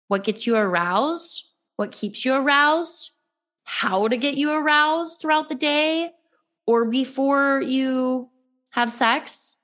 what 0.08 0.24
gets 0.24 0.48
you 0.48 0.56
aroused, 0.56 1.46
what 1.76 1.92
keeps 1.92 2.26
you 2.26 2.34
aroused, 2.34 3.12
how 3.64 4.08
to 4.08 4.18
get 4.18 4.36
you 4.36 4.52
aroused 4.52 5.22
throughout 5.22 5.48
the 5.48 5.56
day 5.56 6.12
or 6.66 6.86
before 6.86 7.62
you 7.62 8.30
have 8.72 8.92
sex. 8.92 9.58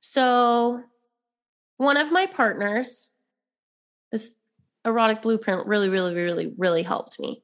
So, 0.00 0.82
one 1.76 1.96
of 1.96 2.10
my 2.10 2.26
partners, 2.26 3.12
this 4.10 4.35
erotic 4.86 5.22
blueprint 5.22 5.66
really, 5.66 5.88
really, 5.88 6.14
really, 6.14 6.54
really 6.56 6.82
helped 6.82 7.20
me. 7.20 7.42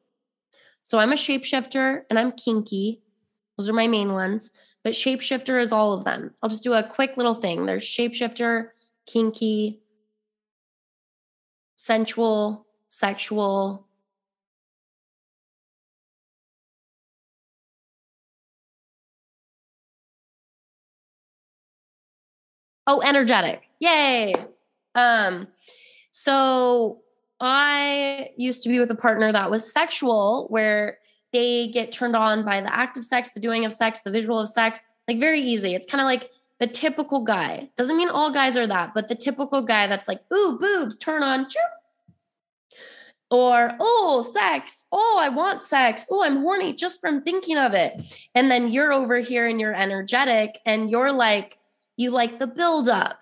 So, 0.84 0.98
I'm 0.98 1.12
a 1.12 1.16
shapeshifter 1.16 2.02
and 2.08 2.18
I'm 2.18 2.32
kinky. 2.32 3.02
Those 3.58 3.68
are 3.68 3.74
my 3.74 3.86
main 3.86 4.12
ones. 4.12 4.50
But 4.84 4.94
shapeshifter 4.94 5.60
is 5.60 5.70
all 5.72 5.92
of 5.92 6.04
them. 6.04 6.34
I'll 6.42 6.50
just 6.50 6.64
do 6.64 6.72
a 6.72 6.82
quick 6.82 7.16
little 7.16 7.34
thing. 7.34 7.66
There's 7.66 7.84
shapeshifter, 7.84 8.68
kinky, 9.06 9.80
sensual, 11.76 12.66
sexual, 12.88 13.86
Oh, 22.86 23.00
energetic. 23.00 23.62
Yay. 23.78 24.32
Um, 24.94 25.46
so 26.10 27.02
I 27.42 28.30
used 28.36 28.62
to 28.62 28.68
be 28.68 28.78
with 28.78 28.90
a 28.92 28.94
partner 28.94 29.32
that 29.32 29.50
was 29.50 29.72
sexual, 29.72 30.46
where 30.48 30.98
they 31.32 31.68
get 31.68 31.90
turned 31.90 32.14
on 32.14 32.44
by 32.44 32.60
the 32.60 32.72
act 32.72 32.96
of 32.96 33.04
sex, 33.04 33.34
the 33.34 33.40
doing 33.40 33.64
of 33.64 33.72
sex, 33.72 34.00
the 34.00 34.12
visual 34.12 34.38
of 34.38 34.48
sex, 34.48 34.86
like 35.08 35.18
very 35.18 35.40
easy. 35.40 35.74
It's 35.74 35.86
kind 35.86 36.00
of 36.00 36.04
like 36.04 36.30
the 36.60 36.68
typical 36.68 37.24
guy. 37.24 37.68
Doesn't 37.76 37.96
mean 37.96 38.08
all 38.08 38.30
guys 38.30 38.56
are 38.56 38.68
that, 38.68 38.94
but 38.94 39.08
the 39.08 39.16
typical 39.16 39.62
guy 39.62 39.88
that's 39.88 40.06
like, 40.06 40.20
ooh, 40.32 40.56
boobs, 40.60 40.96
turn 40.96 41.24
on, 41.24 41.46
choop. 41.46 42.76
Or, 43.32 43.72
oh, 43.80 44.30
sex. 44.32 44.84
Oh, 44.92 45.18
I 45.18 45.30
want 45.30 45.64
sex. 45.64 46.06
Oh, 46.10 46.22
I'm 46.22 46.42
horny 46.42 46.74
just 46.74 47.00
from 47.00 47.22
thinking 47.22 47.56
of 47.56 47.72
it. 47.72 48.00
And 48.34 48.50
then 48.50 48.70
you're 48.70 48.92
over 48.92 49.18
here 49.18 49.48
and 49.48 49.58
you're 49.58 49.74
energetic 49.74 50.60
and 50.64 50.90
you're 50.90 51.12
like, 51.12 51.58
you 51.96 52.10
like 52.10 52.38
the 52.38 52.46
buildup. 52.46 53.18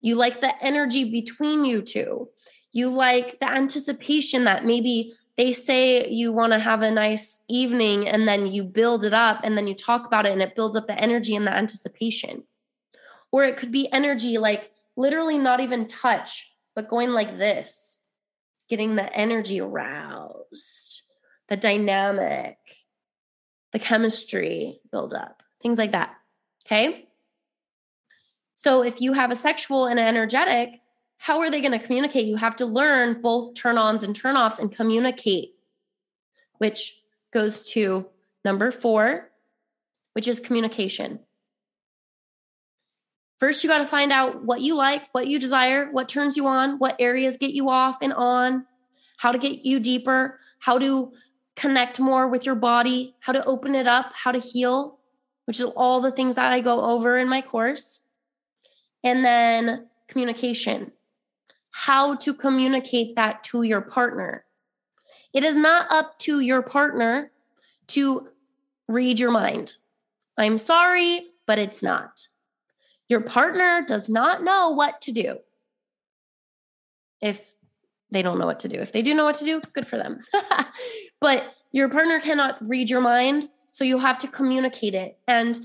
You 0.00 0.16
like 0.16 0.40
the 0.40 0.52
energy 0.64 1.10
between 1.10 1.64
you 1.64 1.82
two. 1.82 2.30
You 2.76 2.90
like 2.90 3.38
the 3.38 3.50
anticipation 3.50 4.44
that 4.44 4.66
maybe 4.66 5.14
they 5.38 5.52
say 5.52 6.10
you 6.10 6.30
want 6.30 6.52
to 6.52 6.58
have 6.58 6.82
a 6.82 6.90
nice 6.90 7.40
evening 7.48 8.06
and 8.06 8.28
then 8.28 8.46
you 8.48 8.64
build 8.64 9.02
it 9.02 9.14
up 9.14 9.40
and 9.42 9.56
then 9.56 9.66
you 9.66 9.74
talk 9.74 10.06
about 10.06 10.26
it 10.26 10.32
and 10.32 10.42
it 10.42 10.54
builds 10.54 10.76
up 10.76 10.86
the 10.86 11.00
energy 11.00 11.34
and 11.34 11.46
the 11.46 11.56
anticipation. 11.56 12.44
Or 13.32 13.44
it 13.44 13.56
could 13.56 13.72
be 13.72 13.90
energy 13.90 14.36
like 14.36 14.72
literally 14.94 15.38
not 15.38 15.60
even 15.60 15.86
touch, 15.86 16.54
but 16.74 16.90
going 16.90 17.12
like 17.12 17.38
this, 17.38 18.00
getting 18.68 18.96
the 18.96 19.10
energy 19.16 19.58
aroused, 19.58 21.04
the 21.48 21.56
dynamic, 21.56 22.58
the 23.72 23.78
chemistry 23.78 24.80
build 24.92 25.14
up, 25.14 25.42
things 25.62 25.78
like 25.78 25.92
that. 25.92 26.14
Okay. 26.66 27.08
So 28.54 28.82
if 28.82 29.00
you 29.00 29.14
have 29.14 29.30
a 29.30 29.36
sexual 29.36 29.86
and 29.86 29.98
an 29.98 30.06
energetic, 30.06 30.82
how 31.18 31.40
are 31.40 31.50
they 31.50 31.60
going 31.60 31.78
to 31.78 31.84
communicate? 31.84 32.26
You 32.26 32.36
have 32.36 32.56
to 32.56 32.66
learn 32.66 33.20
both 33.20 33.54
turn 33.54 33.78
ons 33.78 34.02
and 34.02 34.14
turn 34.14 34.36
offs 34.36 34.58
and 34.58 34.70
communicate, 34.70 35.54
which 36.58 36.94
goes 37.32 37.64
to 37.72 38.06
number 38.44 38.70
four, 38.70 39.30
which 40.12 40.28
is 40.28 40.40
communication. 40.40 41.20
First, 43.38 43.62
you 43.62 43.68
got 43.68 43.78
to 43.78 43.86
find 43.86 44.12
out 44.12 44.44
what 44.44 44.62
you 44.62 44.74
like, 44.74 45.02
what 45.12 45.26
you 45.26 45.38
desire, 45.38 45.90
what 45.90 46.08
turns 46.08 46.36
you 46.36 46.46
on, 46.46 46.78
what 46.78 46.96
areas 46.98 47.36
get 47.36 47.50
you 47.50 47.68
off 47.68 48.00
and 48.00 48.14
on, 48.14 48.64
how 49.18 49.30
to 49.30 49.38
get 49.38 49.66
you 49.66 49.78
deeper, 49.78 50.40
how 50.58 50.78
to 50.78 51.12
connect 51.54 52.00
more 52.00 52.28
with 52.28 52.46
your 52.46 52.54
body, 52.54 53.14
how 53.20 53.32
to 53.32 53.44
open 53.46 53.74
it 53.74 53.86
up, 53.86 54.12
how 54.14 54.32
to 54.32 54.38
heal, 54.38 54.98
which 55.44 55.60
is 55.60 55.66
all 55.76 56.00
the 56.00 56.10
things 56.10 56.36
that 56.36 56.52
I 56.52 56.60
go 56.60 56.80
over 56.80 57.18
in 57.18 57.28
my 57.28 57.42
course. 57.42 58.02
And 59.04 59.24
then 59.24 59.88
communication, 60.08 60.92
how 61.78 62.14
to 62.14 62.32
communicate 62.32 63.14
that 63.16 63.44
to 63.44 63.62
your 63.62 63.82
partner. 63.82 64.46
It 65.34 65.44
is 65.44 65.58
not 65.58 65.86
up 65.92 66.18
to 66.20 66.40
your 66.40 66.62
partner 66.62 67.30
to 67.88 68.28
read 68.88 69.20
your 69.20 69.30
mind. 69.30 69.74
I'm 70.38 70.56
sorry, 70.56 71.26
but 71.46 71.58
it's 71.58 71.82
not. 71.82 72.28
Your 73.10 73.20
partner 73.20 73.84
does 73.86 74.08
not 74.08 74.42
know 74.42 74.70
what 74.70 75.02
to 75.02 75.12
do. 75.12 75.36
If 77.20 77.44
they 78.10 78.22
don't 78.22 78.38
know 78.38 78.46
what 78.46 78.60
to 78.60 78.68
do, 78.68 78.78
if 78.78 78.92
they 78.92 79.02
do 79.02 79.12
know 79.12 79.26
what 79.26 79.36
to 79.36 79.44
do, 79.44 79.60
good 79.74 79.86
for 79.86 79.98
them. 79.98 80.20
but 81.20 81.44
your 81.72 81.90
partner 81.90 82.20
cannot 82.20 82.56
read 82.66 82.88
your 82.88 83.02
mind, 83.02 83.50
so 83.70 83.84
you 83.84 83.98
have 83.98 84.16
to 84.20 84.28
communicate 84.28 84.94
it. 84.94 85.18
And 85.28 85.60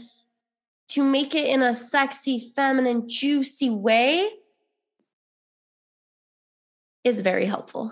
to 0.90 1.04
make 1.04 1.34
it 1.36 1.48
in 1.48 1.62
a 1.62 1.74
sexy, 1.74 2.52
feminine, 2.54 3.08
juicy 3.08 3.70
way 3.70 4.28
is 7.04 7.22
very 7.22 7.46
helpful. 7.46 7.92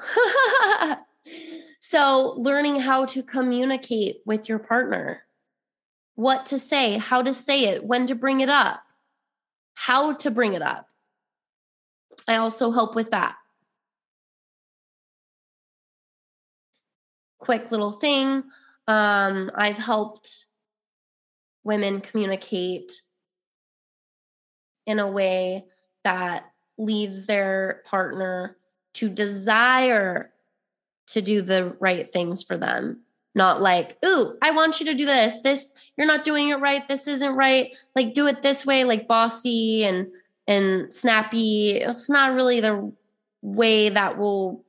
so, 1.79 2.35
learning 2.37 2.79
how 2.79 3.05
to 3.05 3.23
communicate 3.23 4.17
with 4.25 4.47
your 4.47 4.59
partner, 4.59 5.23
what 6.15 6.45
to 6.47 6.59
say, 6.59 6.97
how 6.97 7.21
to 7.21 7.33
say 7.33 7.65
it, 7.65 7.83
when 7.83 8.07
to 8.07 8.15
bring 8.15 8.41
it 8.41 8.49
up, 8.49 8.81
how 9.73 10.13
to 10.13 10.31
bring 10.31 10.53
it 10.53 10.61
up. 10.61 10.87
I 12.27 12.35
also 12.35 12.71
help 12.71 12.95
with 12.95 13.11
that. 13.11 13.35
Quick 17.39 17.71
little 17.71 17.93
thing. 17.93 18.43
Um, 18.87 19.49
I've 19.55 19.77
helped 19.77 20.45
women 21.63 22.01
communicate 22.01 22.91
in 24.85 24.99
a 24.99 25.09
way 25.09 25.65
that 26.03 26.45
leaves 26.77 27.25
their 27.25 27.83
partner 27.85 28.57
to 28.95 29.09
desire 29.09 30.31
to 31.07 31.21
do 31.21 31.41
the 31.41 31.75
right 31.79 32.09
things 32.09 32.43
for 32.43 32.57
them. 32.57 33.01
Not 33.35 33.61
like 33.61 33.97
ooh 34.03 34.35
i 34.41 34.51
want 34.51 34.79
you 34.79 34.85
to 34.87 34.95
do 34.95 35.05
this. 35.05 35.37
This 35.43 35.71
you're 35.97 36.07
not 36.07 36.23
doing 36.23 36.49
it 36.49 36.59
right. 36.59 36.85
This 36.87 37.07
isn't 37.07 37.35
right. 37.35 37.75
Like 37.95 38.13
do 38.13 38.27
it 38.27 38.41
this 38.41 38.65
way 38.65 38.83
like 38.83 39.07
bossy 39.07 39.83
and 39.83 40.07
and 40.47 40.93
snappy. 40.93 41.77
It's 41.77 42.09
not 42.09 42.33
really 42.33 42.59
the 42.59 42.91
way 43.41 43.89
that 43.89 44.17
will 44.17 44.65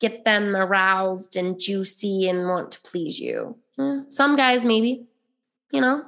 get 0.00 0.24
them 0.24 0.56
aroused 0.56 1.36
and 1.36 1.60
juicy 1.60 2.28
and 2.28 2.48
want 2.48 2.72
to 2.72 2.80
please 2.80 3.20
you. 3.20 3.56
Hmm, 3.76 4.00
some 4.08 4.34
guys 4.34 4.64
maybe 4.64 5.06
you 5.72 5.80
know? 5.80 6.04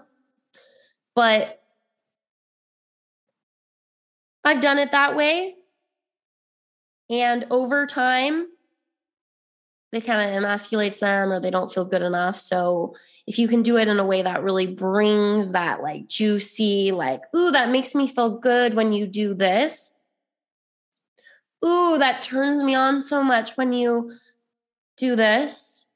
But 1.16 1.60
I've 4.44 4.60
done 4.60 4.78
it 4.78 4.92
that 4.92 5.16
way. 5.16 5.54
And 7.10 7.46
over 7.50 7.86
time, 7.86 8.48
they 9.92 10.00
kind 10.00 10.28
of 10.28 10.42
emasculates 10.42 10.98
them 10.98 11.32
or 11.32 11.40
they 11.40 11.50
don't 11.50 11.72
feel 11.72 11.84
good 11.84 12.02
enough. 12.02 12.38
So 12.38 12.96
if 13.26 13.38
you 13.38 13.48
can 13.48 13.62
do 13.62 13.78
it 13.78 13.88
in 13.88 13.98
a 13.98 14.04
way 14.04 14.22
that 14.22 14.42
really 14.42 14.66
brings 14.66 15.52
that 15.52 15.82
like 15.82 16.08
juicy, 16.08 16.92
like, 16.92 17.22
ooh, 17.34 17.50
that 17.52 17.70
makes 17.70 17.94
me 17.94 18.06
feel 18.06 18.38
good 18.38 18.74
when 18.74 18.92
you 18.92 19.06
do 19.06 19.34
this. 19.34 19.92
Ooh, 21.64 21.96
that 21.98 22.22
turns 22.22 22.62
me 22.62 22.74
on 22.74 23.00
so 23.00 23.22
much 23.22 23.56
when 23.56 23.72
you 23.72 24.12
do 24.96 25.16
this. 25.16 25.86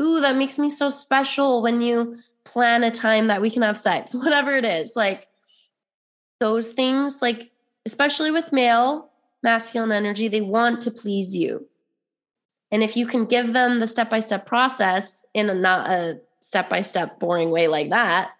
Ooh, 0.00 0.20
that 0.20 0.36
makes 0.36 0.58
me 0.58 0.70
so 0.70 0.88
special 0.88 1.62
when 1.62 1.82
you 1.82 2.16
plan 2.44 2.82
a 2.82 2.90
time 2.90 3.26
that 3.26 3.42
we 3.42 3.50
can 3.50 3.62
have 3.62 3.78
sex, 3.78 4.14
whatever 4.14 4.52
it 4.52 4.64
is. 4.64 4.96
Like 4.96 5.28
those 6.40 6.72
things, 6.72 7.22
like, 7.22 7.51
especially 7.86 8.30
with 8.30 8.52
male, 8.52 9.10
masculine 9.42 9.92
energy, 9.92 10.28
they 10.28 10.40
want 10.40 10.80
to 10.82 10.90
please 10.90 11.34
you. 11.34 11.68
And 12.70 12.82
if 12.82 12.96
you 12.96 13.06
can 13.06 13.26
give 13.26 13.52
them 13.52 13.80
the 13.80 13.86
step 13.86 14.08
by 14.08 14.20
step 14.20 14.46
process 14.46 15.24
in 15.34 15.50
a 15.50 15.54
not 15.54 15.90
a 15.90 16.20
step 16.40 16.68
by 16.68 16.82
step 16.82 17.20
boring 17.20 17.50
way 17.50 17.68
like 17.68 17.90
that, 17.90 18.30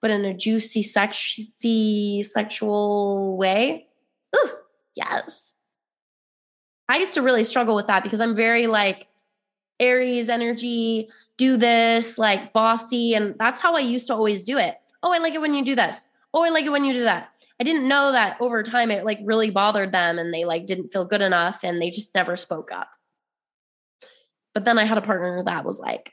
but 0.00 0.10
in 0.10 0.24
a 0.24 0.34
juicy, 0.34 0.82
sexy, 0.82 2.22
sexual 2.22 3.36
way, 3.36 3.86
ooh, 4.34 4.50
yes. 4.96 5.54
I 6.88 6.98
used 6.98 7.14
to 7.14 7.22
really 7.22 7.44
struggle 7.44 7.74
with 7.74 7.86
that 7.86 8.02
because 8.02 8.20
I'm 8.20 8.34
very 8.34 8.66
like 8.66 9.08
Aries 9.78 10.28
energy, 10.28 11.08
do 11.36 11.56
this, 11.56 12.18
like 12.18 12.52
bossy. 12.52 13.14
And 13.14 13.34
that's 13.38 13.60
how 13.60 13.74
I 13.74 13.80
used 13.80 14.06
to 14.08 14.14
always 14.14 14.44
do 14.44 14.58
it. 14.58 14.78
Oh, 15.02 15.12
I 15.12 15.18
like 15.18 15.34
it 15.34 15.40
when 15.40 15.54
you 15.54 15.64
do 15.64 15.74
this. 15.74 16.08
Oh, 16.32 16.44
I 16.44 16.48
like 16.48 16.64
it 16.64 16.72
when 16.72 16.84
you 16.84 16.92
do 16.92 17.04
that. 17.04 17.30
I 17.62 17.64
didn't 17.64 17.86
know 17.86 18.10
that 18.10 18.38
over 18.40 18.64
time 18.64 18.90
it 18.90 19.04
like 19.04 19.20
really 19.22 19.50
bothered 19.50 19.92
them 19.92 20.18
and 20.18 20.34
they 20.34 20.44
like 20.44 20.66
didn't 20.66 20.88
feel 20.88 21.04
good 21.04 21.20
enough 21.20 21.60
and 21.62 21.80
they 21.80 21.90
just 21.90 22.12
never 22.12 22.36
spoke 22.36 22.72
up. 22.72 22.88
But 24.52 24.64
then 24.64 24.80
I 24.80 24.84
had 24.84 24.98
a 24.98 25.00
partner 25.00 25.44
that 25.44 25.64
was 25.64 25.78
like, 25.78 26.12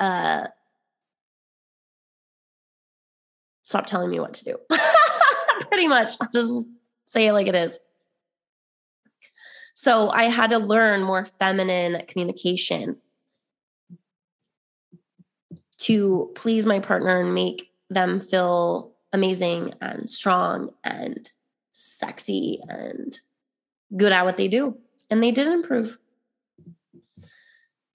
uh, 0.00 0.46
stop 3.62 3.84
telling 3.84 4.08
me 4.08 4.20
what 4.20 4.32
to 4.32 4.44
do. 4.44 4.56
Pretty 5.68 5.86
much. 5.86 6.14
I'll 6.18 6.30
just 6.32 6.66
say 7.04 7.26
it 7.26 7.34
like 7.34 7.48
it 7.48 7.54
is. 7.54 7.78
So 9.74 10.08
I 10.08 10.30
had 10.30 10.48
to 10.48 10.58
learn 10.58 11.02
more 11.02 11.26
feminine 11.26 12.06
communication 12.08 12.96
to 15.80 16.32
please 16.34 16.64
my 16.64 16.80
partner 16.80 17.20
and 17.20 17.34
make 17.34 17.70
them 17.90 18.18
feel 18.18 18.94
amazing 19.12 19.74
and 19.80 20.08
strong 20.08 20.70
and 20.84 21.30
sexy 21.72 22.60
and 22.68 23.20
good 23.96 24.12
at 24.12 24.24
what 24.24 24.36
they 24.36 24.48
do. 24.48 24.76
And 25.10 25.22
they 25.22 25.30
did 25.30 25.46
improve. 25.46 25.98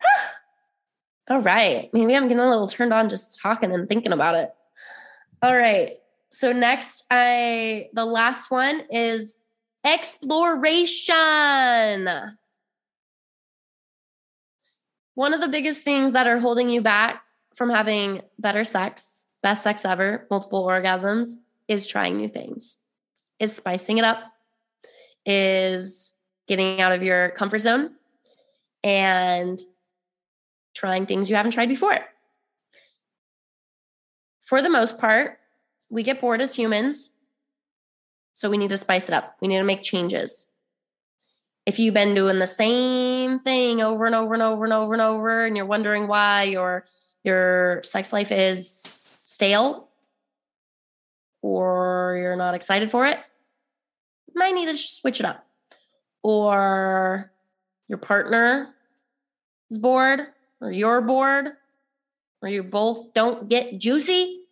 All 1.29 1.41
right. 1.41 1.89
Maybe 1.93 2.15
I'm 2.15 2.27
getting 2.27 2.39
a 2.39 2.49
little 2.49 2.67
turned 2.67 2.93
on 2.93 3.09
just 3.09 3.39
talking 3.39 3.71
and 3.73 3.87
thinking 3.87 4.11
about 4.11 4.35
it. 4.35 4.51
All 5.41 5.55
right. 5.55 5.97
So 6.31 6.51
next 6.51 7.05
I 7.11 7.89
the 7.93 8.05
last 8.05 8.49
one 8.49 8.83
is 8.89 9.37
exploration. 9.85 11.13
One 15.15 15.33
of 15.33 15.41
the 15.41 15.47
biggest 15.47 15.83
things 15.83 16.13
that 16.13 16.25
are 16.25 16.39
holding 16.39 16.69
you 16.69 16.81
back 16.81 17.21
from 17.55 17.69
having 17.69 18.21
better 18.39 18.63
sex 18.63 19.12
best 19.43 19.61
sex 19.61 19.85
ever, 19.85 20.25
multiple 20.31 20.65
orgasms, 20.65 21.35
is 21.67 21.85
trying 21.85 22.17
new 22.17 22.27
things, 22.27 22.79
is 23.39 23.55
spicing 23.55 23.99
it 23.99 24.05
up, 24.05 24.23
is 25.25 26.13
getting 26.47 26.81
out 26.81 26.91
of 26.91 27.03
your 27.03 27.29
comfort 27.31 27.59
zone 27.59 27.91
and 28.83 29.61
trying 30.73 31.05
things 31.05 31.29
you 31.29 31.35
haven't 31.35 31.51
tried 31.51 31.69
before. 31.69 31.99
For 34.41 34.61
the 34.61 34.69
most 34.69 34.97
part, 34.97 35.37
we 35.89 36.03
get 36.03 36.19
bored 36.19 36.41
as 36.41 36.55
humans. 36.55 37.11
So 38.33 38.49
we 38.49 38.57
need 38.57 38.69
to 38.69 38.77
spice 38.77 39.07
it 39.07 39.13
up. 39.13 39.35
We 39.41 39.47
need 39.47 39.59
to 39.59 39.63
make 39.63 39.83
changes. 39.83 40.49
If 41.65 41.79
you've 41.79 41.93
been 41.93 42.15
doing 42.15 42.39
the 42.39 42.47
same 42.47 43.39
thing 43.39 43.81
over 43.81 44.05
and 44.05 44.15
over 44.15 44.33
and 44.33 44.43
over 44.43 44.63
and 44.65 44.73
over 44.73 44.93
and 44.93 45.01
over, 45.01 45.45
and 45.45 45.55
you're 45.55 45.65
wondering 45.65 46.07
why 46.07 46.43
your 46.43 46.85
your 47.23 47.81
sex 47.83 48.11
life 48.11 48.31
is 48.31 49.02
stale 49.33 49.89
or 51.41 52.17
you're 52.21 52.35
not 52.35 52.53
excited 52.53 52.91
for 52.91 53.07
it, 53.07 53.17
you 54.27 54.33
might 54.35 54.53
need 54.53 54.67
to 54.67 54.77
switch 54.77 55.19
it 55.19 55.25
up. 55.25 55.43
Or 56.21 57.31
your 57.87 57.97
partner 57.97 58.75
is 59.71 59.79
bored, 59.79 60.27
or 60.61 60.71
you're 60.71 61.01
bored, 61.01 61.47
or 62.41 62.47
you 62.47 62.61
both 62.61 63.13
don't 63.13 63.49
get 63.49 63.79
juicy. 63.79 64.43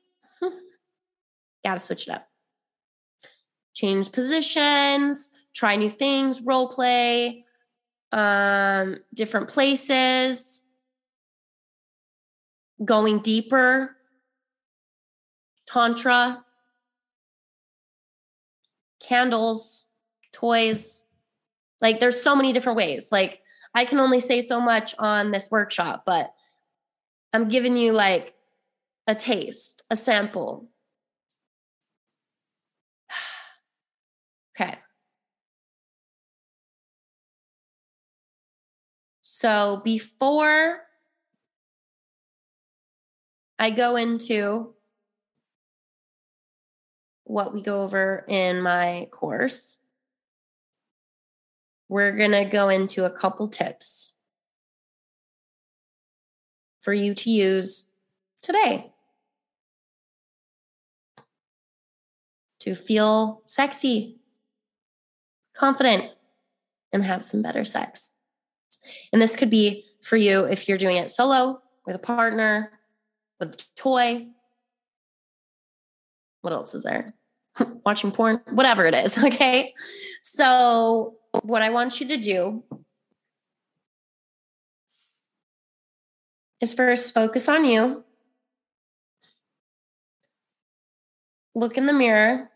Got 1.63 1.76
to 1.76 1.80
switch 1.80 2.08
it 2.08 2.15
up. 2.15 2.28
Change 3.74 4.12
positions, 4.12 5.30
try 5.54 5.76
new 5.76 5.91
things, 5.91 6.41
role 6.41 6.67
play, 6.67 7.46
um, 8.12 8.98
different 9.13 9.48
places, 9.48 10.63
going 12.84 13.20
deeper 13.20 13.96
tantra, 15.72 16.44
candles, 19.00 19.86
toys. 20.34 21.06
Like 21.82 22.00
there's 22.00 22.22
so 22.22 22.36
many 22.36 22.54
different 22.54 22.78
ways. 22.78 23.12
Like 23.12 23.42
I 23.74 23.86
can 23.86 24.00
only 24.00 24.20
say 24.20 24.42
so 24.42 24.60
much 24.60 24.94
on 25.00 25.32
this 25.32 25.50
workshop, 25.50 26.04
but 26.06 26.34
I'm 27.34 27.48
giving 27.48 27.78
you 27.78 27.94
like 27.94 28.34
a 29.08 29.16
taste, 29.16 29.84
a 29.90 29.96
sample. 29.96 30.70
okay. 34.60 34.76
So 39.22 39.82
before 39.84 40.82
I 43.58 43.70
go 43.70 43.96
into 43.96 44.74
what 47.32 47.54
we 47.54 47.62
go 47.62 47.82
over 47.82 48.26
in 48.28 48.62
my 48.62 49.08
course, 49.10 49.78
we're 51.88 52.12
going 52.12 52.32
to 52.32 52.44
go 52.44 52.67
into 52.67 53.06
a 53.06 53.10
couple 53.10 53.48
tips 53.48 54.13
for 56.82 56.94
you 56.94 57.15
to 57.15 57.30
use 57.30 57.89
today 58.41 58.91
to 62.60 62.76
feel 62.76 63.41
sexy, 63.46 64.20
confident, 65.56 66.12
and 66.91 67.06
have 67.06 67.24
some 67.24 67.41
better 67.41 67.63
sex. 67.63 68.10
And 69.13 69.22
this 69.22 69.38
could 69.38 69.50
be 69.50 69.86
for 70.02 70.17
you 70.17 70.44
if 70.44 70.67
you're 70.67 70.78
doing 70.78 70.98
it 70.98 71.10
solo, 71.10 71.62
with 71.86 71.96
a 71.96 72.00
partner, 72.00 72.74
with 73.39 73.56
a 73.56 73.63
toy. 73.78 74.28
What 76.41 76.52
else 76.52 76.74
is 76.74 76.84
there? 76.84 77.15
watching 77.86 78.12
porn, 78.12 78.42
whatever 78.52 78.86
it 78.86 78.94
is. 78.94 79.18
Okay. 79.24 79.74
So, 80.22 81.16
what 81.44 81.62
I 81.62 81.70
want 81.70 82.00
you 82.00 82.08
to 82.10 82.18
do 82.18 82.64
is 86.60 86.74
first 86.74 87.14
focus 87.14 87.50
on 87.50 87.66
you. 87.66 88.04
Look 91.56 91.78
in 91.78 91.86
the 91.86 91.94
mirror 91.94 92.50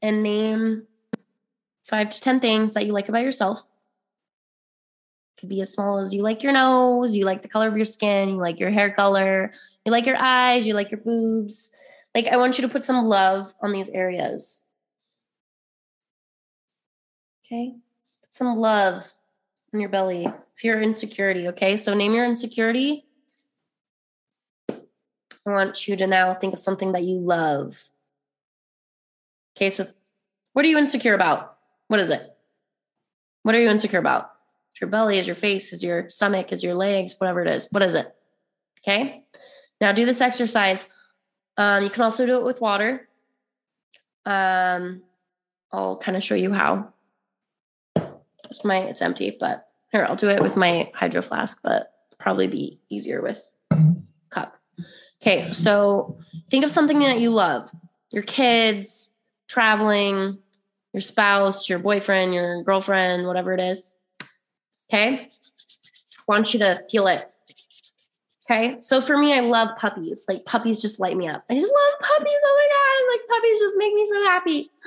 and 0.00 0.22
name 0.22 0.86
five 1.84 2.08
to 2.10 2.20
10 2.20 2.40
things 2.40 2.72
that 2.74 2.86
you 2.86 2.92
like 2.92 3.08
about 3.08 3.22
yourself. 3.22 3.62
Could 5.38 5.48
be 5.48 5.60
as 5.60 5.72
small 5.72 5.98
as 5.98 6.14
you 6.14 6.22
like 6.22 6.42
your 6.42 6.52
nose, 6.52 7.14
you 7.14 7.24
like 7.24 7.42
the 7.42 7.48
color 7.48 7.68
of 7.68 7.76
your 7.76 7.84
skin, 7.84 8.30
you 8.30 8.36
like 8.36 8.58
your 8.58 8.70
hair 8.70 8.90
color, 8.90 9.52
you 9.84 9.92
like 9.92 10.06
your 10.06 10.16
eyes, 10.16 10.66
you 10.66 10.72
like 10.72 10.90
your 10.90 11.00
boobs, 11.00 11.70
like, 12.16 12.28
I 12.28 12.38
want 12.38 12.56
you 12.56 12.62
to 12.62 12.68
put 12.68 12.86
some 12.86 13.04
love 13.04 13.54
on 13.60 13.72
these 13.72 13.90
areas. 13.90 14.64
Okay? 17.44 17.74
Put 18.22 18.34
some 18.34 18.56
love 18.56 19.12
on 19.74 19.80
your 19.80 19.90
belly 19.90 20.26
you're 20.62 20.80
insecurity. 20.80 21.48
Okay? 21.48 21.76
So, 21.76 21.92
name 21.92 22.14
your 22.14 22.24
insecurity. 22.24 23.04
I 24.70 25.50
want 25.50 25.86
you 25.86 25.94
to 25.96 26.06
now 26.06 26.32
think 26.32 26.54
of 26.54 26.60
something 26.60 26.92
that 26.92 27.04
you 27.04 27.18
love. 27.18 27.90
Okay, 29.56 29.70
so 29.70 29.86
what 30.54 30.64
are 30.64 30.68
you 30.68 30.78
insecure 30.78 31.14
about? 31.14 31.56
What 31.88 32.00
is 32.00 32.10
it? 32.10 32.34
What 33.42 33.54
are 33.54 33.60
you 33.60 33.68
insecure 33.68 34.00
about? 34.00 34.32
Is 34.74 34.80
your 34.80 34.90
belly, 34.90 35.18
is 35.18 35.28
your 35.28 35.36
face, 35.36 35.72
is 35.72 35.84
your 35.84 36.08
stomach, 36.08 36.50
is 36.50 36.64
your 36.64 36.74
legs, 36.74 37.14
whatever 37.18 37.42
it 37.42 37.48
is. 37.48 37.68
What 37.70 37.82
is 37.82 37.94
it? 37.94 38.12
Okay. 38.80 39.22
Now 39.80 39.92
do 39.92 40.04
this 40.04 40.20
exercise 40.20 40.88
um, 41.56 41.82
you 41.82 41.90
can 41.90 42.02
also 42.02 42.26
do 42.26 42.36
it 42.36 42.44
with 42.44 42.60
water. 42.60 43.08
Um, 44.24 45.02
I'll 45.72 45.96
kind 45.96 46.16
of 46.16 46.24
show 46.24 46.34
you 46.34 46.52
how. 46.52 46.92
It's 48.50 48.64
my 48.64 48.78
it's 48.78 49.02
empty, 49.02 49.36
but 49.38 49.68
here 49.92 50.04
I'll 50.04 50.16
do 50.16 50.28
it 50.28 50.42
with 50.42 50.56
my 50.56 50.90
hydro 50.94 51.22
flask, 51.22 51.60
but 51.62 51.92
probably 52.18 52.46
be 52.46 52.80
easier 52.88 53.22
with 53.22 53.46
cup. 54.30 54.56
Okay, 55.20 55.50
so 55.52 56.18
think 56.50 56.64
of 56.64 56.70
something 56.70 57.00
that 57.00 57.20
you 57.20 57.30
love. 57.30 57.70
Your 58.12 58.22
kids, 58.22 59.14
traveling, 59.48 60.38
your 60.92 61.00
spouse, 61.00 61.68
your 61.68 61.78
boyfriend, 61.78 62.34
your 62.34 62.62
girlfriend, 62.62 63.26
whatever 63.26 63.52
it 63.52 63.60
is. 63.60 63.96
Okay? 64.92 65.28
want 66.28 66.52
you 66.52 66.60
to 66.60 66.80
feel 66.90 67.06
it. 67.06 67.24
Okay. 68.48 68.76
So 68.80 69.00
for 69.00 69.18
me, 69.18 69.34
I 69.34 69.40
love 69.40 69.76
puppies. 69.76 70.24
Like 70.28 70.44
puppies 70.44 70.80
just 70.80 71.00
light 71.00 71.16
me 71.16 71.28
up. 71.28 71.44
I 71.50 71.54
just 71.54 71.72
love 71.74 72.00
puppies. 72.00 72.38
Oh 72.44 72.56
my 72.56 72.68
God. 72.76 73.12
Like 73.12 73.28
puppies 73.28 73.60
just 73.60 73.74
make 73.76 73.92
me 73.92 74.08
so 74.10 74.22
happy. 74.24 74.70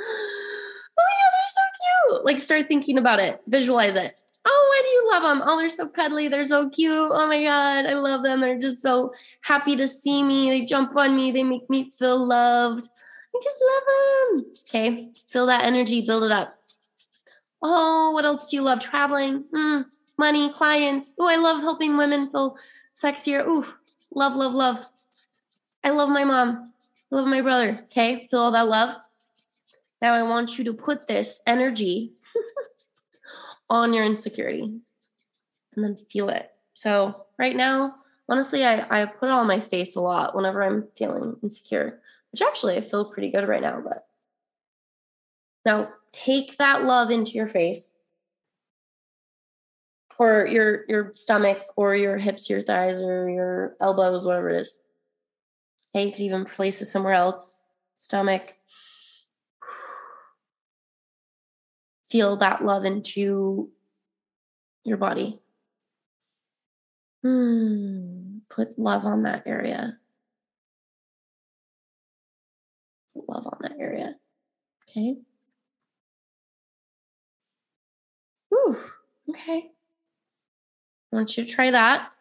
Oh 0.92 1.02
my 1.02 1.16
God, 1.16 1.32
they're 1.32 1.56
so 1.56 2.16
cute. 2.18 2.26
Like 2.26 2.42
start 2.42 2.68
thinking 2.68 2.98
about 2.98 3.22
it. 3.22 3.40
Visualize 3.48 3.96
it. 3.96 4.20
Oh, 4.46 4.68
why 4.70 4.82
do 4.82 4.90
you 4.90 5.12
love 5.14 5.24
them? 5.24 5.48
Oh, 5.48 5.58
they're 5.58 5.70
so 5.70 5.88
cuddly. 5.88 6.28
They're 6.28 6.44
so 6.44 6.70
cute. 6.70 6.92
Oh 6.92 7.26
my 7.26 7.42
God. 7.42 7.86
I 7.86 7.94
love 7.94 8.22
them. 8.22 8.42
They're 8.42 8.60
just 8.60 8.82
so 8.82 9.14
happy 9.40 9.78
to 9.78 9.88
see 9.88 10.22
me. 10.24 10.50
They 10.50 10.66
jump 10.66 10.98
on 10.98 11.16
me. 11.16 11.32
They 11.32 11.44
make 11.44 11.70
me 11.70 11.90
feel 11.98 12.18
loved. 12.18 12.90
I 13.34 13.40
just 13.42 13.64
love 13.66 14.44
them. 14.44 14.54
Okay. 14.68 15.10
Feel 15.30 15.46
that 15.46 15.64
energy. 15.64 16.02
Build 16.02 16.24
it 16.24 16.32
up. 16.32 16.54
Oh, 17.62 18.12
what 18.12 18.26
else 18.26 18.50
do 18.50 18.56
you 18.56 18.62
love? 18.62 18.80
Traveling, 18.80 19.44
mm, 19.54 19.86
money, 20.18 20.52
clients. 20.54 21.14
Oh, 21.20 21.28
I 21.28 21.36
love 21.36 21.62
helping 21.62 21.98
women 21.98 22.30
feel 22.32 22.58
sexier. 23.02 23.46
Ooh, 23.46 23.66
love, 24.14 24.36
love, 24.36 24.54
love. 24.54 24.86
I 25.84 25.92
love 25.92 26.10
my 26.10 26.24
mom. 26.24 26.74
I 27.12 27.16
love 27.16 27.28
my 27.28 27.42
brother. 27.42 27.78
Okay, 27.86 28.28
feel 28.30 28.40
all 28.40 28.52
that 28.52 28.68
love. 28.68 28.96
Now 30.02 30.14
I 30.14 30.24
want 30.24 30.58
you 30.58 30.64
to 30.66 30.74
put 30.74 31.08
this 31.08 31.42
energy 31.48 32.14
on 33.70 33.94
your 33.94 34.06
insecurity 34.06 34.82
and 35.76 35.84
then 35.84 35.98
feel 36.10 36.30
it. 36.30 36.52
So 36.74 37.26
right 37.38 37.56
now, 37.56 37.96
honestly, 38.30 38.66
I, 38.66 38.86
I 38.90 39.06
put 39.06 39.28
it 39.28 39.32
on 39.32 39.48
my 39.48 39.60
face 39.60 39.96
a 39.96 40.02
lot 40.02 40.36
whenever 40.36 40.64
I'm 40.64 40.88
feeling 40.96 41.36
insecure, 41.44 42.00
which 42.32 42.42
actually 42.42 42.78
I 42.78 42.82
feel 42.82 43.12
pretty 43.12 43.32
good 43.32 43.48
right 43.48 43.62
now. 43.62 43.82
But 43.82 44.08
now 45.66 45.90
take 46.12 46.58
that 46.58 46.84
love 46.84 47.12
into 47.12 47.32
your 47.32 47.48
face 47.48 47.94
or 50.20 50.46
your 50.46 50.84
your 50.88 51.14
stomach 51.16 51.60
or 51.78 51.96
your 51.96 52.18
hips, 52.18 52.50
your 52.50 52.62
thighs, 52.62 53.02
or 53.02 53.30
your 53.30 53.76
elbows, 53.82 54.26
whatever 54.26 54.50
it 54.50 54.62
is. 54.62 54.76
Okay, 55.96 56.06
you 56.08 56.12
could 56.12 56.22
even 56.22 56.46
place 56.46 56.82
it 56.82 56.86
somewhere 56.86 57.14
else. 57.14 57.64
Stomach. 57.96 58.54
Feel 62.10 62.38
that 62.38 62.64
love 62.64 62.86
into 62.86 63.70
your 64.84 64.98
body. 64.98 65.40
Hmm. 67.24 68.40
Put 68.50 68.78
love 68.78 69.06
on 69.06 69.24
that 69.24 69.44
area. 69.46 69.98
Put 73.14 73.30
love 73.30 73.48
on 73.48 73.60
that 73.62 73.78
area. 73.80 74.16
Okay. 74.90 75.18
Ooh, 78.54 78.78
okay. 79.30 79.72
I 81.12 81.16
want 81.16 81.38
you 81.38 81.46
to 81.46 81.50
try 81.50 81.72
that. 81.72 82.12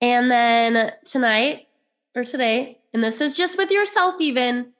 And 0.00 0.30
then 0.30 0.92
tonight 1.04 1.68
or 2.14 2.24
today, 2.24 2.78
and 2.92 3.02
this 3.02 3.20
is 3.20 3.36
just 3.36 3.56
with 3.56 3.70
yourself, 3.70 4.16
even 4.20 4.72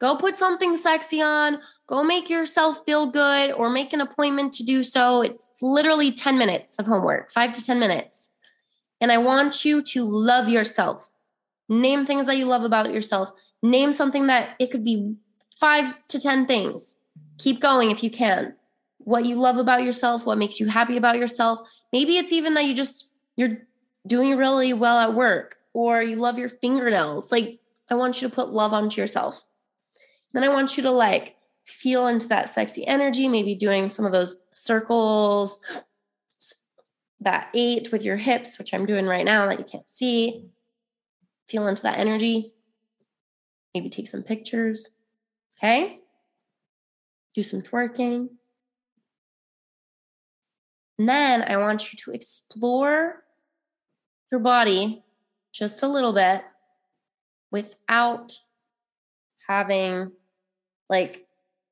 go 0.00 0.16
put 0.16 0.38
something 0.38 0.76
sexy 0.76 1.20
on, 1.20 1.60
go 1.86 2.02
make 2.02 2.30
yourself 2.30 2.84
feel 2.86 3.06
good, 3.06 3.52
or 3.52 3.68
make 3.68 3.92
an 3.92 4.00
appointment 4.00 4.52
to 4.54 4.64
do 4.64 4.82
so. 4.82 5.22
It's 5.22 5.46
literally 5.60 6.12
10 6.12 6.38
minutes 6.38 6.78
of 6.78 6.86
homework, 6.86 7.30
five 7.30 7.52
to 7.52 7.64
10 7.64 7.78
minutes. 7.78 8.30
And 9.00 9.12
I 9.12 9.18
want 9.18 9.64
you 9.64 9.82
to 9.82 10.04
love 10.04 10.48
yourself. 10.48 11.10
Name 11.68 12.04
things 12.04 12.26
that 12.26 12.36
you 12.36 12.46
love 12.46 12.64
about 12.64 12.92
yourself. 12.92 13.30
Name 13.62 13.92
something 13.92 14.28
that 14.28 14.50
it 14.58 14.70
could 14.70 14.84
be 14.84 15.14
five 15.58 16.06
to 16.08 16.20
10 16.20 16.46
things. 16.46 16.96
Keep 17.38 17.60
going 17.60 17.90
if 17.90 18.02
you 18.02 18.10
can 18.10 18.54
what 19.08 19.24
you 19.24 19.36
love 19.36 19.56
about 19.56 19.84
yourself, 19.84 20.26
what 20.26 20.36
makes 20.36 20.60
you 20.60 20.66
happy 20.66 20.98
about 20.98 21.16
yourself. 21.16 21.60
Maybe 21.94 22.18
it's 22.18 22.30
even 22.30 22.52
that 22.54 22.66
you 22.66 22.74
just 22.74 23.10
you're 23.36 23.56
doing 24.06 24.36
really 24.36 24.74
well 24.74 24.98
at 24.98 25.14
work 25.14 25.56
or 25.72 26.02
you 26.02 26.16
love 26.16 26.38
your 26.38 26.50
fingernails. 26.50 27.32
Like 27.32 27.58
I 27.88 27.94
want 27.94 28.20
you 28.20 28.28
to 28.28 28.34
put 28.34 28.50
love 28.50 28.74
onto 28.74 29.00
yourself. 29.00 29.44
Then 30.34 30.44
I 30.44 30.50
want 30.50 30.76
you 30.76 30.82
to 30.82 30.90
like 30.90 31.36
feel 31.64 32.06
into 32.06 32.28
that 32.28 32.52
sexy 32.52 32.86
energy, 32.86 33.28
maybe 33.28 33.54
doing 33.54 33.88
some 33.88 34.04
of 34.04 34.12
those 34.12 34.36
circles, 34.52 35.58
that 37.20 37.48
eight 37.54 37.90
with 37.90 38.04
your 38.04 38.18
hips, 38.18 38.58
which 38.58 38.74
I'm 38.74 38.84
doing 38.84 39.06
right 39.06 39.24
now 39.24 39.46
that 39.46 39.58
you 39.58 39.64
can't 39.64 39.88
see. 39.88 40.44
Feel 41.48 41.66
into 41.66 41.82
that 41.84 41.98
energy. 41.98 42.52
Maybe 43.72 43.88
take 43.88 44.06
some 44.06 44.22
pictures. 44.22 44.90
Okay. 45.58 46.00
Do 47.32 47.42
some 47.42 47.62
twerking. 47.62 48.28
Then 50.98 51.42
I 51.42 51.56
want 51.58 51.92
you 51.92 51.98
to 52.04 52.10
explore 52.10 53.22
your 54.32 54.40
body 54.40 55.04
just 55.52 55.82
a 55.82 55.88
little 55.88 56.12
bit 56.12 56.42
without 57.50 58.32
having 59.46 60.12
like 60.88 61.26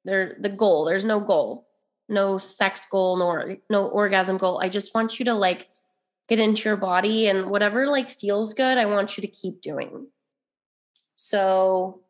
there 0.05 0.37
the 0.41 0.49
goal. 0.49 0.85
There's 0.85 1.05
no 1.05 1.20
goal. 1.20 1.66
No 2.09 2.39
sex 2.39 2.87
goal 2.87 3.16
nor 3.16 3.57
no 3.68 3.89
orgasm 3.89 4.37
goal. 4.37 4.61
I 4.62 4.68
just 4.68 4.95
want 4.95 5.18
you 5.18 5.24
to 5.24 5.35
like 5.35 5.68
get 6.29 6.39
into 6.39 6.68
your 6.68 6.77
body 6.77 7.27
and 7.27 7.51
whatever 7.51 7.87
like 7.87 8.11
feels 8.11 8.55
good, 8.55 8.79
I 8.79 8.87
want 8.87 9.16
you 9.16 9.22
to 9.22 9.27
keep 9.27 9.61
doing. 9.61 10.07
So 11.16 12.03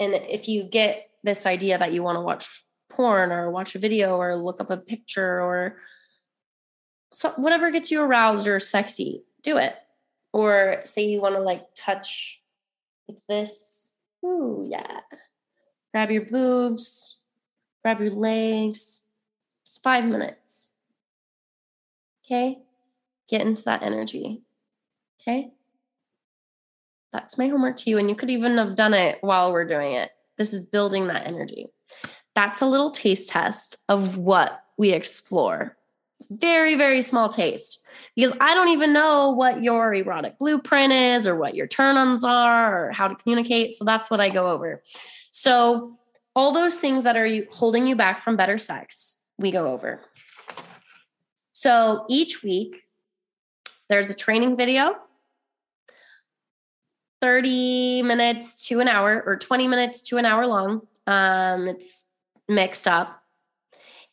and 0.00 0.14
if 0.14 0.48
you 0.48 0.64
get 0.64 1.08
this 1.22 1.46
idea 1.46 1.78
that 1.78 1.92
you 1.92 2.02
want 2.02 2.16
to 2.16 2.20
watch 2.20 2.63
porn 2.96 3.32
or 3.32 3.50
watch 3.50 3.74
a 3.74 3.78
video 3.78 4.16
or 4.16 4.36
look 4.36 4.60
up 4.60 4.70
a 4.70 4.76
picture 4.76 5.40
or 5.40 5.78
so 7.12 7.30
whatever 7.36 7.70
gets 7.70 7.90
you 7.90 8.02
aroused 8.02 8.48
or 8.48 8.58
sexy, 8.58 9.22
do 9.42 9.56
it. 9.56 9.76
Or 10.32 10.80
say 10.84 11.06
you 11.06 11.20
want 11.20 11.36
to 11.36 11.40
like 11.40 11.66
touch 11.76 12.42
like 13.08 13.18
this. 13.28 13.92
Ooh, 14.24 14.66
yeah. 14.68 15.00
Grab 15.92 16.10
your 16.10 16.26
boobs, 16.26 17.18
grab 17.82 18.00
your 18.00 18.10
legs. 18.10 19.02
Just 19.64 19.82
five 19.82 20.04
minutes. 20.04 20.72
Okay? 22.24 22.58
Get 23.28 23.42
into 23.42 23.62
that 23.64 23.82
energy. 23.82 24.42
Okay? 25.20 25.52
That's 27.12 27.38
my 27.38 27.46
homework 27.46 27.76
to 27.78 27.90
you. 27.90 27.98
And 27.98 28.08
you 28.08 28.16
could 28.16 28.30
even 28.30 28.58
have 28.58 28.74
done 28.74 28.92
it 28.92 29.18
while 29.20 29.52
we're 29.52 29.68
doing 29.68 29.92
it. 29.92 30.10
This 30.36 30.52
is 30.52 30.64
building 30.64 31.06
that 31.06 31.28
energy 31.28 31.68
that's 32.34 32.60
a 32.60 32.66
little 32.66 32.90
taste 32.90 33.30
test 33.30 33.78
of 33.88 34.16
what 34.16 34.64
we 34.76 34.90
explore. 34.92 35.76
Very, 36.30 36.74
very 36.74 37.02
small 37.02 37.28
taste. 37.28 37.80
Because 38.16 38.36
I 38.40 38.54
don't 38.54 38.68
even 38.68 38.92
know 38.92 39.30
what 39.30 39.62
your 39.62 39.94
erotic 39.94 40.38
blueprint 40.38 40.92
is 40.92 41.26
or 41.26 41.36
what 41.36 41.54
your 41.54 41.66
turn 41.66 41.96
ons 41.96 42.24
are 42.24 42.88
or 42.88 42.92
how 42.92 43.08
to 43.08 43.14
communicate. 43.14 43.72
So 43.72 43.84
that's 43.84 44.10
what 44.10 44.20
I 44.20 44.30
go 44.30 44.48
over. 44.48 44.82
So, 45.30 45.98
all 46.36 46.52
those 46.52 46.74
things 46.74 47.04
that 47.04 47.16
are 47.16 47.28
holding 47.52 47.86
you 47.86 47.94
back 47.94 48.18
from 48.18 48.36
better 48.36 48.58
sex, 48.58 49.22
we 49.38 49.52
go 49.52 49.68
over. 49.68 50.00
So, 51.52 52.06
each 52.08 52.42
week, 52.42 52.82
there's 53.88 54.10
a 54.10 54.14
training 54.14 54.56
video 54.56 54.96
30 57.20 58.02
minutes 58.02 58.66
to 58.68 58.80
an 58.80 58.88
hour 58.88 59.22
or 59.24 59.36
20 59.36 59.66
minutes 59.66 60.02
to 60.02 60.18
an 60.18 60.26
hour 60.26 60.46
long. 60.46 60.82
Um, 61.06 61.68
it's 61.68 62.04
mixed 62.48 62.86
up. 62.86 63.22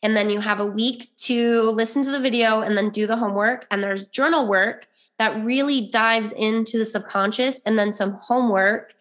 And 0.02 0.16
then 0.16 0.30
you 0.30 0.40
have 0.40 0.60
a 0.60 0.66
week 0.66 1.10
to 1.18 1.70
listen 1.70 2.02
to 2.04 2.10
the 2.10 2.18
video 2.18 2.60
and 2.60 2.76
then 2.76 2.90
do 2.90 3.06
the 3.06 3.16
homework. 3.16 3.66
And 3.70 3.82
there's 3.82 4.06
journal 4.06 4.48
work 4.48 4.88
that 5.18 5.44
really 5.44 5.88
dives 5.88 6.32
into 6.32 6.78
the 6.78 6.84
subconscious, 6.84 7.62
and 7.62 7.78
then 7.78 7.92
some 7.92 8.14
homework 8.14 8.94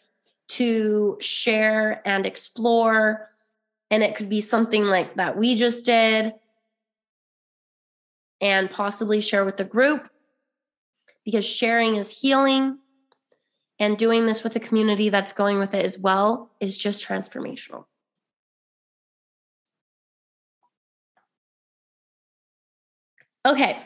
to 0.49 1.17
share 1.19 2.01
and 2.05 2.27
explore. 2.27 3.29
And 3.89 4.03
it 4.03 4.15
could 4.15 4.29
be 4.29 4.41
something 4.41 4.85
like 4.85 5.15
that 5.15 5.37
we 5.37 5.55
just 5.55 5.85
did, 5.85 6.33
and 8.39 8.69
possibly 8.69 9.21
share 9.21 9.45
with 9.45 9.57
the 9.57 9.63
group 9.63 10.09
because 11.25 11.45
sharing 11.45 11.95
is 11.95 12.11
healing. 12.11 12.77
And 13.79 13.97
doing 13.97 14.27
this 14.27 14.43
with 14.43 14.55
a 14.55 14.59
community 14.59 15.09
that's 15.09 15.31
going 15.31 15.57
with 15.57 15.73
it 15.73 15.83
as 15.83 15.97
well 15.97 16.51
is 16.59 16.77
just 16.77 17.03
transformational. 17.03 17.85
Okay. 23.45 23.77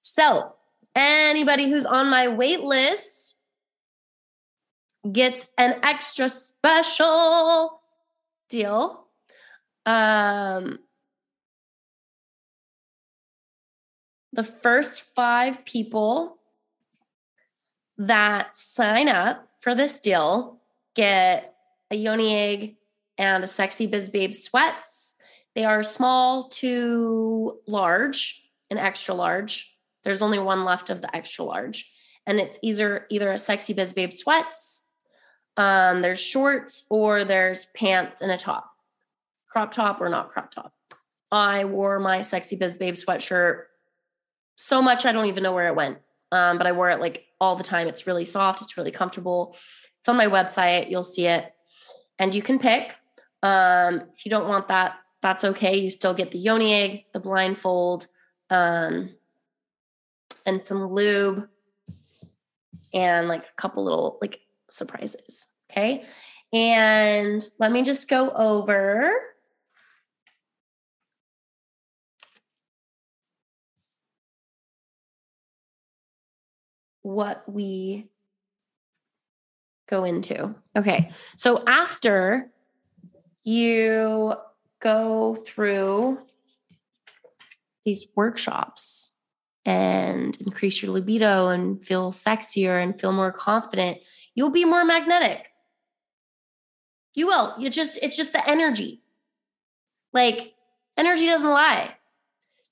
So, 0.00 0.54
anybody 0.94 1.68
who's 1.68 1.86
on 1.86 2.08
my 2.08 2.28
wait 2.28 2.60
list 2.60 3.34
gets 5.10 5.46
an 5.58 5.80
extra 5.82 6.28
special 6.28 7.80
deal. 8.48 9.06
Um, 9.86 10.78
the 14.32 14.44
first 14.44 15.02
five 15.14 15.64
people 15.64 16.38
that 17.98 18.56
sign 18.56 19.08
up 19.08 19.48
for 19.58 19.74
this 19.74 20.00
deal 20.00 20.60
get 20.94 21.54
a 21.90 21.96
yoni 21.96 22.34
egg 22.34 22.76
and 23.18 23.44
a 23.44 23.46
sexy 23.46 23.86
biz 23.86 24.08
babe 24.08 24.34
sweats. 24.34 25.03
They 25.54 25.64
are 25.64 25.82
small 25.82 26.48
to 26.50 27.58
large 27.66 28.42
and 28.70 28.78
extra 28.78 29.14
large. 29.14 29.76
There's 30.02 30.22
only 30.22 30.38
one 30.38 30.64
left 30.64 30.90
of 30.90 31.00
the 31.00 31.14
extra 31.14 31.44
large. 31.44 31.90
And 32.26 32.40
it's 32.40 32.58
either 32.62 33.06
either 33.10 33.30
a 33.32 33.38
sexy 33.38 33.72
biz 33.72 33.92
babe 33.92 34.12
sweats, 34.12 34.84
um, 35.56 36.02
there's 36.02 36.20
shorts, 36.20 36.84
or 36.90 37.24
there's 37.24 37.66
pants 37.76 38.20
and 38.20 38.30
a 38.30 38.38
top. 38.38 38.70
Crop 39.48 39.70
top 39.70 40.00
or 40.00 40.08
not 40.08 40.30
crop 40.30 40.52
top. 40.52 40.72
I 41.30 41.64
wore 41.64 42.00
my 42.00 42.22
sexy 42.22 42.56
biz 42.56 42.76
babe 42.76 42.94
sweatshirt 42.94 43.64
so 44.56 44.80
much 44.80 45.04
I 45.04 45.12
don't 45.12 45.26
even 45.26 45.42
know 45.42 45.52
where 45.52 45.68
it 45.68 45.76
went. 45.76 45.98
Um, 46.32 46.58
but 46.58 46.66
I 46.66 46.72
wore 46.72 46.90
it 46.90 47.00
like 47.00 47.26
all 47.40 47.56
the 47.56 47.64
time. 47.64 47.86
It's 47.86 48.06
really 48.06 48.24
soft, 48.24 48.62
it's 48.62 48.76
really 48.76 48.90
comfortable. 48.90 49.56
It's 50.00 50.08
on 50.08 50.16
my 50.16 50.26
website, 50.26 50.90
you'll 50.90 51.02
see 51.02 51.26
it. 51.26 51.52
And 52.18 52.34
you 52.34 52.42
can 52.42 52.58
pick. 52.58 52.96
Um, 53.42 54.02
if 54.14 54.24
you 54.24 54.30
don't 54.30 54.48
want 54.48 54.68
that, 54.68 54.96
that's 55.24 55.42
okay. 55.42 55.78
You 55.78 55.88
still 55.88 56.12
get 56.12 56.32
the 56.32 56.38
yoni 56.38 56.74
egg, 56.74 57.04
the 57.14 57.18
blindfold, 57.18 58.08
um, 58.50 59.08
and 60.44 60.62
some 60.62 60.92
lube, 60.92 61.48
and 62.92 63.26
like 63.26 63.44
a 63.44 63.56
couple 63.56 63.84
little 63.84 64.18
like 64.20 64.40
surprises. 64.70 65.46
Okay. 65.70 66.04
And 66.52 67.42
let 67.58 67.72
me 67.72 67.84
just 67.84 68.06
go 68.06 68.32
over 68.32 69.14
what 77.00 77.50
we 77.50 78.10
go 79.88 80.04
into. 80.04 80.54
Okay. 80.76 81.10
So 81.38 81.64
after 81.66 82.50
you 83.42 84.34
go 84.84 85.34
through 85.34 86.18
these 87.84 88.06
workshops 88.14 89.14
and 89.64 90.36
increase 90.40 90.82
your 90.82 90.92
libido 90.92 91.48
and 91.48 91.82
feel 91.82 92.12
sexier 92.12 92.82
and 92.82 92.98
feel 92.98 93.12
more 93.12 93.32
confident, 93.32 93.98
you'll 94.34 94.50
be 94.50 94.64
more 94.64 94.84
magnetic. 94.84 95.46
You 97.14 97.26
will. 97.26 97.54
You 97.58 97.70
just, 97.70 97.98
it's 98.02 98.16
just 98.16 98.32
the 98.32 98.48
energy. 98.48 99.02
Like, 100.12 100.54
energy 100.96 101.26
doesn't 101.26 101.48
lie. 101.48 101.96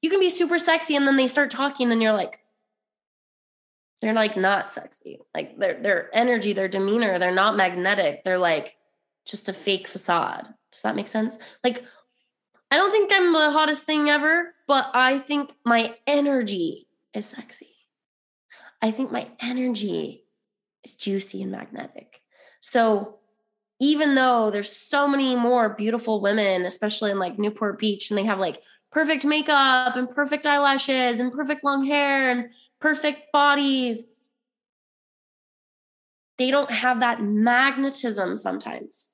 You 0.02 0.10
can 0.10 0.20
be 0.20 0.30
super 0.30 0.58
sexy 0.58 0.96
and 0.96 1.06
then 1.06 1.16
they 1.16 1.28
start 1.28 1.50
talking 1.50 1.90
and 1.90 2.02
you're 2.02 2.12
like, 2.12 2.40
they're 4.02 4.12
like 4.12 4.36
not 4.36 4.70
sexy. 4.70 5.20
Like 5.32 5.56
their 5.58 5.80
their 5.80 6.10
energy, 6.12 6.52
their 6.52 6.66
demeanor, 6.66 7.20
they're 7.20 7.30
not 7.30 7.56
magnetic. 7.56 8.24
They're 8.24 8.36
like 8.36 8.76
just 9.24 9.48
a 9.48 9.52
fake 9.52 9.86
facade. 9.86 10.48
Does 10.72 10.82
that 10.82 10.96
make 10.96 11.06
sense? 11.06 11.38
Like 11.62 11.84
I 12.72 12.76
don't 12.76 12.90
think 12.90 13.12
I'm 13.12 13.34
the 13.34 13.50
hottest 13.50 13.84
thing 13.84 14.08
ever, 14.08 14.54
but 14.66 14.90
I 14.94 15.18
think 15.18 15.52
my 15.62 15.94
energy 16.06 16.88
is 17.12 17.26
sexy. 17.26 17.74
I 18.80 18.90
think 18.90 19.12
my 19.12 19.28
energy 19.40 20.24
is 20.82 20.94
juicy 20.94 21.42
and 21.42 21.52
magnetic. 21.52 22.22
So 22.60 23.18
even 23.78 24.14
though 24.14 24.50
there's 24.50 24.72
so 24.72 25.06
many 25.06 25.36
more 25.36 25.68
beautiful 25.68 26.22
women, 26.22 26.64
especially 26.64 27.10
in 27.10 27.18
like 27.18 27.38
Newport 27.38 27.78
Beach, 27.78 28.10
and 28.10 28.16
they 28.16 28.24
have 28.24 28.38
like 28.38 28.62
perfect 28.90 29.26
makeup 29.26 29.94
and 29.94 30.10
perfect 30.10 30.46
eyelashes 30.46 31.20
and 31.20 31.30
perfect 31.30 31.62
long 31.62 31.84
hair 31.84 32.30
and 32.30 32.48
perfect 32.80 33.32
bodies. 33.34 34.06
They 36.38 36.50
don't 36.50 36.70
have 36.70 37.00
that 37.00 37.22
magnetism 37.22 38.34
sometimes. 38.38 39.10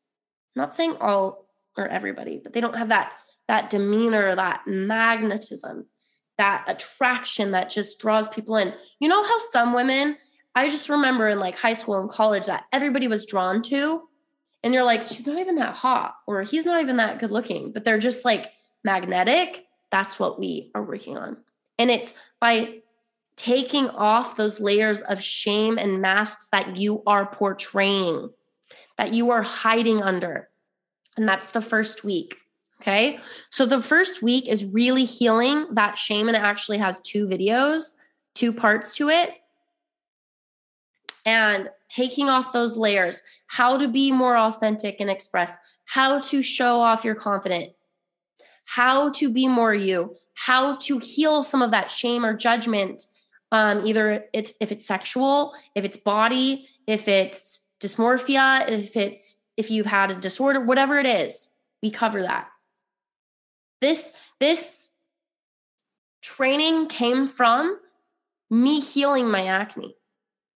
I'm 0.54 0.60
not 0.60 0.76
saying 0.76 0.94
all 1.00 1.48
or 1.76 1.88
everybody, 1.88 2.40
but 2.40 2.52
they 2.52 2.60
don't 2.60 2.76
have 2.76 2.90
that 2.90 3.10
that 3.48 3.70
demeanor, 3.70 4.36
that 4.36 4.66
magnetism, 4.66 5.86
that 6.36 6.64
attraction 6.68 7.50
that 7.50 7.70
just 7.70 7.98
draws 7.98 8.28
people 8.28 8.56
in. 8.56 8.72
You 9.00 9.08
know 9.08 9.24
how 9.24 9.38
some 9.50 9.74
women, 9.74 10.16
I 10.54 10.68
just 10.68 10.88
remember 10.88 11.28
in 11.28 11.40
like 11.40 11.56
high 11.56 11.72
school 11.72 11.98
and 11.98 12.08
college 12.08 12.46
that 12.46 12.64
everybody 12.72 13.08
was 13.08 13.26
drawn 13.26 13.62
to 13.62 14.02
and 14.62 14.74
you're 14.74 14.84
like 14.84 15.04
she's 15.04 15.26
not 15.26 15.38
even 15.38 15.56
that 15.56 15.74
hot 15.74 16.16
or 16.26 16.42
he's 16.42 16.66
not 16.66 16.80
even 16.80 16.96
that 16.96 17.18
good 17.18 17.30
looking, 17.30 17.72
but 17.72 17.84
they're 17.84 17.98
just 17.98 18.24
like 18.24 18.52
magnetic. 18.84 19.66
That's 19.90 20.18
what 20.18 20.38
we 20.38 20.70
are 20.74 20.82
working 20.82 21.16
on. 21.16 21.38
And 21.78 21.90
it's 21.90 22.14
by 22.40 22.80
taking 23.36 23.88
off 23.90 24.36
those 24.36 24.58
layers 24.58 25.00
of 25.02 25.22
shame 25.22 25.78
and 25.78 26.02
masks 26.02 26.48
that 26.50 26.76
you 26.76 27.02
are 27.06 27.26
portraying, 27.26 28.30
that 28.96 29.14
you 29.14 29.30
are 29.30 29.42
hiding 29.42 30.02
under. 30.02 30.48
And 31.16 31.26
that's 31.26 31.48
the 31.48 31.62
first 31.62 32.04
week. 32.04 32.36
Okay. 32.80 33.18
So 33.50 33.66
the 33.66 33.82
first 33.82 34.22
week 34.22 34.46
is 34.48 34.64
really 34.64 35.04
healing 35.04 35.66
that 35.72 35.98
shame, 35.98 36.28
and 36.28 36.36
it 36.36 36.42
actually 36.42 36.78
has 36.78 37.00
two 37.02 37.26
videos, 37.26 37.94
two 38.34 38.52
parts 38.52 38.96
to 38.96 39.08
it. 39.08 39.30
And 41.26 41.68
taking 41.88 42.28
off 42.28 42.52
those 42.52 42.76
layers, 42.76 43.20
how 43.48 43.76
to 43.76 43.88
be 43.88 44.12
more 44.12 44.36
authentic 44.36 44.96
and 45.00 45.10
express, 45.10 45.56
how 45.86 46.20
to 46.20 46.42
show 46.42 46.76
off 46.80 47.04
your 47.04 47.14
confident, 47.14 47.72
how 48.64 49.10
to 49.10 49.30
be 49.32 49.48
more 49.48 49.74
you, 49.74 50.16
how 50.34 50.76
to 50.76 50.98
heal 50.98 51.42
some 51.42 51.62
of 51.62 51.72
that 51.72 51.90
shame 51.90 52.24
or 52.24 52.34
judgment 52.34 53.02
um, 53.52 53.86
either 53.86 54.24
it's 54.32 54.52
if 54.60 54.72
it's 54.72 54.86
sexual, 54.86 55.54
if 55.74 55.84
it's 55.84 55.96
body, 55.96 56.68
if 56.86 57.08
it's 57.08 57.60
dysmorphia, 57.80 58.68
if 58.70 58.96
it's 58.96 59.36
if 59.56 59.70
you've 59.70 59.86
had 59.86 60.10
a 60.10 60.14
disorder, 60.14 60.60
whatever 60.60 60.98
it 60.98 61.06
is, 61.06 61.48
we 61.82 61.90
cover 61.90 62.22
that. 62.22 62.48
This 63.80 64.12
this 64.40 64.92
training 66.22 66.88
came 66.88 67.26
from 67.26 67.78
me 68.50 68.80
healing 68.80 69.30
my 69.30 69.46
acne 69.46 69.96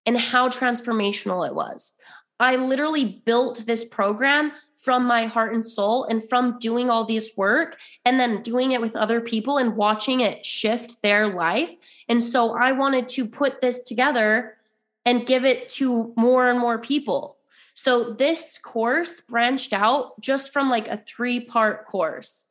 and 0.06 0.18
how 0.18 0.48
transformational 0.48 1.46
it 1.46 1.54
was. 1.54 1.92
I 2.40 2.56
literally 2.56 3.22
built 3.24 3.64
this 3.66 3.84
program 3.84 4.52
from 4.76 5.04
my 5.04 5.26
heart 5.26 5.54
and 5.54 5.64
soul 5.64 6.04
and 6.04 6.28
from 6.28 6.58
doing 6.58 6.90
all 6.90 7.04
this 7.04 7.30
work 7.36 7.78
and 8.04 8.18
then 8.18 8.42
doing 8.42 8.72
it 8.72 8.80
with 8.80 8.96
other 8.96 9.20
people 9.20 9.58
and 9.58 9.76
watching 9.76 10.20
it 10.20 10.44
shift 10.44 11.00
their 11.02 11.28
life. 11.28 11.72
And 12.08 12.22
so 12.22 12.56
I 12.56 12.72
wanted 12.72 13.06
to 13.08 13.26
put 13.26 13.60
this 13.60 13.82
together 13.82 14.56
and 15.04 15.26
give 15.26 15.44
it 15.44 15.68
to 15.68 16.12
more 16.16 16.48
and 16.48 16.58
more 16.58 16.80
people. 16.80 17.36
So 17.74 18.12
this 18.12 18.58
course 18.58 19.20
branched 19.20 19.72
out 19.72 20.20
just 20.20 20.52
from 20.52 20.68
like 20.68 20.88
a 20.88 20.96
three 20.96 21.44
part 21.44 21.86
course 21.86 22.46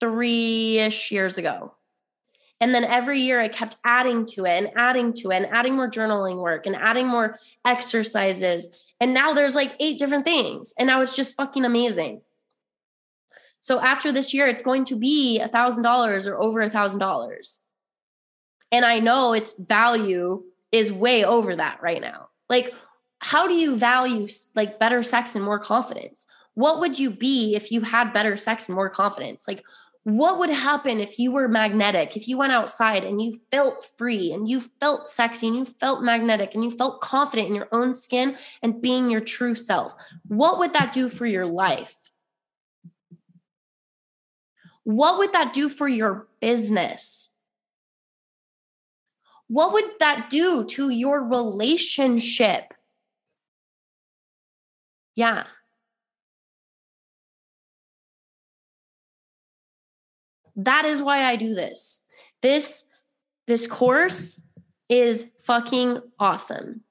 three 0.00 0.78
ish 0.78 1.12
years 1.12 1.38
ago. 1.38 1.74
And 2.60 2.74
then 2.74 2.84
every 2.84 3.20
year 3.20 3.40
I 3.40 3.48
kept 3.48 3.76
adding 3.84 4.26
to 4.26 4.44
it 4.44 4.50
and 4.50 4.70
adding 4.76 5.12
to 5.14 5.30
it 5.30 5.36
and 5.36 5.46
adding 5.46 5.76
more 5.76 5.90
journaling 5.90 6.42
work 6.42 6.66
and 6.66 6.76
adding 6.76 7.06
more 7.06 7.38
exercises 7.64 8.68
and 9.00 9.14
now 9.14 9.32
there's 9.32 9.54
like 9.54 9.72
eight 9.80 9.98
different 9.98 10.24
things. 10.24 10.74
And 10.78 10.86
now 10.86 11.00
it's 11.00 11.16
just 11.16 11.34
fucking 11.34 11.64
amazing. 11.64 12.20
So 13.60 13.80
after 13.80 14.12
this 14.12 14.32
year, 14.32 14.46
it's 14.46 14.62
going 14.62 14.84
to 14.86 14.96
be 14.96 15.40
a 15.40 15.48
thousand 15.48 15.82
dollars 15.82 16.26
or 16.26 16.40
over 16.40 16.60
a 16.60 16.70
thousand 16.70 17.00
dollars. 17.00 17.62
And 18.70 18.84
I 18.84 19.00
know 19.00 19.32
its 19.32 19.54
value 19.58 20.44
is 20.70 20.92
way 20.92 21.24
over 21.24 21.56
that 21.56 21.82
right 21.82 22.00
now. 22.00 22.28
Like, 22.48 22.74
how 23.18 23.48
do 23.48 23.54
you 23.54 23.76
value 23.76 24.28
like 24.54 24.78
better 24.78 25.02
sex 25.02 25.34
and 25.34 25.44
more 25.44 25.58
confidence? 25.58 26.26
What 26.54 26.80
would 26.80 26.98
you 26.98 27.10
be 27.10 27.54
if 27.54 27.72
you 27.72 27.80
had 27.80 28.12
better 28.12 28.36
sex 28.36 28.68
and 28.68 28.76
more 28.76 28.90
confidence? 28.90 29.48
Like, 29.48 29.62
what 30.04 30.38
would 30.38 30.50
happen 30.50 30.98
if 30.98 31.18
you 31.18 31.30
were 31.30 31.46
magnetic, 31.46 32.16
if 32.16 32.26
you 32.26 32.38
went 32.38 32.52
outside 32.52 33.04
and 33.04 33.20
you 33.20 33.38
felt 33.50 33.86
free 33.96 34.32
and 34.32 34.48
you 34.48 34.60
felt 34.60 35.08
sexy 35.08 35.46
and 35.46 35.56
you 35.56 35.64
felt 35.64 36.02
magnetic 36.02 36.54
and 36.54 36.64
you 36.64 36.70
felt 36.70 37.02
confident 37.02 37.48
in 37.48 37.54
your 37.54 37.68
own 37.70 37.92
skin 37.92 38.36
and 38.62 38.80
being 38.80 39.10
your 39.10 39.20
true 39.20 39.54
self? 39.54 39.94
What 40.26 40.58
would 40.58 40.72
that 40.72 40.92
do 40.92 41.10
for 41.10 41.26
your 41.26 41.44
life? 41.44 41.94
What 44.84 45.18
would 45.18 45.34
that 45.34 45.52
do 45.52 45.68
for 45.68 45.86
your 45.86 46.28
business? 46.40 47.30
What 49.48 49.72
would 49.74 49.84
that 49.98 50.30
do 50.30 50.64
to 50.64 50.88
your 50.88 51.22
relationship? 51.22 52.72
Yeah. 55.14 55.44
That 60.64 60.84
is 60.84 61.02
why 61.02 61.24
I 61.24 61.36
do 61.36 61.54
this. 61.54 62.02
This 62.42 62.84
this 63.46 63.66
course 63.66 64.40
is 64.88 65.26
fucking 65.42 66.00
awesome. 66.18 66.82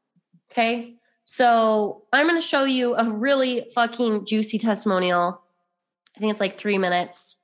Okay? 0.52 0.96
So, 1.26 2.04
I'm 2.12 2.28
going 2.28 2.42
to 2.42 2.46
show 2.46 2.64
you 2.64 2.96
a 2.96 3.10
really 3.10 3.70
fucking 3.76 4.26
juicy 4.26 4.58
testimonial. 4.58 5.42
I 6.18 6.20
think 6.20 6.32
it's 6.32 6.42
like 6.42 6.58
3 6.58 6.78
minutes. 6.80 7.38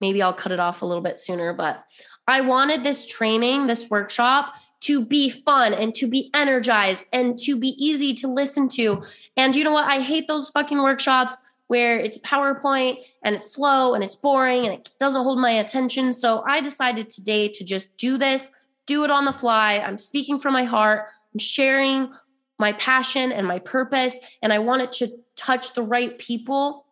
Maybe 0.00 0.20
I'll 0.20 0.32
cut 0.32 0.52
it 0.52 0.58
off 0.58 0.82
a 0.82 0.86
little 0.86 1.02
bit 1.02 1.20
sooner, 1.20 1.54
but 1.54 1.84
I 2.26 2.40
wanted 2.40 2.82
this 2.82 3.06
training, 3.06 3.68
this 3.68 3.88
workshop 3.88 4.54
to 4.80 5.06
be 5.06 5.30
fun 5.30 5.72
and 5.72 5.94
to 5.94 6.08
be 6.08 6.30
energized 6.34 7.06
and 7.12 7.38
to 7.38 7.58
be 7.58 7.68
easy 7.78 8.12
to 8.14 8.26
listen 8.26 8.68
to. 8.68 9.02
And 9.36 9.54
you 9.54 9.62
know 9.62 9.72
what? 9.72 9.88
I 9.88 10.00
hate 10.00 10.26
those 10.26 10.50
fucking 10.50 10.82
workshops 10.82 11.36
where 11.72 11.98
it's 11.98 12.18
PowerPoint 12.18 13.02
and 13.24 13.34
it's 13.34 13.54
slow 13.54 13.94
and 13.94 14.04
it's 14.04 14.14
boring 14.14 14.66
and 14.66 14.74
it 14.74 14.90
doesn't 15.00 15.22
hold 15.22 15.38
my 15.38 15.52
attention. 15.52 16.12
So 16.12 16.44
I 16.46 16.60
decided 16.60 17.08
today 17.08 17.48
to 17.48 17.64
just 17.64 17.96
do 17.96 18.18
this, 18.18 18.50
do 18.86 19.04
it 19.04 19.10
on 19.10 19.24
the 19.24 19.32
fly. 19.32 19.78
I'm 19.78 19.96
speaking 19.96 20.38
from 20.38 20.52
my 20.52 20.64
heart. 20.64 21.06
I'm 21.32 21.38
sharing 21.38 22.12
my 22.58 22.74
passion 22.74 23.32
and 23.32 23.46
my 23.46 23.58
purpose. 23.58 24.18
And 24.42 24.52
I 24.52 24.58
want 24.58 24.82
it 24.82 24.92
to 24.98 25.16
touch 25.34 25.72
the 25.72 25.82
right 25.82 26.18
people 26.18 26.84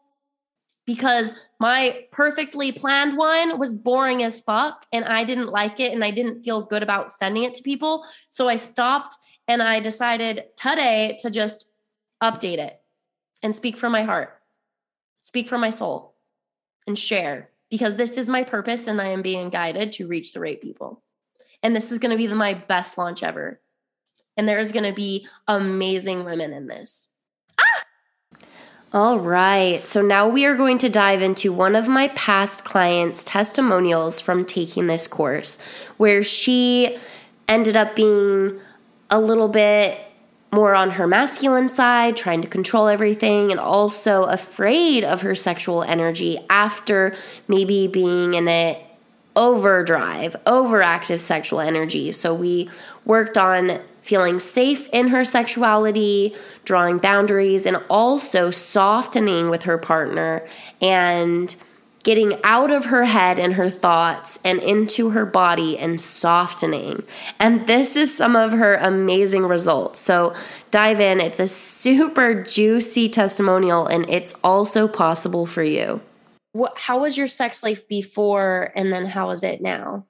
because 0.87 1.35
my 1.59 2.07
perfectly 2.11 2.73
planned 2.73 3.19
one 3.19 3.59
was 3.59 3.75
boring 3.75 4.23
as 4.23 4.41
fuck 4.41 4.87
and 4.95 5.05
I 5.05 5.25
didn't 5.25 5.49
like 5.49 5.79
it 5.79 5.93
and 5.93 6.03
I 6.03 6.11
didn't 6.11 6.43
feel 6.43 6.65
good 6.65 6.83
about 6.83 7.11
sending 7.11 7.43
it 7.43 7.53
to 7.57 7.63
people. 7.63 8.07
So 8.31 8.49
I 8.49 8.57
stopped 8.57 9.15
and 9.47 9.63
I 9.63 9.81
decided 9.81 10.45
today 10.57 11.19
to 11.21 11.29
just 11.29 11.71
update 12.23 12.57
it 12.57 12.81
and 13.43 13.55
speak 13.55 13.77
from 13.77 13.93
my 13.93 14.05
heart, 14.05 14.40
speak 15.23 15.49
from 15.49 15.61
my 15.61 15.71
soul, 15.71 16.15
and 16.87 16.99
share 16.99 17.51
because 17.71 17.97
this 17.97 18.19
is 18.19 18.29
my 18.29 18.43
purpose 18.43 18.87
and 18.87 19.01
I 19.01 19.09
am 19.09 19.23
being 19.23 19.49
guided 19.49 19.93
to 19.93 20.09
reach 20.09 20.33
the 20.33 20.41
right 20.41 20.61
people. 20.61 21.03
And 21.63 21.75
this 21.75 21.93
is 21.93 21.99
going 21.99 22.11
to 22.11 22.17
be 22.17 22.27
my 22.35 22.55
best 22.55 22.99
launch 22.99 23.23
ever. 23.23 23.61
And 24.37 24.49
there 24.49 24.59
is 24.59 24.73
going 24.73 24.85
to 24.85 24.93
be 24.93 25.27
amazing 25.47 26.25
women 26.25 26.53
in 26.53 26.67
this. 26.67 27.11
Ah! 27.61 28.45
All 28.93 29.21
right. 29.21 29.85
So 29.87 30.03
now 30.03 30.29
we 30.29 30.47
are 30.47 30.57
going 30.57 30.79
to 30.79 30.89
dive 30.89 31.23
into 31.23 31.53
one 31.53 31.77
of 31.77 31.87
my 31.87 32.09
past 32.09 32.65
clients' 32.65 33.23
testimonials 33.23 34.21
from 34.21 34.45
taking 34.45 34.87
this 34.87 35.07
course, 35.07 35.59
where 35.97 36.25
she 36.25 36.99
ended 37.47 37.77
up 37.77 37.95
being 37.95 38.59
a 39.11 39.21
little 39.21 39.49
bit 39.49 39.99
more 40.53 40.75
on 40.75 40.91
her 40.93 41.07
masculine 41.07 41.69
side, 41.69 42.17
trying 42.17 42.43
to 42.43 42.49
control 42.49 42.89
everything, 42.89 43.51
and 43.51 43.61
also 43.61 44.25
afraid 44.25 45.05
of 45.05 45.23
her 45.23 45.35
sexual 45.35 45.83
energy 45.83 46.39
after 46.51 47.15
maybe 47.47 47.87
being 47.87 48.35
in 48.35 48.49
a 48.49 48.87
overdrive, 49.37 50.37
overactive 50.45 51.21
sexual 51.21 51.61
energy. 51.61 52.11
So 52.13 52.35
we 52.35 52.69
worked 53.05 53.39
on 53.39 53.81
feeling 54.03 54.41
safe 54.41 54.89
in 54.93 55.09
her 55.09 55.25
sexuality, 55.25 56.35
drawing 56.65 56.99
boundaries, 56.99 57.65
and 57.65 57.79
also 57.89 58.51
softening 58.51 59.51
with 59.51 59.63
her 59.63 59.79
partner 59.79 60.47
and 60.81 61.55
getting 62.03 62.39
out 62.45 62.71
of 62.71 62.87
her 62.87 63.05
head 63.05 63.39
and 63.39 63.55
her 63.55 63.69
thoughts 63.69 64.39
and 64.45 64.61
into 64.61 65.11
her 65.11 65.27
body 65.27 65.79
and 65.79 66.01
softening. 66.01 67.03
And 67.39 67.67
this 67.67 67.97
is 67.97 68.17
some 68.17 68.37
of 68.37 68.53
her 68.53 68.77
amazing 68.77 69.45
results. 69.45 70.01
So 70.01 70.35
dive 70.71 71.01
in. 71.01 71.21
It's 71.21 71.41
a 71.41 71.47
super 71.47 72.43
juicy 72.43 73.09
testimonial, 73.09 73.87
and 73.87 74.09
it's 74.09 74.35
also 74.43 74.89
possible 74.89 75.47
for 75.47 75.63
you. 75.63 76.01
What, 76.53 76.77
how 76.77 77.03
was 77.03 77.17
your 77.17 77.29
sex 77.29 77.63
life 77.63 77.87
before, 77.87 78.73
and 78.75 78.93
then 78.93 79.07
how 79.07 79.31
is 79.31 79.43
it 79.43 79.61
now? 79.61 80.07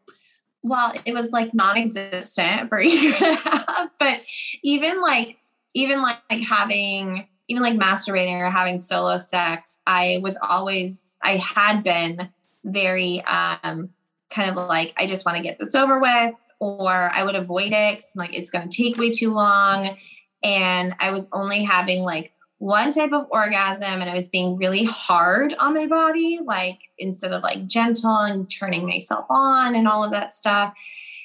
well, 0.62 0.92
it 1.04 1.14
was 1.14 1.30
like 1.30 1.54
non-existent 1.54 2.68
for 2.68 2.78
a 2.80 2.86
year 2.86 3.14
and 3.14 3.22
a 3.22 3.36
half. 3.36 3.90
But 3.98 4.22
even 4.62 5.00
like, 5.00 5.38
even 5.74 6.02
like, 6.02 6.18
like 6.30 6.42
having, 6.42 7.28
even 7.50 7.64
like 7.64 7.74
masturbating 7.74 8.40
or 8.40 8.48
having 8.48 8.78
solo 8.78 9.16
sex, 9.16 9.80
I 9.84 10.20
was 10.22 10.38
always, 10.40 11.18
I 11.22 11.36
had 11.36 11.82
been 11.82 12.30
very 12.64 13.22
um 13.24 13.90
kind 14.30 14.48
of 14.48 14.68
like, 14.68 14.94
I 14.96 15.06
just 15.06 15.26
want 15.26 15.36
to 15.36 15.42
get 15.42 15.58
this 15.58 15.74
over 15.74 15.98
with, 15.98 16.34
or 16.60 17.10
I 17.12 17.24
would 17.24 17.34
avoid 17.34 17.72
it 17.72 17.96
because 17.96 18.14
like 18.14 18.32
it's 18.32 18.50
gonna 18.50 18.68
take 18.68 18.96
way 18.96 19.10
too 19.10 19.34
long. 19.34 19.98
And 20.44 20.94
I 21.00 21.10
was 21.10 21.28
only 21.32 21.64
having 21.64 22.04
like 22.04 22.32
one 22.58 22.92
type 22.92 23.12
of 23.12 23.26
orgasm 23.30 24.00
and 24.00 24.08
I 24.08 24.14
was 24.14 24.28
being 24.28 24.56
really 24.56 24.84
hard 24.84 25.52
on 25.58 25.74
my 25.74 25.86
body, 25.86 26.38
like 26.44 26.78
instead 26.98 27.32
of 27.32 27.42
like 27.42 27.66
gentle 27.66 28.14
and 28.14 28.48
turning 28.48 28.86
myself 28.86 29.26
on 29.28 29.74
and 29.74 29.88
all 29.88 30.04
of 30.04 30.12
that 30.12 30.34
stuff. 30.34 30.72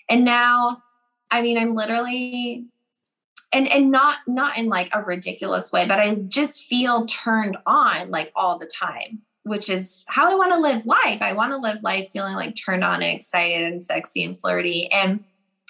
And 0.09 0.25
now, 0.25 0.81
I 1.29 1.43
mean, 1.43 1.59
I'm 1.59 1.75
literally 1.75 2.65
and 3.51 3.67
and 3.67 3.91
not 3.91 4.19
not 4.27 4.57
in 4.57 4.67
like 4.67 4.89
a 4.93 5.01
ridiculous 5.01 5.71
way, 5.71 5.87
but 5.87 5.99
I 5.99 6.15
just 6.15 6.65
feel 6.65 7.05
turned 7.05 7.57
on 7.65 8.11
like 8.11 8.31
all 8.35 8.57
the 8.57 8.67
time, 8.67 9.21
which 9.43 9.69
is 9.69 10.03
how 10.07 10.31
I 10.31 10.35
want 10.35 10.53
to 10.53 10.59
live 10.59 10.85
life. 10.85 11.21
I 11.21 11.33
want 11.33 11.51
to 11.51 11.57
live 11.57 11.83
life 11.83 12.09
feeling 12.09 12.35
like 12.35 12.55
turned 12.55 12.83
on 12.83 12.95
and 12.95 13.15
excited 13.15 13.61
and 13.61 13.83
sexy 13.83 14.23
and 14.23 14.39
flirty. 14.39 14.91
And 14.91 15.23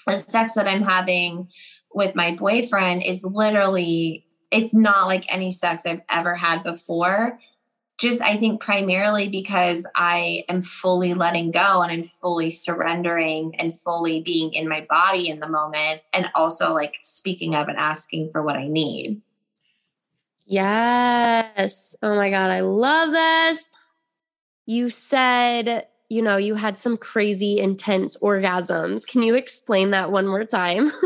the 0.08 0.18
sex 0.18 0.54
that 0.54 0.68
I'm 0.68 0.84
having 0.84 1.50
with 1.94 2.16
my 2.16 2.32
boyfriend 2.32 3.04
is 3.04 3.24
literally 3.24 4.26
it's 4.52 4.74
not 4.74 5.08
like 5.08 5.32
any 5.34 5.52
sex 5.52 5.86
I've 5.86 6.02
ever 6.10 6.36
had 6.36 6.64
before. 6.64 7.40
Just, 7.98 8.22
I 8.22 8.36
think, 8.36 8.62
primarily 8.62 9.30
because 9.30 9.88
I 9.96 10.44
am 10.50 10.62
fully 10.62 11.14
letting 11.14 11.52
go 11.52 11.82
and 11.82 11.92
I'm 11.92 12.04
fully 12.04 12.50
surrendering 12.50 13.56
and 13.58 13.78
fully 13.78 14.22
being 14.22 14.54
in 14.54 14.68
my 14.68 14.86
body 14.90 15.30
in 15.30 15.40
the 15.40 15.48
moment. 15.48 16.02
And 16.12 16.30
also, 16.36 16.74
like, 16.74 16.96
speaking 17.02 17.56
of 17.56 17.70
and 17.70 17.78
asking 17.78 18.32
for 18.32 18.44
what 18.44 18.58
I 18.58 18.68
need. 18.68 19.22
Yes. 20.46 21.96
Oh 22.04 22.16
my 22.16 22.30
God. 22.30 22.52
I 22.52 22.62
love 22.62 23.12
this. 23.12 23.72
You 24.66 24.90
said, 24.90 25.88
you 26.10 26.22
know, 26.22 26.38
you 26.38 26.56
had 26.56 26.78
some 26.78 26.98
crazy 26.98 27.60
intense 27.60 28.18
orgasms. 28.18 29.08
Can 29.08 29.24
you 29.24 29.36
explain 29.36 29.92
that 29.92 30.12
one 30.12 30.28
more 30.28 30.44
time? 30.44 30.92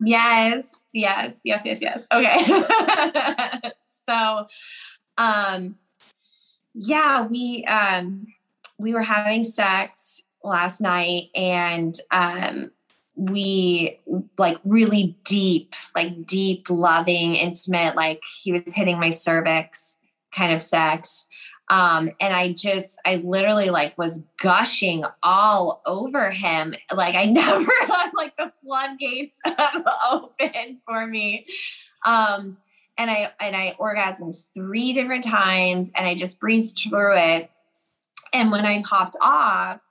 Yes, 0.00 0.82
yes, 0.92 1.40
yes, 1.44 1.62
yes, 1.64 1.80
yes. 1.80 2.06
Okay. 2.12 3.70
so 4.06 4.46
um 5.16 5.76
yeah, 6.76 7.26
we 7.26 7.64
um 7.64 8.26
we 8.78 8.92
were 8.92 9.02
having 9.02 9.42
sex 9.42 10.20
last 10.44 10.80
night 10.80 11.30
and 11.34 11.98
um 12.10 12.70
we 13.16 13.98
like 14.36 14.58
really 14.64 15.16
deep, 15.24 15.74
like 15.94 16.26
deep, 16.26 16.68
loving, 16.68 17.34
intimate, 17.34 17.96
like 17.96 18.22
he 18.42 18.52
was 18.52 18.74
hitting 18.74 19.00
my 19.00 19.10
cervix 19.10 19.96
kind 20.34 20.52
of 20.52 20.60
sex. 20.60 21.26
Um, 21.70 22.10
and 22.20 22.34
I 22.34 22.52
just, 22.52 23.00
I 23.06 23.16
literally 23.16 23.70
like 23.70 23.96
was 23.96 24.22
gushing 24.40 25.04
all 25.22 25.80
over 25.86 26.30
him. 26.30 26.74
Like 26.94 27.14
I 27.14 27.24
never 27.24 27.72
had 27.86 28.10
like 28.14 28.36
the 28.36 28.52
floodgates 28.62 29.36
open 30.10 30.80
for 30.84 31.06
me. 31.06 31.46
Um, 32.04 32.58
and 32.98 33.10
I, 33.10 33.32
and 33.40 33.54
I 33.54 33.76
orgasmed 33.78 34.42
three 34.54 34.92
different 34.92 35.24
times 35.24 35.90
and 35.94 36.06
I 36.06 36.14
just 36.14 36.40
breathed 36.40 36.78
through 36.78 37.16
it. 37.16 37.50
And 38.32 38.50
when 38.50 38.64
I 38.64 38.80
hopped 38.80 39.16
off 39.20 39.82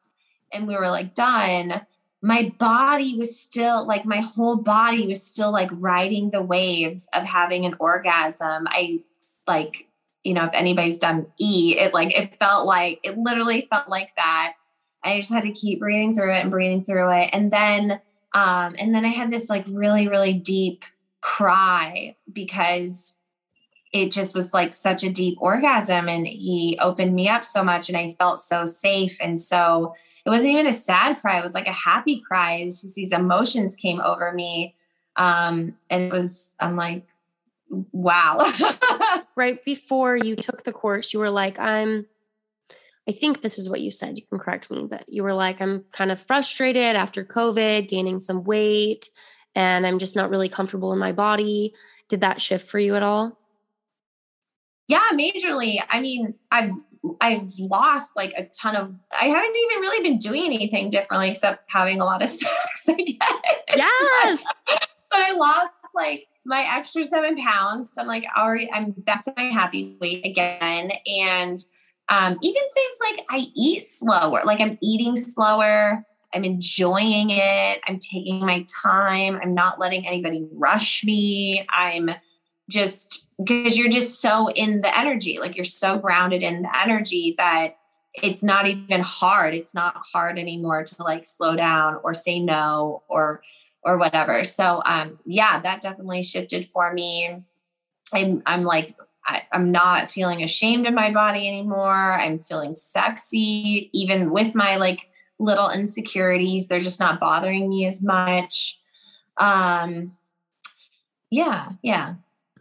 and 0.51 0.67
we 0.67 0.75
were 0.75 0.89
like 0.89 1.13
done, 1.13 1.81
my 2.21 2.51
body 2.57 3.15
was 3.15 3.39
still 3.39 3.85
like 3.85 4.05
my 4.05 4.19
whole 4.19 4.55
body 4.55 5.05
was 5.05 5.21
still 5.21 5.51
like 5.51 5.69
riding 5.73 6.31
the 6.31 6.41
waves 6.41 7.07
of 7.13 7.23
having 7.23 7.65
an 7.65 7.75
orgasm. 7.79 8.67
I 8.67 9.01
like 9.47 9.87
you 10.23 10.33
know, 10.33 10.45
if 10.45 10.55
anybody's 10.55 10.97
done 10.97 11.27
E, 11.39 11.77
it 11.77 11.93
like 11.93 12.17
it 12.17 12.39
felt 12.39 12.65
like 12.65 12.99
it 13.03 13.15
literally 13.15 13.67
felt 13.69 13.89
like 13.89 14.09
that. 14.17 14.55
I 15.03 15.19
just 15.19 15.31
had 15.31 15.43
to 15.43 15.51
keep 15.51 15.79
breathing 15.79 16.15
through 16.15 16.31
it 16.31 16.37
and 16.41 16.49
breathing 16.49 16.83
through 16.83 17.11
it. 17.11 17.29
And 17.31 17.51
then 17.51 18.01
um 18.33 18.75
and 18.79 18.93
then 18.93 19.05
I 19.05 19.09
had 19.09 19.29
this 19.29 19.47
like 19.47 19.65
really, 19.67 20.07
really 20.07 20.33
deep 20.33 20.83
cry 21.25 22.15
because 22.31 23.15
it 23.91 24.11
just 24.11 24.35
was 24.35 24.53
like 24.53 24.73
such 24.73 25.03
a 25.03 25.09
deep 25.09 25.37
orgasm 25.39 26.07
and 26.07 26.27
he 26.27 26.77
opened 26.81 27.15
me 27.15 27.27
up 27.27 27.43
so 27.43 27.63
much 27.63 27.89
and 27.89 27.97
I 27.97 28.13
felt 28.13 28.39
so 28.39 28.65
safe 28.65 29.17
and 29.19 29.39
so 29.39 29.95
it 30.23 30.29
wasn't 30.29 30.51
even 30.51 30.67
a 30.67 30.73
sad 30.73 31.19
cry 31.19 31.39
it 31.39 31.43
was 31.43 31.55
like 31.55 31.67
a 31.67 31.71
happy 31.71 32.21
cry 32.21 32.57
it's 32.57 32.81
just 32.81 32.93
these 32.93 33.11
emotions 33.11 33.75
came 33.75 34.01
over 34.01 34.31
me 34.33 34.75
um 35.15 35.75
and 35.89 36.03
it 36.03 36.11
was 36.11 36.53
I'm 36.59 36.75
like 36.75 37.07
wow. 37.69 38.51
right 39.35 39.63
before 39.65 40.17
you 40.17 40.35
took 40.35 40.63
the 40.63 40.73
course, 40.73 41.13
you 41.13 41.19
were 41.19 41.29
like, 41.29 41.59
I'm, 41.59 42.05
I 43.07 43.11
think 43.11 43.41
this 43.41 43.59
is 43.59 43.69
what 43.69 43.81
you 43.81 43.91
said. 43.91 44.17
You 44.17 44.25
can 44.25 44.39
correct 44.39 44.71
me, 44.71 44.87
but 44.89 45.05
you 45.07 45.23
were 45.23 45.33
like, 45.33 45.61
I'm 45.61 45.85
kind 45.91 46.11
of 46.11 46.19
frustrated 46.19 46.95
after 46.95 47.23
COVID, 47.23 47.87
gaining 47.87 48.19
some 48.19 48.43
weight, 48.43 49.09
and 49.55 49.87
I'm 49.87 49.99
just 49.99 50.15
not 50.15 50.29
really 50.29 50.49
comfortable 50.49 50.93
in 50.93 50.99
my 50.99 51.11
body. 51.11 51.73
Did 52.09 52.21
that 52.21 52.41
shift 52.41 52.67
for 52.67 52.79
you 52.79 52.95
at 52.95 53.03
all? 53.03 53.39
Yeah, 54.87 55.03
majorly. 55.13 55.77
I 55.89 55.99
mean, 55.99 56.35
I've 56.51 56.73
I've 57.21 57.49
lost 57.59 58.15
like 58.15 58.33
a 58.35 58.45
ton 58.45 58.75
of 58.75 58.93
I 59.19 59.25
haven't 59.25 59.55
even 59.55 59.79
really 59.79 60.03
been 60.03 60.19
doing 60.19 60.45
anything 60.45 60.89
differently 60.89 61.29
except 61.29 61.63
having 61.67 62.01
a 62.01 62.05
lot 62.05 62.21
of 62.21 62.29
sex 62.29 62.87
again. 62.87 63.17
Yes. 63.75 64.43
but 64.67 65.19
I 65.19 65.33
lost 65.33 65.71
like 65.93 66.27
my 66.45 66.61
extra 66.77 67.03
seven 67.03 67.37
pounds. 67.37 67.89
So 67.91 68.01
I'm 68.01 68.07
like, 68.07 68.25
already, 68.37 68.69
I'm 68.71 68.91
back 68.91 69.23
to 69.25 69.33
my 69.35 69.45
happy 69.45 69.97
weight 69.99 70.25
again. 70.25 70.91
And 71.07 71.63
um, 72.09 72.37
even 72.41 72.61
things 72.73 72.95
like 73.01 73.25
I 73.29 73.47
eat 73.55 73.81
slower, 73.81 74.41
like 74.45 74.61
I'm 74.61 74.77
eating 74.81 75.17
slower. 75.17 76.05
I'm 76.35 76.43
enjoying 76.43 77.29
it. 77.29 77.79
I'm 77.87 77.97
taking 77.97 78.39
my 78.39 78.65
time. 78.83 79.39
I'm 79.41 79.53
not 79.53 79.79
letting 79.79 80.05
anybody 80.05 80.45
rush 80.51 81.03
me. 81.03 81.65
I'm 81.69 82.11
just 82.69 83.27
because 83.43 83.77
you're 83.77 83.89
just 83.89 84.21
so 84.21 84.49
in 84.51 84.81
the 84.81 84.97
energy, 84.97 85.39
like 85.39 85.55
you're 85.55 85.65
so 85.65 85.97
grounded 85.97 86.43
in 86.43 86.63
the 86.63 86.81
energy 86.81 87.35
that 87.37 87.77
it's 88.13 88.43
not 88.43 88.67
even 88.67 89.01
hard. 89.01 89.53
It's 89.53 89.73
not 89.73 89.95
hard 90.11 90.37
anymore 90.37 90.83
to 90.83 91.03
like 91.03 91.25
slow 91.25 91.55
down 91.55 91.99
or 92.03 92.13
say 92.13 92.39
no 92.39 93.03
or 93.07 93.41
or 93.83 93.97
whatever. 93.97 94.43
So 94.43 94.81
um 94.85 95.19
yeah, 95.25 95.59
that 95.61 95.81
definitely 95.81 96.23
shifted 96.23 96.67
for 96.67 96.91
me. 96.93 97.43
I'm 98.13 98.43
I'm 98.45 98.63
like 98.63 98.95
I, 99.27 99.43
am 99.53 99.71
not 99.71 100.11
feeling 100.11 100.43
ashamed 100.43 100.85
of 100.85 100.93
my 100.93 101.11
body 101.11 101.47
anymore. 101.47 102.13
I'm 102.13 102.39
feeling 102.39 102.75
sexy, 102.75 103.89
even 103.91 104.31
with 104.31 104.53
my 104.53 104.75
like 104.75 105.09
little 105.39 105.69
insecurities. 105.69 106.67
They're 106.67 106.79
just 106.79 106.99
not 106.99 107.19
bothering 107.19 107.69
me 107.69 107.85
as 107.85 108.03
much. 108.03 108.79
Um, 109.37 110.17
yeah, 111.29 111.69
yeah. 111.81 112.15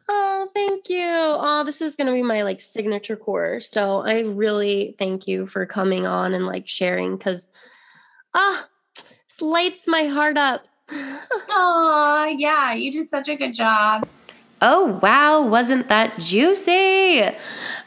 Oh, 0.09 0.49
thank 0.53 0.91
you. 0.91 1.07
Oh, 1.07 1.63
this 1.65 1.81
is 1.81 1.97
going 1.97 2.09
to 2.09 2.13
be 2.13 2.23
my 2.23 2.43
like 2.43 2.61
signature 2.61 3.17
course. 3.17 3.71
So 3.71 4.03
I 4.05 4.21
really 4.21 4.95
thank 4.99 5.27
you 5.27 5.47
for 5.47 5.65
coming 5.65 6.07
on 6.07 6.35
and 6.35 6.47
like 6.47 6.69
sharing 6.69 7.17
because, 7.17 7.49
ah, 8.35 8.69
this 8.97 9.41
lights 9.41 9.87
my 9.87 10.05
heart 10.05 10.37
up. 10.37 10.67
oh, 10.91 12.35
yeah. 12.37 12.75
You 12.75 12.93
did 12.93 13.09
such 13.09 13.29
a 13.29 13.37
good 13.37 13.55
job. 13.55 14.07
Oh, 14.67 14.99
wow, 15.03 15.47
wasn't 15.47 15.89
that 15.89 16.19
juicy? 16.19 17.23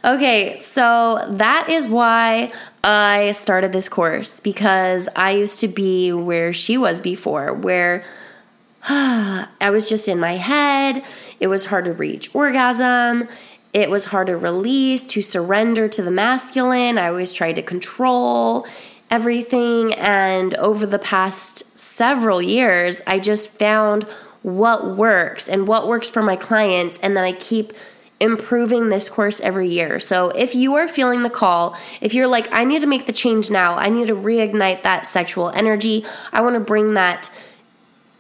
Okay, 0.06 0.60
so 0.60 1.26
that 1.30 1.70
is 1.70 1.88
why 1.88 2.52
I 2.88 3.32
started 3.32 3.74
this 3.74 3.90
course 3.90 4.40
because 4.40 5.10
I 5.14 5.32
used 5.32 5.60
to 5.60 5.68
be 5.68 6.14
where 6.14 6.54
she 6.54 6.78
was 6.78 7.02
before, 7.02 7.54
where 7.54 8.02
I 8.90 9.70
was 9.70 9.90
just 9.90 10.08
in 10.08 10.22
my 10.22 10.38
head. 10.38 11.04
It 11.42 11.48
was 11.48 11.66
hard 11.66 11.84
to 11.84 11.94
reach 11.94 12.34
orgasm. 12.34 13.28
It 13.74 13.90
was 13.90 14.06
hard 14.06 14.28
to 14.28 14.38
release, 14.38 15.06
to 15.08 15.22
surrender 15.22 15.90
to 15.90 16.02
the 16.02 16.12
masculine. 16.12 16.98
I 16.98 17.10
always 17.10 17.34
tried 17.34 17.56
to 17.56 17.62
control 17.62 18.66
everything. 19.12 19.94
And 19.96 20.54
over 20.56 20.86
the 20.86 20.98
past 20.98 21.78
several 21.78 22.42
years, 22.42 23.02
I 23.06 23.20
just 23.20 23.52
found 23.52 24.04
what 24.44 24.96
works 24.96 25.50
and 25.50 25.68
what 25.68 25.90
works 25.90 26.10
for 26.10 26.22
my 26.22 26.38
clients. 26.38 27.00
And 27.00 27.18
then 27.18 27.26
I 27.26 27.34
keep 27.34 27.74
improving 28.20 28.90
this 28.90 29.10
course 29.10 29.40
every 29.42 29.68
year. 29.68 30.00
So 30.00 30.30
if 30.30 30.56
you 30.56 30.76
are 30.76 30.88
feeling 30.88 31.22
the 31.22 31.30
call, 31.30 31.78
if 32.02 32.14
you're 32.14 32.28
like, 32.28 32.52
I 32.52 32.64
need 32.64 32.82
to 32.82 32.88
make 32.88 33.06
the 33.06 33.14
change 33.14 33.52
now, 33.52 33.76
I 33.76 33.90
need 33.90 34.08
to 34.08 34.16
reignite 34.16 34.84
that 34.84 35.06
sexual 35.06 35.50
energy, 35.52 36.06
I 36.34 36.42
want 36.42 36.56
to 36.56 36.60
bring 36.60 36.96
that 36.96 37.30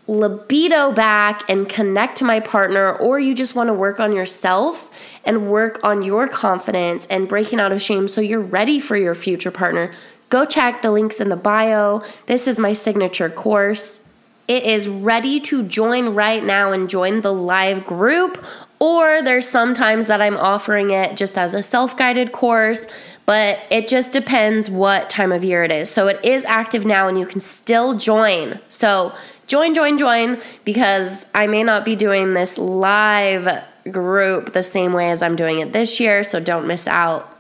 libido 0.07 0.91
back 0.93 1.49
and 1.49 1.67
connect 1.67 2.17
to 2.17 2.25
my 2.25 2.39
partner, 2.39 2.93
or 2.93 3.19
you 3.19 3.33
just 3.33 3.55
want 3.55 3.67
to 3.67 3.73
work 3.73 3.99
on 3.99 4.15
yourself 4.15 4.89
and 5.25 5.51
work 5.51 5.79
on 5.83 6.01
your 6.01 6.27
confidence 6.27 7.05
and 7.07 7.27
breaking 7.27 7.59
out 7.59 7.71
of 7.71 7.81
shame 7.81 8.07
so 8.07 8.21
you're 8.21 8.39
ready 8.39 8.79
for 8.79 8.95
your 8.95 9.15
future 9.15 9.51
partner, 9.51 9.91
go 10.29 10.45
check 10.45 10.81
the 10.81 10.91
links 10.91 11.19
in 11.19 11.29
the 11.29 11.35
bio. 11.35 12.01
This 12.25 12.47
is 12.47 12.57
my 12.57 12.71
signature 12.73 13.29
course. 13.29 13.99
It 14.47 14.63
is 14.63 14.87
ready 14.87 15.41
to 15.41 15.63
join 15.63 16.15
right 16.15 16.41
now 16.41 16.71
and 16.71 16.89
join 16.89 17.19
the 17.19 17.33
live 17.33 17.85
group. 17.85 18.45
Or 18.79 19.21
there's 19.23 19.49
sometimes 19.49 20.07
that 20.07 20.21
I'm 20.21 20.37
offering 20.37 20.91
it 20.91 21.17
just 21.17 21.37
as 21.37 21.53
a 21.53 21.63
self 21.63 21.97
guided 21.97 22.31
course, 22.31 22.87
but 23.25 23.59
it 23.71 23.87
just 23.87 24.11
depends 24.11 24.69
what 24.69 25.09
time 25.09 25.31
of 25.31 25.43
year 25.43 25.63
it 25.63 25.71
is. 25.71 25.89
So 25.89 26.07
it 26.07 26.23
is 26.23 26.45
active 26.45 26.85
now 26.85 27.07
and 27.07 27.19
you 27.19 27.25
can 27.25 27.41
still 27.41 27.97
join. 27.97 28.59
So 28.69 29.13
join, 29.47 29.73
join, 29.73 29.97
join 29.97 30.39
because 30.63 31.25
I 31.33 31.47
may 31.47 31.63
not 31.63 31.85
be 31.85 31.95
doing 31.95 32.33
this 32.33 32.57
live 32.57 33.63
group 33.91 34.53
the 34.53 34.63
same 34.63 34.93
way 34.93 35.09
as 35.09 35.21
I'm 35.21 35.35
doing 35.35 35.59
it 35.59 35.73
this 35.73 35.99
year. 35.99 36.23
So 36.23 36.39
don't 36.39 36.67
miss 36.67 36.87
out. 36.87 37.33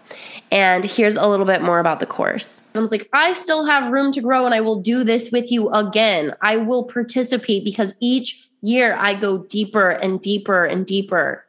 And 0.49 0.85
here's 0.85 1.17
a 1.17 1.27
little 1.27 1.45
bit 1.45 1.61
more 1.61 1.79
about 1.79 1.99
the 1.99 2.05
course. 2.05 2.63
I 2.73 2.79
was 2.79 2.91
like, 2.91 3.09
I 3.11 3.33
still 3.33 3.65
have 3.65 3.91
room 3.91 4.13
to 4.13 4.21
grow 4.21 4.45
and 4.45 4.55
I 4.55 4.61
will 4.61 4.79
do 4.79 5.03
this 5.03 5.29
with 5.31 5.51
you 5.51 5.69
again. 5.69 6.33
I 6.41 6.55
will 6.55 6.85
participate 6.85 7.65
because 7.65 7.93
each 7.99 8.46
year 8.61 8.95
I 8.97 9.13
go 9.13 9.43
deeper 9.43 9.89
and 9.89 10.21
deeper 10.21 10.65
and 10.65 10.85
deeper. 10.85 11.45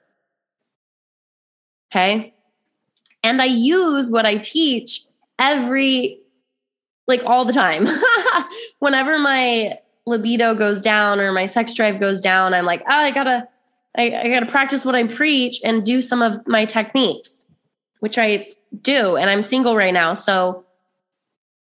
Okay. 1.90 2.34
And 3.22 3.40
I 3.42 3.46
use 3.46 4.10
what 4.10 4.26
I 4.26 4.36
teach 4.36 5.02
every, 5.38 6.20
like 7.06 7.22
all 7.24 7.44
the 7.44 7.52
time. 7.52 7.86
Whenever 8.78 9.18
my 9.18 9.78
libido 10.06 10.54
goes 10.54 10.80
down 10.80 11.20
or 11.20 11.32
my 11.32 11.46
sex 11.46 11.74
drive 11.74 12.00
goes 12.00 12.20
down, 12.20 12.54
I'm 12.54 12.64
like, 12.64 12.82
oh, 12.82 12.94
I 12.94 13.10
gotta, 13.10 13.48
I, 13.96 14.14
I 14.14 14.28
gotta 14.28 14.46
practice 14.46 14.84
what 14.84 14.94
I 14.94 15.06
preach 15.06 15.60
and 15.64 15.84
do 15.84 16.00
some 16.00 16.22
of 16.22 16.46
my 16.46 16.64
techniques, 16.64 17.46
which 18.00 18.18
I 18.18 18.48
do. 18.82 19.16
And 19.16 19.28
I'm 19.30 19.42
single 19.42 19.76
right 19.76 19.94
now. 19.94 20.14
So 20.14 20.64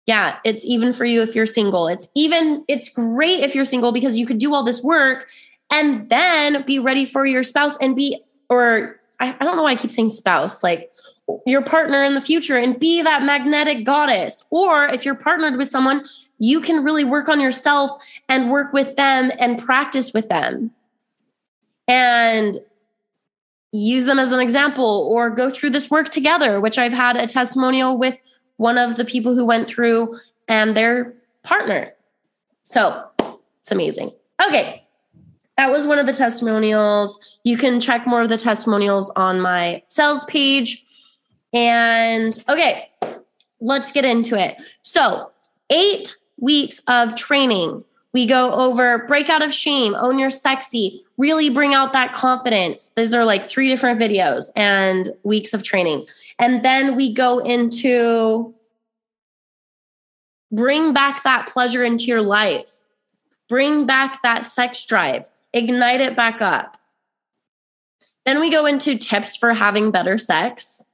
yeah, 0.06 0.38
it's 0.44 0.64
even 0.64 0.92
for 0.92 1.04
you 1.04 1.22
if 1.22 1.34
you're 1.34 1.46
single. 1.46 1.86
It's 1.86 2.08
even, 2.14 2.64
it's 2.68 2.88
great 2.88 3.40
if 3.40 3.54
you're 3.54 3.64
single 3.64 3.92
because 3.92 4.18
you 4.18 4.26
could 4.26 4.38
do 4.38 4.54
all 4.54 4.64
this 4.64 4.82
work 4.82 5.28
and 5.70 6.08
then 6.08 6.64
be 6.66 6.78
ready 6.78 7.04
for 7.04 7.26
your 7.26 7.42
spouse 7.42 7.76
and 7.80 7.94
be, 7.94 8.22
or 8.48 9.00
I, 9.20 9.36
I 9.38 9.44
don't 9.44 9.56
know 9.56 9.62
why 9.62 9.72
I 9.72 9.76
keep 9.76 9.92
saying 9.92 10.10
spouse, 10.10 10.62
like 10.62 10.90
your 11.46 11.62
partner 11.62 12.02
in 12.02 12.14
the 12.14 12.20
future 12.20 12.56
and 12.56 12.78
be 12.78 13.02
that 13.02 13.22
magnetic 13.22 13.84
goddess. 13.84 14.44
Or 14.50 14.86
if 14.86 15.04
you're 15.04 15.14
partnered 15.14 15.56
with 15.56 15.70
someone, 15.70 16.04
you 16.38 16.60
can 16.60 16.82
really 16.82 17.04
work 17.04 17.28
on 17.28 17.38
yourself 17.38 18.02
and 18.28 18.50
work 18.50 18.72
with 18.72 18.96
them 18.96 19.30
and 19.38 19.58
practice 19.58 20.12
with 20.12 20.28
them. 20.28 20.72
And 21.86 22.56
use 23.72 24.04
them 24.04 24.18
as 24.18 24.32
an 24.32 24.40
example 24.40 25.08
or 25.12 25.30
go 25.30 25.50
through 25.50 25.70
this 25.70 25.90
work 25.90 26.08
together, 26.08 26.60
which 26.60 26.78
I've 26.78 26.92
had 26.92 27.16
a 27.16 27.26
testimonial 27.26 27.98
with 27.98 28.16
one 28.60 28.76
of 28.76 28.96
the 28.96 29.06
people 29.06 29.34
who 29.34 29.46
went 29.46 29.66
through 29.66 30.14
and 30.46 30.76
their 30.76 31.14
partner. 31.42 31.94
So 32.62 33.02
it's 33.58 33.72
amazing. 33.72 34.10
Okay. 34.46 34.84
That 35.56 35.70
was 35.70 35.86
one 35.86 35.98
of 35.98 36.04
the 36.04 36.12
testimonials. 36.12 37.18
You 37.42 37.56
can 37.56 37.80
check 37.80 38.06
more 38.06 38.20
of 38.20 38.28
the 38.28 38.36
testimonials 38.36 39.10
on 39.16 39.40
my 39.40 39.82
sales 39.86 40.26
page. 40.26 40.84
And 41.54 42.38
okay, 42.50 42.90
let's 43.62 43.92
get 43.92 44.04
into 44.04 44.38
it. 44.38 44.56
So, 44.82 45.30
eight 45.70 46.14
weeks 46.38 46.82
of 46.86 47.14
training. 47.14 47.82
We 48.12 48.26
go 48.26 48.52
over 48.52 49.06
break 49.06 49.30
out 49.30 49.42
of 49.42 49.54
shame, 49.54 49.94
own 49.94 50.18
your 50.18 50.30
sexy, 50.30 51.02
really 51.16 51.48
bring 51.48 51.72
out 51.74 51.94
that 51.94 52.12
confidence. 52.12 52.92
These 52.94 53.14
are 53.14 53.24
like 53.24 53.48
three 53.48 53.68
different 53.68 53.98
videos 53.98 54.50
and 54.54 55.08
weeks 55.22 55.54
of 55.54 55.62
training. 55.62 56.06
And 56.40 56.64
then 56.64 56.96
we 56.96 57.12
go 57.12 57.38
into 57.38 58.54
bring 60.50 60.94
back 60.94 61.22
that 61.22 61.48
pleasure 61.48 61.84
into 61.84 62.06
your 62.06 62.22
life, 62.22 62.86
bring 63.48 63.86
back 63.86 64.22
that 64.22 64.46
sex 64.46 64.84
drive, 64.86 65.28
ignite 65.52 66.00
it 66.00 66.16
back 66.16 66.40
up. 66.40 66.78
Then 68.24 68.40
we 68.40 68.50
go 68.50 68.64
into 68.64 68.96
tips 68.96 69.36
for 69.36 69.52
having 69.52 69.90
better 69.90 70.16
sex 70.16 70.88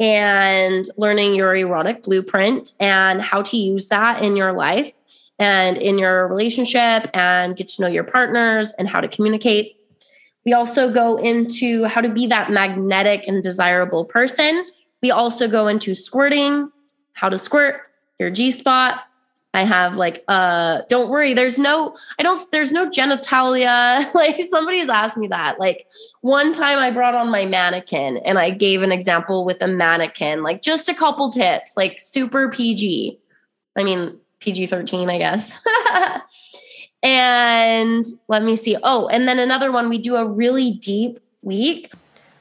and 0.00 0.84
learning 0.96 1.36
your 1.36 1.54
erotic 1.54 2.02
blueprint 2.02 2.72
and 2.80 3.22
how 3.22 3.40
to 3.42 3.56
use 3.56 3.86
that 3.86 4.22
in 4.24 4.36
your 4.36 4.52
life 4.52 4.92
and 5.38 5.76
in 5.78 5.96
your 5.96 6.26
relationship 6.28 7.08
and 7.14 7.56
get 7.56 7.68
to 7.68 7.82
know 7.82 7.88
your 7.88 8.04
partners 8.04 8.72
and 8.78 8.88
how 8.88 9.00
to 9.00 9.08
communicate. 9.08 9.76
We 10.44 10.52
also 10.52 10.92
go 10.92 11.16
into 11.16 11.84
how 11.84 12.00
to 12.00 12.08
be 12.08 12.26
that 12.26 12.50
magnetic 12.50 13.24
and 13.26 13.42
desirable 13.42 14.04
person. 14.04 14.64
We 15.02 15.10
also 15.10 15.48
go 15.48 15.68
into 15.68 15.94
squirting, 15.94 16.70
how 17.14 17.28
to 17.28 17.38
squirt 17.38 17.80
your 18.18 18.30
G 18.30 18.50
spot. 18.50 19.00
I 19.54 19.62
have 19.62 19.94
like 19.96 20.24
uh 20.26 20.82
don't 20.88 21.10
worry, 21.10 21.32
there's 21.32 21.60
no 21.60 21.94
I 22.18 22.24
don't 22.24 22.50
there's 22.50 22.72
no 22.72 22.90
genitalia. 22.90 24.12
like 24.14 24.42
somebody's 24.42 24.88
asked 24.88 25.16
me 25.16 25.28
that. 25.28 25.60
Like 25.60 25.86
one 26.22 26.52
time 26.52 26.78
I 26.78 26.90
brought 26.90 27.14
on 27.14 27.30
my 27.30 27.46
mannequin 27.46 28.18
and 28.18 28.38
I 28.38 28.50
gave 28.50 28.82
an 28.82 28.90
example 28.90 29.44
with 29.44 29.62
a 29.62 29.68
mannequin, 29.68 30.42
like 30.42 30.60
just 30.60 30.88
a 30.88 30.94
couple 30.94 31.30
tips, 31.30 31.76
like 31.76 32.00
super 32.00 32.48
PG. 32.48 33.18
I 33.76 33.82
mean, 33.82 34.18
PG 34.40 34.66
13, 34.66 35.08
I 35.08 35.18
guess. 35.18 35.60
and 37.04 38.06
let 38.28 38.42
me 38.42 38.56
see. 38.56 38.76
Oh, 38.82 39.06
and 39.08 39.28
then 39.28 39.38
another 39.38 39.70
one, 39.70 39.88
we 39.88 39.98
do 39.98 40.16
a 40.16 40.26
really 40.26 40.72
deep 40.72 41.20
week 41.42 41.92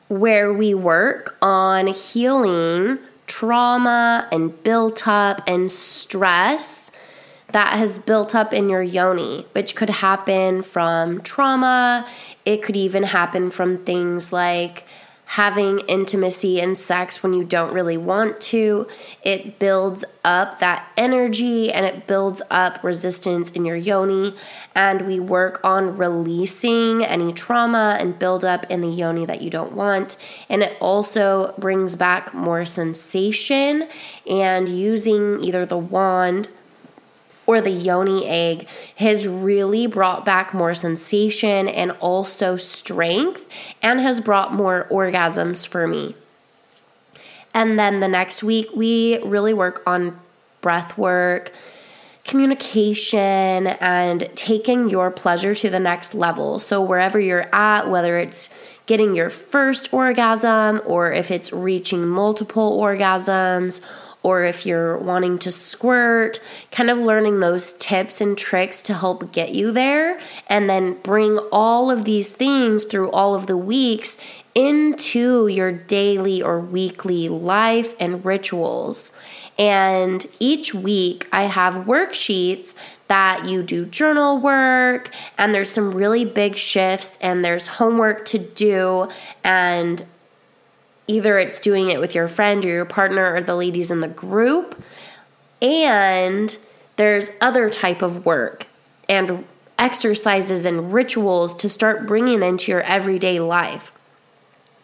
where 0.07 0.53
we 0.53 0.73
work 0.73 1.35
on 1.41 1.87
healing 1.87 2.97
trauma 3.27 4.27
and 4.31 4.63
built 4.63 5.07
up 5.07 5.41
and 5.47 5.71
stress 5.71 6.91
that 7.51 7.77
has 7.77 7.97
built 7.97 8.33
up 8.33 8.53
in 8.53 8.69
your 8.69 8.81
yoni, 8.81 9.45
which 9.51 9.75
could 9.75 9.89
happen 9.89 10.61
from 10.63 11.21
trauma. 11.21 12.07
It 12.45 12.63
could 12.63 12.75
even 12.75 13.03
happen 13.03 13.51
from 13.51 13.77
things 13.77 14.33
like 14.33 14.85
having 15.33 15.79
intimacy 15.87 16.61
and 16.61 16.77
sex 16.77 17.23
when 17.23 17.33
you 17.33 17.43
don't 17.43 17.73
really 17.73 17.97
want 17.97 18.39
to. 18.39 18.87
It 19.23 19.57
builds 19.57 20.05
up 20.23 20.59
that 20.59 20.87
energy 20.95 21.71
and 21.71 21.87
it 21.87 22.05
builds 22.05 22.43
up 22.51 22.83
resistance 22.83 23.49
in 23.49 23.65
your 23.65 23.75
yoni. 23.75 24.35
And 24.75 25.07
we 25.07 25.19
work 25.19 25.59
on 25.63 25.97
releasing 25.97 27.03
any 27.03 27.33
trauma 27.33 27.97
and 27.99 28.19
buildup 28.19 28.67
in 28.69 28.81
the 28.81 28.87
yoni 28.87 29.25
that 29.25 29.41
you 29.41 29.49
don't 29.49 29.71
want. 29.71 30.17
And 30.49 30.61
it 30.61 30.77
also 30.79 31.55
brings 31.57 31.95
back 31.95 32.31
more 32.35 32.63
sensation 32.63 33.87
and 34.29 34.69
using 34.69 35.43
either 35.43 35.65
the 35.65 35.79
wand 35.79 36.49
or 37.45 37.61
the 37.61 37.71
yoni 37.71 38.25
egg 38.27 38.67
has 38.97 39.27
really 39.27 39.87
brought 39.87 40.25
back 40.25 40.53
more 40.53 40.73
sensation 40.73 41.67
and 41.67 41.91
also 41.99 42.55
strength 42.55 43.49
and 43.81 43.99
has 43.99 44.19
brought 44.21 44.53
more 44.53 44.87
orgasms 44.89 45.67
for 45.67 45.87
me. 45.87 46.15
And 47.53 47.77
then 47.77 47.99
the 47.99 48.07
next 48.07 48.43
week, 48.43 48.67
we 48.75 49.21
really 49.23 49.53
work 49.53 49.83
on 49.85 50.19
breath 50.61 50.97
work, 50.97 51.51
communication, 52.23 53.67
and 53.67 54.29
taking 54.33 54.89
your 54.89 55.11
pleasure 55.11 55.53
to 55.53 55.69
the 55.69 55.79
next 55.79 56.15
level. 56.15 56.57
So, 56.57 56.81
wherever 56.81 57.19
you're 57.19 57.53
at, 57.53 57.89
whether 57.89 58.17
it's 58.17 58.49
getting 58.85 59.13
your 59.13 59.29
first 59.29 59.93
orgasm 59.93 60.81
or 60.85 61.11
if 61.11 61.29
it's 61.31 61.53
reaching 61.53 62.07
multiple 62.07 62.79
orgasms 62.81 63.81
or 64.23 64.43
if 64.43 64.65
you're 64.65 64.97
wanting 64.97 65.37
to 65.39 65.51
squirt, 65.51 66.39
kind 66.71 66.89
of 66.89 66.97
learning 66.97 67.39
those 67.39 67.73
tips 67.73 68.21
and 68.21 68.37
tricks 68.37 68.81
to 68.83 68.93
help 68.93 69.31
get 69.33 69.53
you 69.53 69.71
there, 69.71 70.19
and 70.47 70.69
then 70.69 70.93
bring 71.03 71.37
all 71.51 71.91
of 71.91 72.05
these 72.05 72.33
things 72.35 72.85
through 72.85 73.11
all 73.11 73.35
of 73.35 73.47
the 73.47 73.57
weeks 73.57 74.17
into 74.55 75.47
your 75.47 75.71
daily 75.71 76.41
or 76.41 76.59
weekly 76.59 77.27
life 77.27 77.93
and 77.99 78.23
rituals. 78.23 79.11
And 79.59 80.25
each 80.39 80.73
week, 80.73 81.27
I 81.31 81.43
have 81.43 81.85
worksheets 81.85 82.73
that 83.07 83.45
you 83.47 83.61
do 83.61 83.85
journal 83.85 84.39
work, 84.39 85.13
and 85.37 85.53
there's 85.53 85.69
some 85.69 85.91
really 85.91 86.25
big 86.25 86.55
shifts, 86.55 87.17
and 87.21 87.43
there's 87.43 87.67
homework 87.67 88.25
to 88.25 88.39
do, 88.39 89.09
and 89.43 90.03
either 91.07 91.37
it's 91.37 91.59
doing 91.59 91.89
it 91.89 91.99
with 91.99 92.15
your 92.15 92.27
friend 92.27 92.65
or 92.65 92.69
your 92.69 92.85
partner 92.85 93.33
or 93.33 93.41
the 93.41 93.55
ladies 93.55 93.91
in 93.91 93.99
the 93.99 94.07
group. 94.07 94.81
And 95.61 96.57
there's 96.95 97.31
other 97.41 97.69
type 97.69 98.01
of 98.01 98.25
work 98.25 98.67
and 99.09 99.45
exercises 99.79 100.65
and 100.65 100.93
rituals 100.93 101.53
to 101.55 101.69
start 101.69 102.05
bringing 102.05 102.43
into 102.43 102.71
your 102.71 102.81
everyday 102.81 103.39
life. 103.39 103.91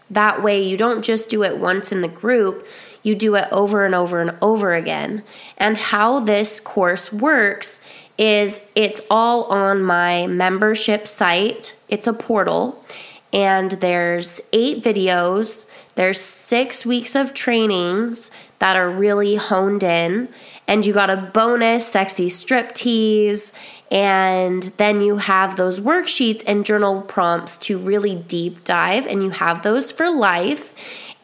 That 0.09 0.41
way 0.41 0.61
you 0.61 0.75
don't 0.75 1.03
just 1.03 1.29
do 1.29 1.43
it 1.43 1.57
once 1.57 1.91
in 1.91 2.01
the 2.01 2.07
group 2.07 2.65
you 3.03 3.15
do 3.15 3.35
it 3.35 3.47
over 3.51 3.85
and 3.85 3.95
over 3.95 4.21
and 4.21 4.35
over 4.41 4.73
again. 4.73 5.23
And 5.57 5.77
how 5.77 6.19
this 6.19 6.59
course 6.59 7.11
works 7.13 7.79
is 8.17 8.61
it's 8.75 9.01
all 9.09 9.45
on 9.45 9.81
my 9.81 10.27
membership 10.27 11.07
site. 11.07 11.75
It's 11.87 12.07
a 12.07 12.13
portal. 12.13 12.83
And 13.31 13.71
there's 13.71 14.41
eight 14.51 14.83
videos 14.83 15.65
there's 15.99 16.21
six 16.21 16.85
weeks 16.85 17.13
of 17.13 17.33
trainings 17.33 18.31
that 18.59 18.77
are 18.77 18.89
really 18.89 19.35
honed 19.35 19.83
in, 19.83 20.29
and 20.65 20.85
you 20.85 20.93
got 20.93 21.09
a 21.09 21.17
bonus 21.17 21.85
sexy 21.85 22.29
strip 22.29 22.71
tease, 22.73 23.51
and 23.91 24.63
then 24.77 25.01
you 25.01 25.17
have 25.17 25.57
those 25.57 25.81
worksheets 25.81 26.41
and 26.47 26.65
journal 26.65 27.01
prompts 27.01 27.57
to 27.57 27.77
really 27.77 28.15
deep 28.15 28.63
dive, 28.63 29.07
and 29.07 29.21
you 29.21 29.31
have 29.31 29.61
those 29.61 29.91
for 29.91 30.09
life. 30.09 30.73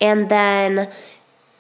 And 0.02 0.28
then 0.28 0.92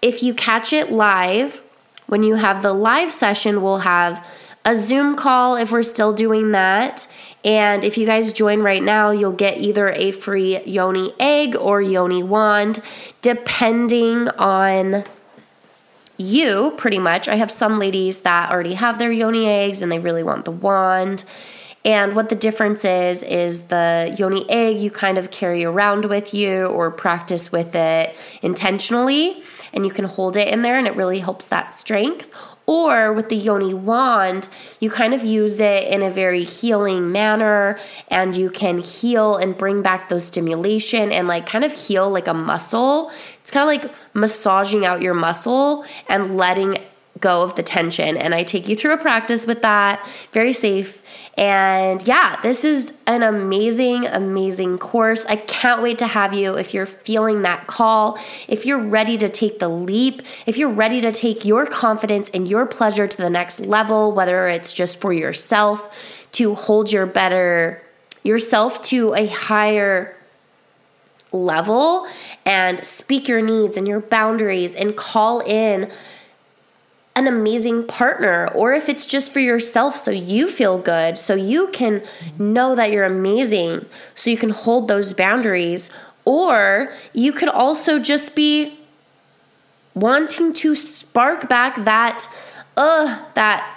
if 0.02 0.22
you 0.22 0.34
catch 0.34 0.74
it 0.74 0.92
live, 0.92 1.62
when 2.08 2.22
you 2.22 2.36
have 2.36 2.62
the 2.62 2.74
live 2.74 3.14
session, 3.14 3.62
we'll 3.62 3.78
have 3.78 4.28
a 4.66 4.76
Zoom 4.76 5.16
call 5.16 5.56
if 5.56 5.72
we're 5.72 5.84
still 5.84 6.12
doing 6.12 6.52
that. 6.52 7.08
And 7.44 7.84
if 7.84 7.98
you 7.98 8.06
guys 8.06 8.34
join 8.34 8.62
right 8.62 8.82
now, 8.82 9.12
you'll 9.12 9.32
get 9.32 9.60
either 9.60 9.90
a 9.90 10.12
free 10.12 10.62
Yoni 10.64 11.14
egg 11.20 11.56
or 11.56 11.82
Yoni 11.82 12.24
wand, 12.24 12.82
depending 13.22 14.28
on 14.30 15.04
you, 16.18 16.74
pretty 16.78 16.98
much. 16.98 17.28
I 17.28 17.36
have 17.36 17.52
some 17.52 17.78
ladies 17.78 18.22
that 18.22 18.52
already 18.52 18.74
have 18.74 18.98
their 18.98 19.12
Yoni 19.12 19.46
eggs 19.46 19.82
and 19.82 19.92
they 19.92 20.00
really 20.00 20.24
want 20.24 20.46
the 20.46 20.52
wand. 20.52 21.24
And 21.86 22.16
what 22.16 22.30
the 22.30 22.36
difference 22.36 22.84
is, 22.84 23.22
is 23.22 23.68
the 23.68 24.16
yoni 24.18 24.50
egg 24.50 24.78
you 24.78 24.90
kind 24.90 25.20
of 25.20 25.30
carry 25.30 25.64
around 25.64 26.06
with 26.06 26.34
you 26.34 26.66
or 26.66 26.90
practice 26.90 27.52
with 27.52 27.76
it 27.76 28.16
intentionally, 28.42 29.44
and 29.72 29.86
you 29.86 29.92
can 29.92 30.06
hold 30.06 30.36
it 30.36 30.48
in 30.48 30.64
there 30.64 30.80
and 30.80 30.88
it 30.88 30.96
really 30.96 31.20
helps 31.20 31.46
that 31.48 31.76
strength. 31.76 32.32
Or 32.68 33.14
with 33.14 33.30
the 33.30 33.36
yoni 33.36 33.74
wand, 33.74 34.48
you 34.80 34.90
kind 34.90 35.14
of 35.14 35.24
use 35.24 35.60
it 35.60 35.88
in 35.88 36.02
a 36.02 36.10
very 36.10 36.44
healing 36.44 37.12
manner 37.12 37.78
and 38.08 38.36
you 38.36 38.50
can 38.50 38.80
heal 38.80 39.36
and 39.36 39.56
bring 39.56 39.84
back 39.84 40.10
those 40.10 40.26
stimulation 40.26 41.12
and 41.12 41.28
like 41.28 41.46
kind 41.46 41.64
of 41.64 41.72
heal 41.72 42.10
like 42.10 42.28
a 42.28 42.34
muscle. 42.34 43.12
It's 43.44 43.52
kind 43.52 43.64
of 43.64 43.84
like 43.84 43.96
massaging 44.16 44.86
out 44.86 45.04
your 45.04 45.14
muscle 45.14 45.86
and 46.08 46.36
letting 46.36 46.78
go 47.20 47.44
of 47.44 47.56
the 47.56 47.64
tension. 47.64 48.18
And 48.18 48.34
I 48.34 48.44
take 48.44 48.68
you 48.68 48.76
through 48.76 48.94
a 48.94 48.98
practice 48.98 49.46
with 49.46 49.62
that, 49.62 50.08
very 50.32 50.54
safe. 50.54 51.02
And 51.38 52.06
yeah, 52.08 52.40
this 52.42 52.64
is 52.64 52.94
an 53.08 53.22
amazing, 53.22 54.06
amazing 54.06 54.78
course. 54.78 55.26
I 55.26 55.36
can't 55.36 55.82
wait 55.82 55.98
to 55.98 56.08
have 56.08 56.34
you 56.34 56.56
if 56.56 56.74
you're 56.74 56.86
feeling 56.86 57.42
that 57.42 57.68
call, 57.68 58.18
if 58.48 58.66
you're 58.66 58.80
ready 58.80 59.18
to 59.18 59.28
take 59.28 59.60
the 59.60 59.68
leap, 59.68 60.22
if 60.46 60.58
you're 60.58 60.70
ready 60.70 61.02
to 61.02 61.12
take 61.12 61.44
your 61.44 61.66
confidence 61.66 62.30
and 62.30 62.48
your 62.48 62.66
pleasure 62.66 63.08
to 63.08 63.18
the 63.18 63.30
next 63.30 63.60
level, 63.60 64.14
whether 64.14 64.48
it's 64.48 64.72
just 64.72 65.02
for 65.02 65.12
yourself 65.12 66.28
to 66.34 66.56
hold 66.56 66.92
your 66.92 67.06
better 67.06 67.82
yourself 68.24 68.82
to 68.82 69.14
a 69.14 69.28
higher 69.28 70.16
level 71.32 72.08
and 72.46 72.86
speak 72.86 73.28
your 73.28 73.42
needs 73.42 73.78
and 73.78 73.88
your 73.88 74.00
boundaries 74.00 74.76
and 74.76 74.96
call 74.96 75.40
in 75.42 75.92
an 77.16 77.28
amazing 77.28 77.88
partner, 77.88 78.50
or 78.54 78.74
if 78.74 78.90
it's 78.90 79.06
just 79.06 79.32
for 79.32 79.40
yourself 79.40 79.96
so 79.96 80.12
you 80.12 80.50
feel 80.50 80.78
good, 80.78 81.18
so 81.18 81.34
you 81.34 81.70
can 81.72 82.04
know 82.38 82.76
that 82.76 82.92
you're 82.92 83.06
amazing, 83.06 83.86
so 84.16 84.30
you 84.30 84.38
can 84.38 84.50
hold 84.50 84.88
those 84.88 85.14
boundaries, 85.14 85.90
or 86.26 86.92
you 87.14 87.32
could 87.32 87.50
also 87.50 88.00
just 88.00 88.36
be 88.36 88.78
wanting 89.94 90.52
to 90.54 90.76
spark 90.76 91.48
back 91.48 91.86
that, 91.86 92.28
uh, 92.76 93.24
that 93.36 93.72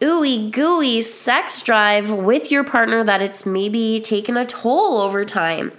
ooey 0.00 0.50
gooey 0.52 1.02
sex 1.02 1.62
drive 1.62 2.12
with 2.12 2.50
your 2.50 2.62
partner 2.62 3.02
that 3.02 3.22
it's 3.22 3.46
maybe 3.46 4.00
taken 4.00 4.36
a 4.36 4.44
toll 4.44 4.98
over 4.98 5.24
time 5.24 5.72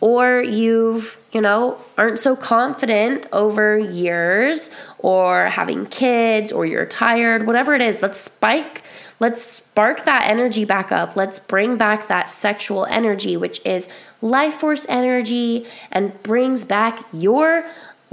or 0.00 0.42
you've, 0.42 1.18
you 1.32 1.40
know, 1.40 1.78
aren't 1.98 2.18
so 2.18 2.34
confident 2.34 3.26
over 3.32 3.78
years 3.78 4.70
or 4.98 5.46
having 5.46 5.86
kids 5.86 6.52
or 6.52 6.64
you're 6.64 6.86
tired, 6.86 7.46
whatever 7.46 7.74
it 7.74 7.82
is, 7.82 8.02
let's 8.02 8.18
spike, 8.18 8.82
let's 9.18 9.42
spark 9.42 10.04
that 10.04 10.26
energy 10.26 10.64
back 10.64 10.90
up. 10.90 11.16
Let's 11.16 11.38
bring 11.38 11.76
back 11.76 12.08
that 12.08 12.30
sexual 12.30 12.86
energy, 12.86 13.36
which 13.36 13.64
is 13.66 13.88
life 14.22 14.54
force 14.54 14.86
energy 14.88 15.66
and 15.92 16.20
brings 16.22 16.64
back 16.64 17.04
your 17.12 17.66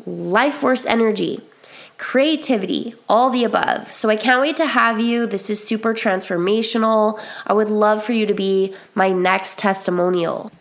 life 0.06 0.56
force 0.56 0.86
energy 0.86 1.42
creativity, 1.98 2.94
all 3.10 3.32
the 3.32 3.44
above. 3.44 3.92
So 3.92 4.08
I 4.08 4.16
can't 4.16 4.40
wait 4.40 4.56
to 4.58 4.68
have 4.68 5.00
you. 5.00 5.26
This 5.26 5.50
is 5.50 5.64
super 5.64 5.96
transformational. 5.96 7.20
I 7.46 7.54
would 7.54 7.72
love 7.72 8.04
for 8.04 8.14
you 8.14 8.28
to 8.28 8.36
be 8.36 8.76
my 8.94 9.12
next 9.12 9.58
testimonial 9.58 10.52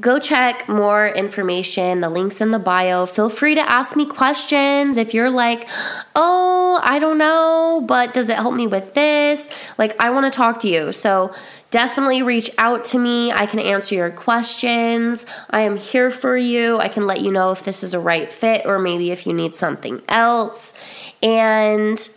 go 0.00 0.18
check 0.18 0.68
more 0.68 1.06
information. 1.06 2.00
The 2.00 2.08
link's 2.08 2.40
in 2.40 2.50
the 2.50 2.58
bio. 2.58 3.06
Feel 3.06 3.28
free 3.28 3.54
to 3.54 3.60
ask 3.60 3.96
me 3.96 4.06
questions 4.06 4.96
if 4.96 5.14
you're 5.14 5.30
like, 5.30 5.68
oh, 6.16 6.80
I 6.82 6.98
don't 6.98 7.18
know, 7.18 7.84
but 7.86 8.12
does 8.12 8.28
it 8.28 8.36
help 8.36 8.54
me 8.54 8.66
with 8.66 8.94
this? 8.94 9.48
Like, 9.78 9.98
I 10.00 10.10
want 10.10 10.30
to 10.30 10.36
talk 10.36 10.58
to 10.60 10.68
you. 10.68 10.92
So 10.92 11.32
definitely 11.70 12.22
reach 12.22 12.50
out 12.58 12.84
to 12.86 12.98
me. 12.98 13.30
I 13.30 13.46
can 13.46 13.60
answer 13.60 13.94
your 13.94 14.10
questions. 14.10 15.26
I 15.50 15.60
am 15.60 15.76
here 15.76 16.10
for 16.10 16.36
you. 16.36 16.78
I 16.78 16.88
can 16.88 17.06
let 17.06 17.20
you 17.20 17.30
know 17.30 17.52
if 17.52 17.64
this 17.64 17.84
is 17.84 17.94
a 17.94 18.00
right 18.00 18.32
fit 18.32 18.66
or 18.66 18.78
maybe 18.78 19.12
if 19.12 19.26
you 19.26 19.32
need 19.32 19.54
something 19.54 20.02
else. 20.08 20.74
And 21.22 22.08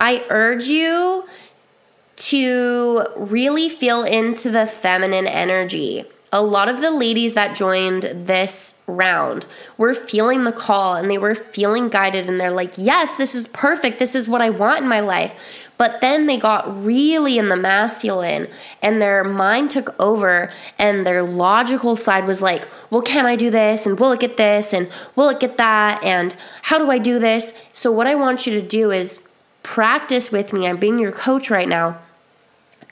I 0.00 0.24
urge 0.28 0.66
you 0.66 1.24
to 2.16 3.06
really 3.16 3.68
feel 3.68 4.04
into 4.04 4.50
the 4.50 4.66
feminine 4.66 5.26
energy 5.26 6.04
a 6.34 6.42
lot 6.42 6.68
of 6.68 6.80
the 6.80 6.90
ladies 6.90 7.34
that 7.34 7.54
joined 7.54 8.02
this 8.02 8.74
round 8.88 9.46
were 9.78 9.94
feeling 9.94 10.42
the 10.42 10.50
call 10.50 10.96
and 10.96 11.08
they 11.08 11.16
were 11.16 11.32
feeling 11.32 11.88
guided 11.88 12.28
and 12.28 12.40
they're 12.40 12.50
like, 12.50 12.72
yes, 12.76 13.14
this 13.14 13.36
is 13.36 13.46
perfect. 13.46 14.00
This 14.00 14.16
is 14.16 14.28
what 14.28 14.42
I 14.42 14.50
want 14.50 14.82
in 14.82 14.88
my 14.88 14.98
life. 14.98 15.62
But 15.78 16.00
then 16.00 16.26
they 16.26 16.36
got 16.36 16.84
really 16.84 17.38
in 17.38 17.50
the 17.50 17.56
masculine 17.56 18.48
and 18.82 19.00
their 19.00 19.22
mind 19.22 19.70
took 19.70 19.94
over 20.00 20.50
and 20.76 21.06
their 21.06 21.22
logical 21.22 21.94
side 21.94 22.24
was 22.24 22.42
like, 22.42 22.66
well, 22.90 23.02
can 23.02 23.26
I 23.26 23.36
do 23.36 23.48
this? 23.48 23.86
And 23.86 23.98
will 23.98 24.10
it 24.10 24.18
get 24.18 24.36
this? 24.36 24.72
And 24.72 24.88
will 25.14 25.28
it 25.28 25.38
get 25.38 25.56
that? 25.58 26.02
And 26.02 26.34
how 26.62 26.78
do 26.78 26.90
I 26.90 26.98
do 26.98 27.20
this? 27.20 27.54
So, 27.72 27.92
what 27.92 28.08
I 28.08 28.16
want 28.16 28.44
you 28.44 28.60
to 28.60 28.66
do 28.66 28.90
is 28.90 29.26
practice 29.62 30.32
with 30.32 30.52
me. 30.52 30.66
I'm 30.66 30.78
being 30.78 30.98
your 30.98 31.12
coach 31.12 31.48
right 31.48 31.68
now. 31.68 31.98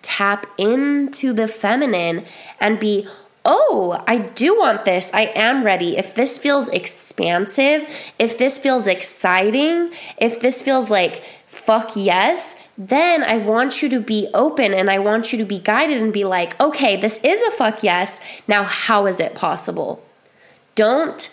Tap 0.00 0.46
into 0.58 1.32
the 1.32 1.46
feminine 1.46 2.24
and 2.60 2.80
be 2.80 3.06
oh, 3.44 4.02
I 4.06 4.18
do 4.18 4.58
want 4.58 4.84
this. 4.84 5.10
I 5.12 5.32
am 5.34 5.64
ready. 5.64 5.96
If 5.96 6.14
this 6.14 6.38
feels 6.38 6.68
expansive, 6.68 7.84
if 8.18 8.38
this 8.38 8.58
feels 8.58 8.86
exciting, 8.86 9.92
if 10.18 10.40
this 10.40 10.62
feels 10.62 10.90
like 10.90 11.24
fuck 11.48 11.92
yes, 11.94 12.56
then 12.78 13.22
I 13.22 13.36
want 13.36 13.82
you 13.82 13.88
to 13.90 14.00
be 14.00 14.28
open 14.32 14.72
and 14.72 14.90
I 14.90 14.98
want 14.98 15.32
you 15.32 15.38
to 15.38 15.44
be 15.44 15.58
guided 15.58 16.00
and 16.00 16.12
be 16.12 16.24
like, 16.24 16.58
okay, 16.60 17.00
this 17.00 17.18
is 17.22 17.42
a 17.42 17.50
fuck 17.50 17.82
yes. 17.82 18.20
Now, 18.48 18.62
how 18.62 19.06
is 19.06 19.20
it 19.20 19.34
possible? 19.34 20.04
Don't 20.74 21.30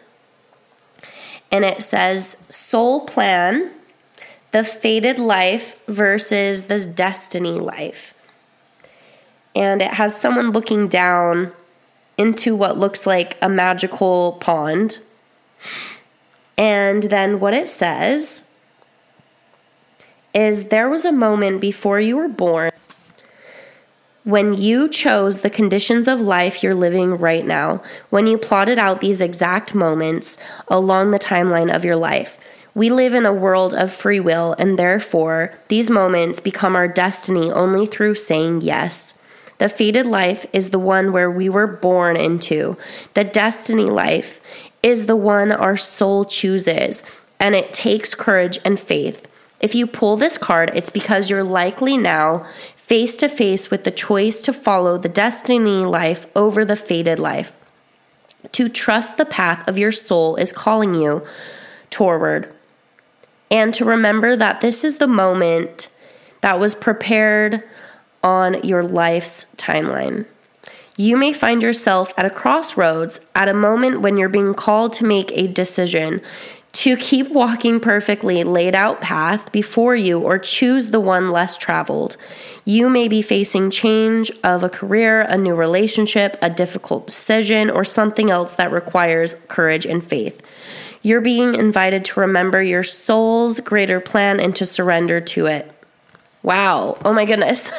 and 1.52 1.64
it 1.64 1.82
says 1.82 2.38
Soul 2.48 3.06
Plan, 3.06 3.70
the 4.50 4.64
fated 4.64 5.18
life 5.18 5.78
versus 5.86 6.62
the 6.64 6.82
destiny 6.84 7.60
life. 7.60 8.14
And 9.54 9.82
it 9.82 9.92
has 9.94 10.18
someone 10.18 10.52
looking 10.52 10.88
down 10.88 11.52
into 12.20 12.54
what 12.54 12.78
looks 12.78 13.06
like 13.06 13.38
a 13.40 13.48
magical 13.48 14.36
pond. 14.40 14.98
And 16.58 17.04
then 17.04 17.40
what 17.40 17.54
it 17.54 17.66
says 17.66 18.46
is 20.34 20.64
there 20.64 20.90
was 20.90 21.06
a 21.06 21.12
moment 21.12 21.62
before 21.62 21.98
you 21.98 22.18
were 22.18 22.28
born 22.28 22.70
when 24.24 24.52
you 24.52 24.86
chose 24.86 25.40
the 25.40 25.48
conditions 25.48 26.06
of 26.06 26.20
life 26.20 26.62
you're 26.62 26.74
living 26.74 27.16
right 27.16 27.46
now, 27.46 27.82
when 28.10 28.26
you 28.26 28.36
plotted 28.36 28.78
out 28.78 29.00
these 29.00 29.22
exact 29.22 29.74
moments 29.74 30.36
along 30.68 31.10
the 31.10 31.18
timeline 31.18 31.74
of 31.74 31.86
your 31.86 31.96
life. 31.96 32.36
We 32.74 32.90
live 32.90 33.14
in 33.14 33.24
a 33.24 33.32
world 33.32 33.72
of 33.72 33.90
free 33.90 34.20
will, 34.20 34.54
and 34.58 34.78
therefore, 34.78 35.54
these 35.68 35.88
moments 35.88 36.38
become 36.38 36.76
our 36.76 36.86
destiny 36.86 37.50
only 37.50 37.86
through 37.86 38.16
saying 38.16 38.60
yes. 38.60 39.14
The 39.60 39.68
fated 39.68 40.06
life 40.06 40.46
is 40.54 40.70
the 40.70 40.78
one 40.78 41.12
where 41.12 41.30
we 41.30 41.50
were 41.50 41.66
born 41.66 42.16
into. 42.16 42.78
The 43.12 43.24
destiny 43.24 43.90
life 43.90 44.40
is 44.82 45.04
the 45.04 45.16
one 45.16 45.52
our 45.52 45.76
soul 45.76 46.24
chooses, 46.24 47.04
and 47.38 47.54
it 47.54 47.70
takes 47.70 48.14
courage 48.14 48.58
and 48.64 48.80
faith. 48.80 49.28
If 49.60 49.74
you 49.74 49.86
pull 49.86 50.16
this 50.16 50.38
card, 50.38 50.72
it's 50.74 50.88
because 50.88 51.28
you're 51.28 51.44
likely 51.44 51.98
now 51.98 52.46
face 52.74 53.18
to 53.18 53.28
face 53.28 53.70
with 53.70 53.84
the 53.84 53.90
choice 53.90 54.40
to 54.42 54.54
follow 54.54 54.96
the 54.96 55.10
destiny 55.10 55.84
life 55.84 56.26
over 56.34 56.64
the 56.64 56.74
fated 56.74 57.18
life. 57.18 57.52
To 58.52 58.70
trust 58.70 59.18
the 59.18 59.26
path 59.26 59.68
of 59.68 59.76
your 59.76 59.92
soul 59.92 60.36
is 60.36 60.54
calling 60.54 60.94
you 60.94 61.22
toward. 61.90 62.50
And 63.50 63.74
to 63.74 63.84
remember 63.84 64.36
that 64.36 64.62
this 64.62 64.84
is 64.84 64.96
the 64.96 65.06
moment 65.06 65.88
that 66.40 66.58
was 66.58 66.74
prepared 66.74 67.62
on 68.22 68.62
your 68.62 68.82
life's 68.82 69.46
timeline. 69.56 70.26
You 70.96 71.16
may 71.16 71.32
find 71.32 71.62
yourself 71.62 72.12
at 72.16 72.26
a 72.26 72.30
crossroads 72.30 73.20
at 73.34 73.48
a 73.48 73.54
moment 73.54 74.02
when 74.02 74.18
you're 74.18 74.28
being 74.28 74.54
called 74.54 74.92
to 74.94 75.06
make 75.06 75.32
a 75.32 75.46
decision 75.46 76.20
to 76.72 76.96
keep 76.96 77.30
walking 77.30 77.80
perfectly 77.80 78.44
laid 78.44 78.74
out 78.74 79.00
path 79.00 79.50
before 79.50 79.96
you 79.96 80.18
or 80.20 80.38
choose 80.38 80.88
the 80.88 81.00
one 81.00 81.30
less 81.30 81.56
traveled. 81.56 82.16
You 82.64 82.88
may 82.88 83.08
be 83.08 83.22
facing 83.22 83.70
change 83.70 84.30
of 84.44 84.62
a 84.62 84.68
career, 84.68 85.22
a 85.22 85.36
new 85.36 85.54
relationship, 85.54 86.36
a 86.40 86.50
difficult 86.50 87.06
decision, 87.08 87.70
or 87.70 87.84
something 87.84 88.30
else 88.30 88.54
that 88.54 88.70
requires 88.70 89.34
courage 89.48 89.86
and 89.86 90.04
faith. 90.04 90.42
You're 91.02 91.22
being 91.22 91.54
invited 91.54 92.04
to 92.06 92.20
remember 92.20 92.62
your 92.62 92.84
soul's 92.84 93.60
greater 93.60 94.00
plan 94.00 94.38
and 94.38 94.54
to 94.56 94.66
surrender 94.66 95.20
to 95.20 95.46
it. 95.46 95.72
Wow. 96.42 96.96
Oh 97.04 97.12
my 97.12 97.24
goodness. 97.24 97.70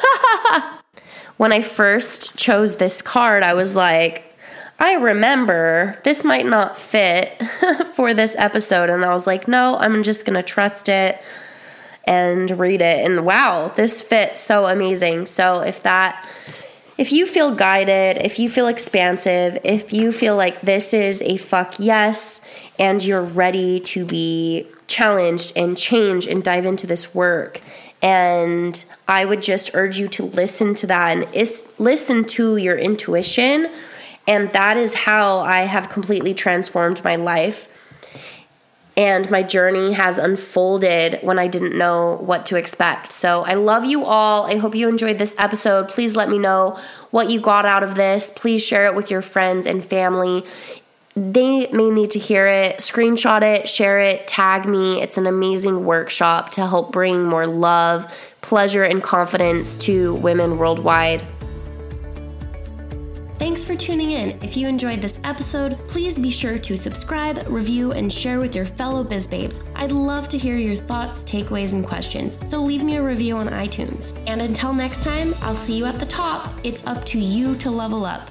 when 1.36 1.52
I 1.52 1.62
first 1.62 2.36
chose 2.36 2.76
this 2.76 3.02
card, 3.02 3.42
I 3.42 3.54
was 3.54 3.74
like, 3.74 4.32
I 4.78 4.94
remember 4.94 5.98
this 6.04 6.24
might 6.24 6.46
not 6.46 6.78
fit 6.78 7.40
for 7.94 8.14
this 8.14 8.34
episode. 8.36 8.90
And 8.90 9.04
I 9.04 9.12
was 9.12 9.26
like, 9.26 9.48
no, 9.48 9.76
I'm 9.76 10.02
just 10.02 10.24
going 10.24 10.36
to 10.36 10.42
trust 10.42 10.88
it 10.88 11.22
and 12.04 12.50
read 12.58 12.80
it. 12.80 13.04
And 13.04 13.24
wow, 13.24 13.68
this 13.68 14.02
fits 14.02 14.40
so 14.40 14.66
amazing. 14.66 15.26
So 15.26 15.60
if 15.60 15.82
that. 15.82 16.26
If 16.98 17.10
you 17.10 17.26
feel 17.26 17.54
guided, 17.54 18.18
if 18.18 18.38
you 18.38 18.50
feel 18.50 18.66
expansive, 18.66 19.58
if 19.64 19.94
you 19.94 20.12
feel 20.12 20.36
like 20.36 20.60
this 20.60 20.92
is 20.92 21.22
a 21.22 21.38
fuck 21.38 21.74
yes 21.78 22.42
and 22.78 23.02
you're 23.02 23.22
ready 23.22 23.80
to 23.80 24.04
be 24.04 24.68
challenged 24.88 25.54
and 25.56 25.76
change 25.76 26.26
and 26.26 26.44
dive 26.44 26.66
into 26.66 26.86
this 26.86 27.14
work 27.14 27.62
and 28.02 28.84
I 29.06 29.24
would 29.24 29.40
just 29.40 29.70
urge 29.74 29.98
you 29.98 30.08
to 30.08 30.24
listen 30.24 30.74
to 30.74 30.86
that 30.88 31.16
and 31.16 31.34
is, 31.34 31.70
listen 31.78 32.24
to 32.26 32.56
your 32.56 32.76
intuition. 32.76 33.70
And 34.26 34.50
that 34.50 34.76
is 34.76 34.94
how 34.94 35.38
I 35.38 35.60
have 35.60 35.88
completely 35.88 36.34
transformed 36.34 37.02
my 37.04 37.16
life. 37.16 37.68
And 38.94 39.30
my 39.30 39.42
journey 39.42 39.94
has 39.94 40.18
unfolded 40.18 41.20
when 41.22 41.38
I 41.38 41.46
didn't 41.48 41.78
know 41.78 42.18
what 42.20 42.44
to 42.46 42.56
expect. 42.56 43.10
So 43.12 43.42
I 43.42 43.54
love 43.54 43.86
you 43.86 44.04
all. 44.04 44.44
I 44.44 44.56
hope 44.56 44.74
you 44.74 44.88
enjoyed 44.88 45.18
this 45.18 45.34
episode. 45.38 45.88
Please 45.88 46.14
let 46.14 46.28
me 46.28 46.38
know 46.38 46.78
what 47.10 47.30
you 47.30 47.40
got 47.40 47.64
out 47.64 47.82
of 47.82 47.94
this. 47.94 48.30
Please 48.30 48.62
share 48.62 48.86
it 48.86 48.94
with 48.94 49.10
your 49.10 49.22
friends 49.22 49.64
and 49.66 49.82
family 49.82 50.44
they 51.14 51.66
may 51.68 51.90
need 51.90 52.10
to 52.12 52.18
hear 52.18 52.46
it, 52.46 52.78
screenshot 52.78 53.42
it, 53.42 53.68
share 53.68 54.00
it, 54.00 54.26
tag 54.26 54.66
me. 54.66 55.02
It's 55.02 55.18
an 55.18 55.26
amazing 55.26 55.84
workshop 55.84 56.50
to 56.52 56.66
help 56.66 56.90
bring 56.92 57.24
more 57.24 57.46
love, 57.46 58.32
pleasure, 58.40 58.84
and 58.84 59.02
confidence 59.02 59.76
to 59.76 60.14
women 60.16 60.56
worldwide. 60.56 61.26
Thanks 63.38 63.64
for 63.64 63.74
tuning 63.74 64.12
in. 64.12 64.38
If 64.40 64.56
you 64.56 64.68
enjoyed 64.68 65.02
this 65.02 65.18
episode, 65.24 65.76
please 65.88 66.16
be 66.16 66.30
sure 66.30 66.58
to 66.60 66.76
subscribe, 66.76 67.44
review, 67.48 67.90
and 67.90 68.10
share 68.10 68.38
with 68.38 68.54
your 68.54 68.64
fellow 68.64 69.02
biz 69.02 69.26
babes. 69.26 69.60
I'd 69.74 69.90
love 69.90 70.28
to 70.28 70.38
hear 70.38 70.56
your 70.56 70.76
thoughts, 70.76 71.24
takeaways, 71.24 71.74
and 71.74 71.84
questions, 71.84 72.38
so 72.48 72.62
leave 72.62 72.84
me 72.84 72.96
a 72.96 73.02
review 73.02 73.36
on 73.36 73.48
iTunes. 73.48 74.16
And 74.28 74.40
until 74.40 74.72
next 74.72 75.02
time, 75.02 75.34
I'll 75.42 75.56
see 75.56 75.76
you 75.76 75.86
at 75.86 75.98
the 75.98 76.06
top. 76.06 76.52
It's 76.62 76.86
up 76.86 77.04
to 77.06 77.18
you 77.18 77.56
to 77.56 77.70
level 77.70 78.06
up. 78.06 78.30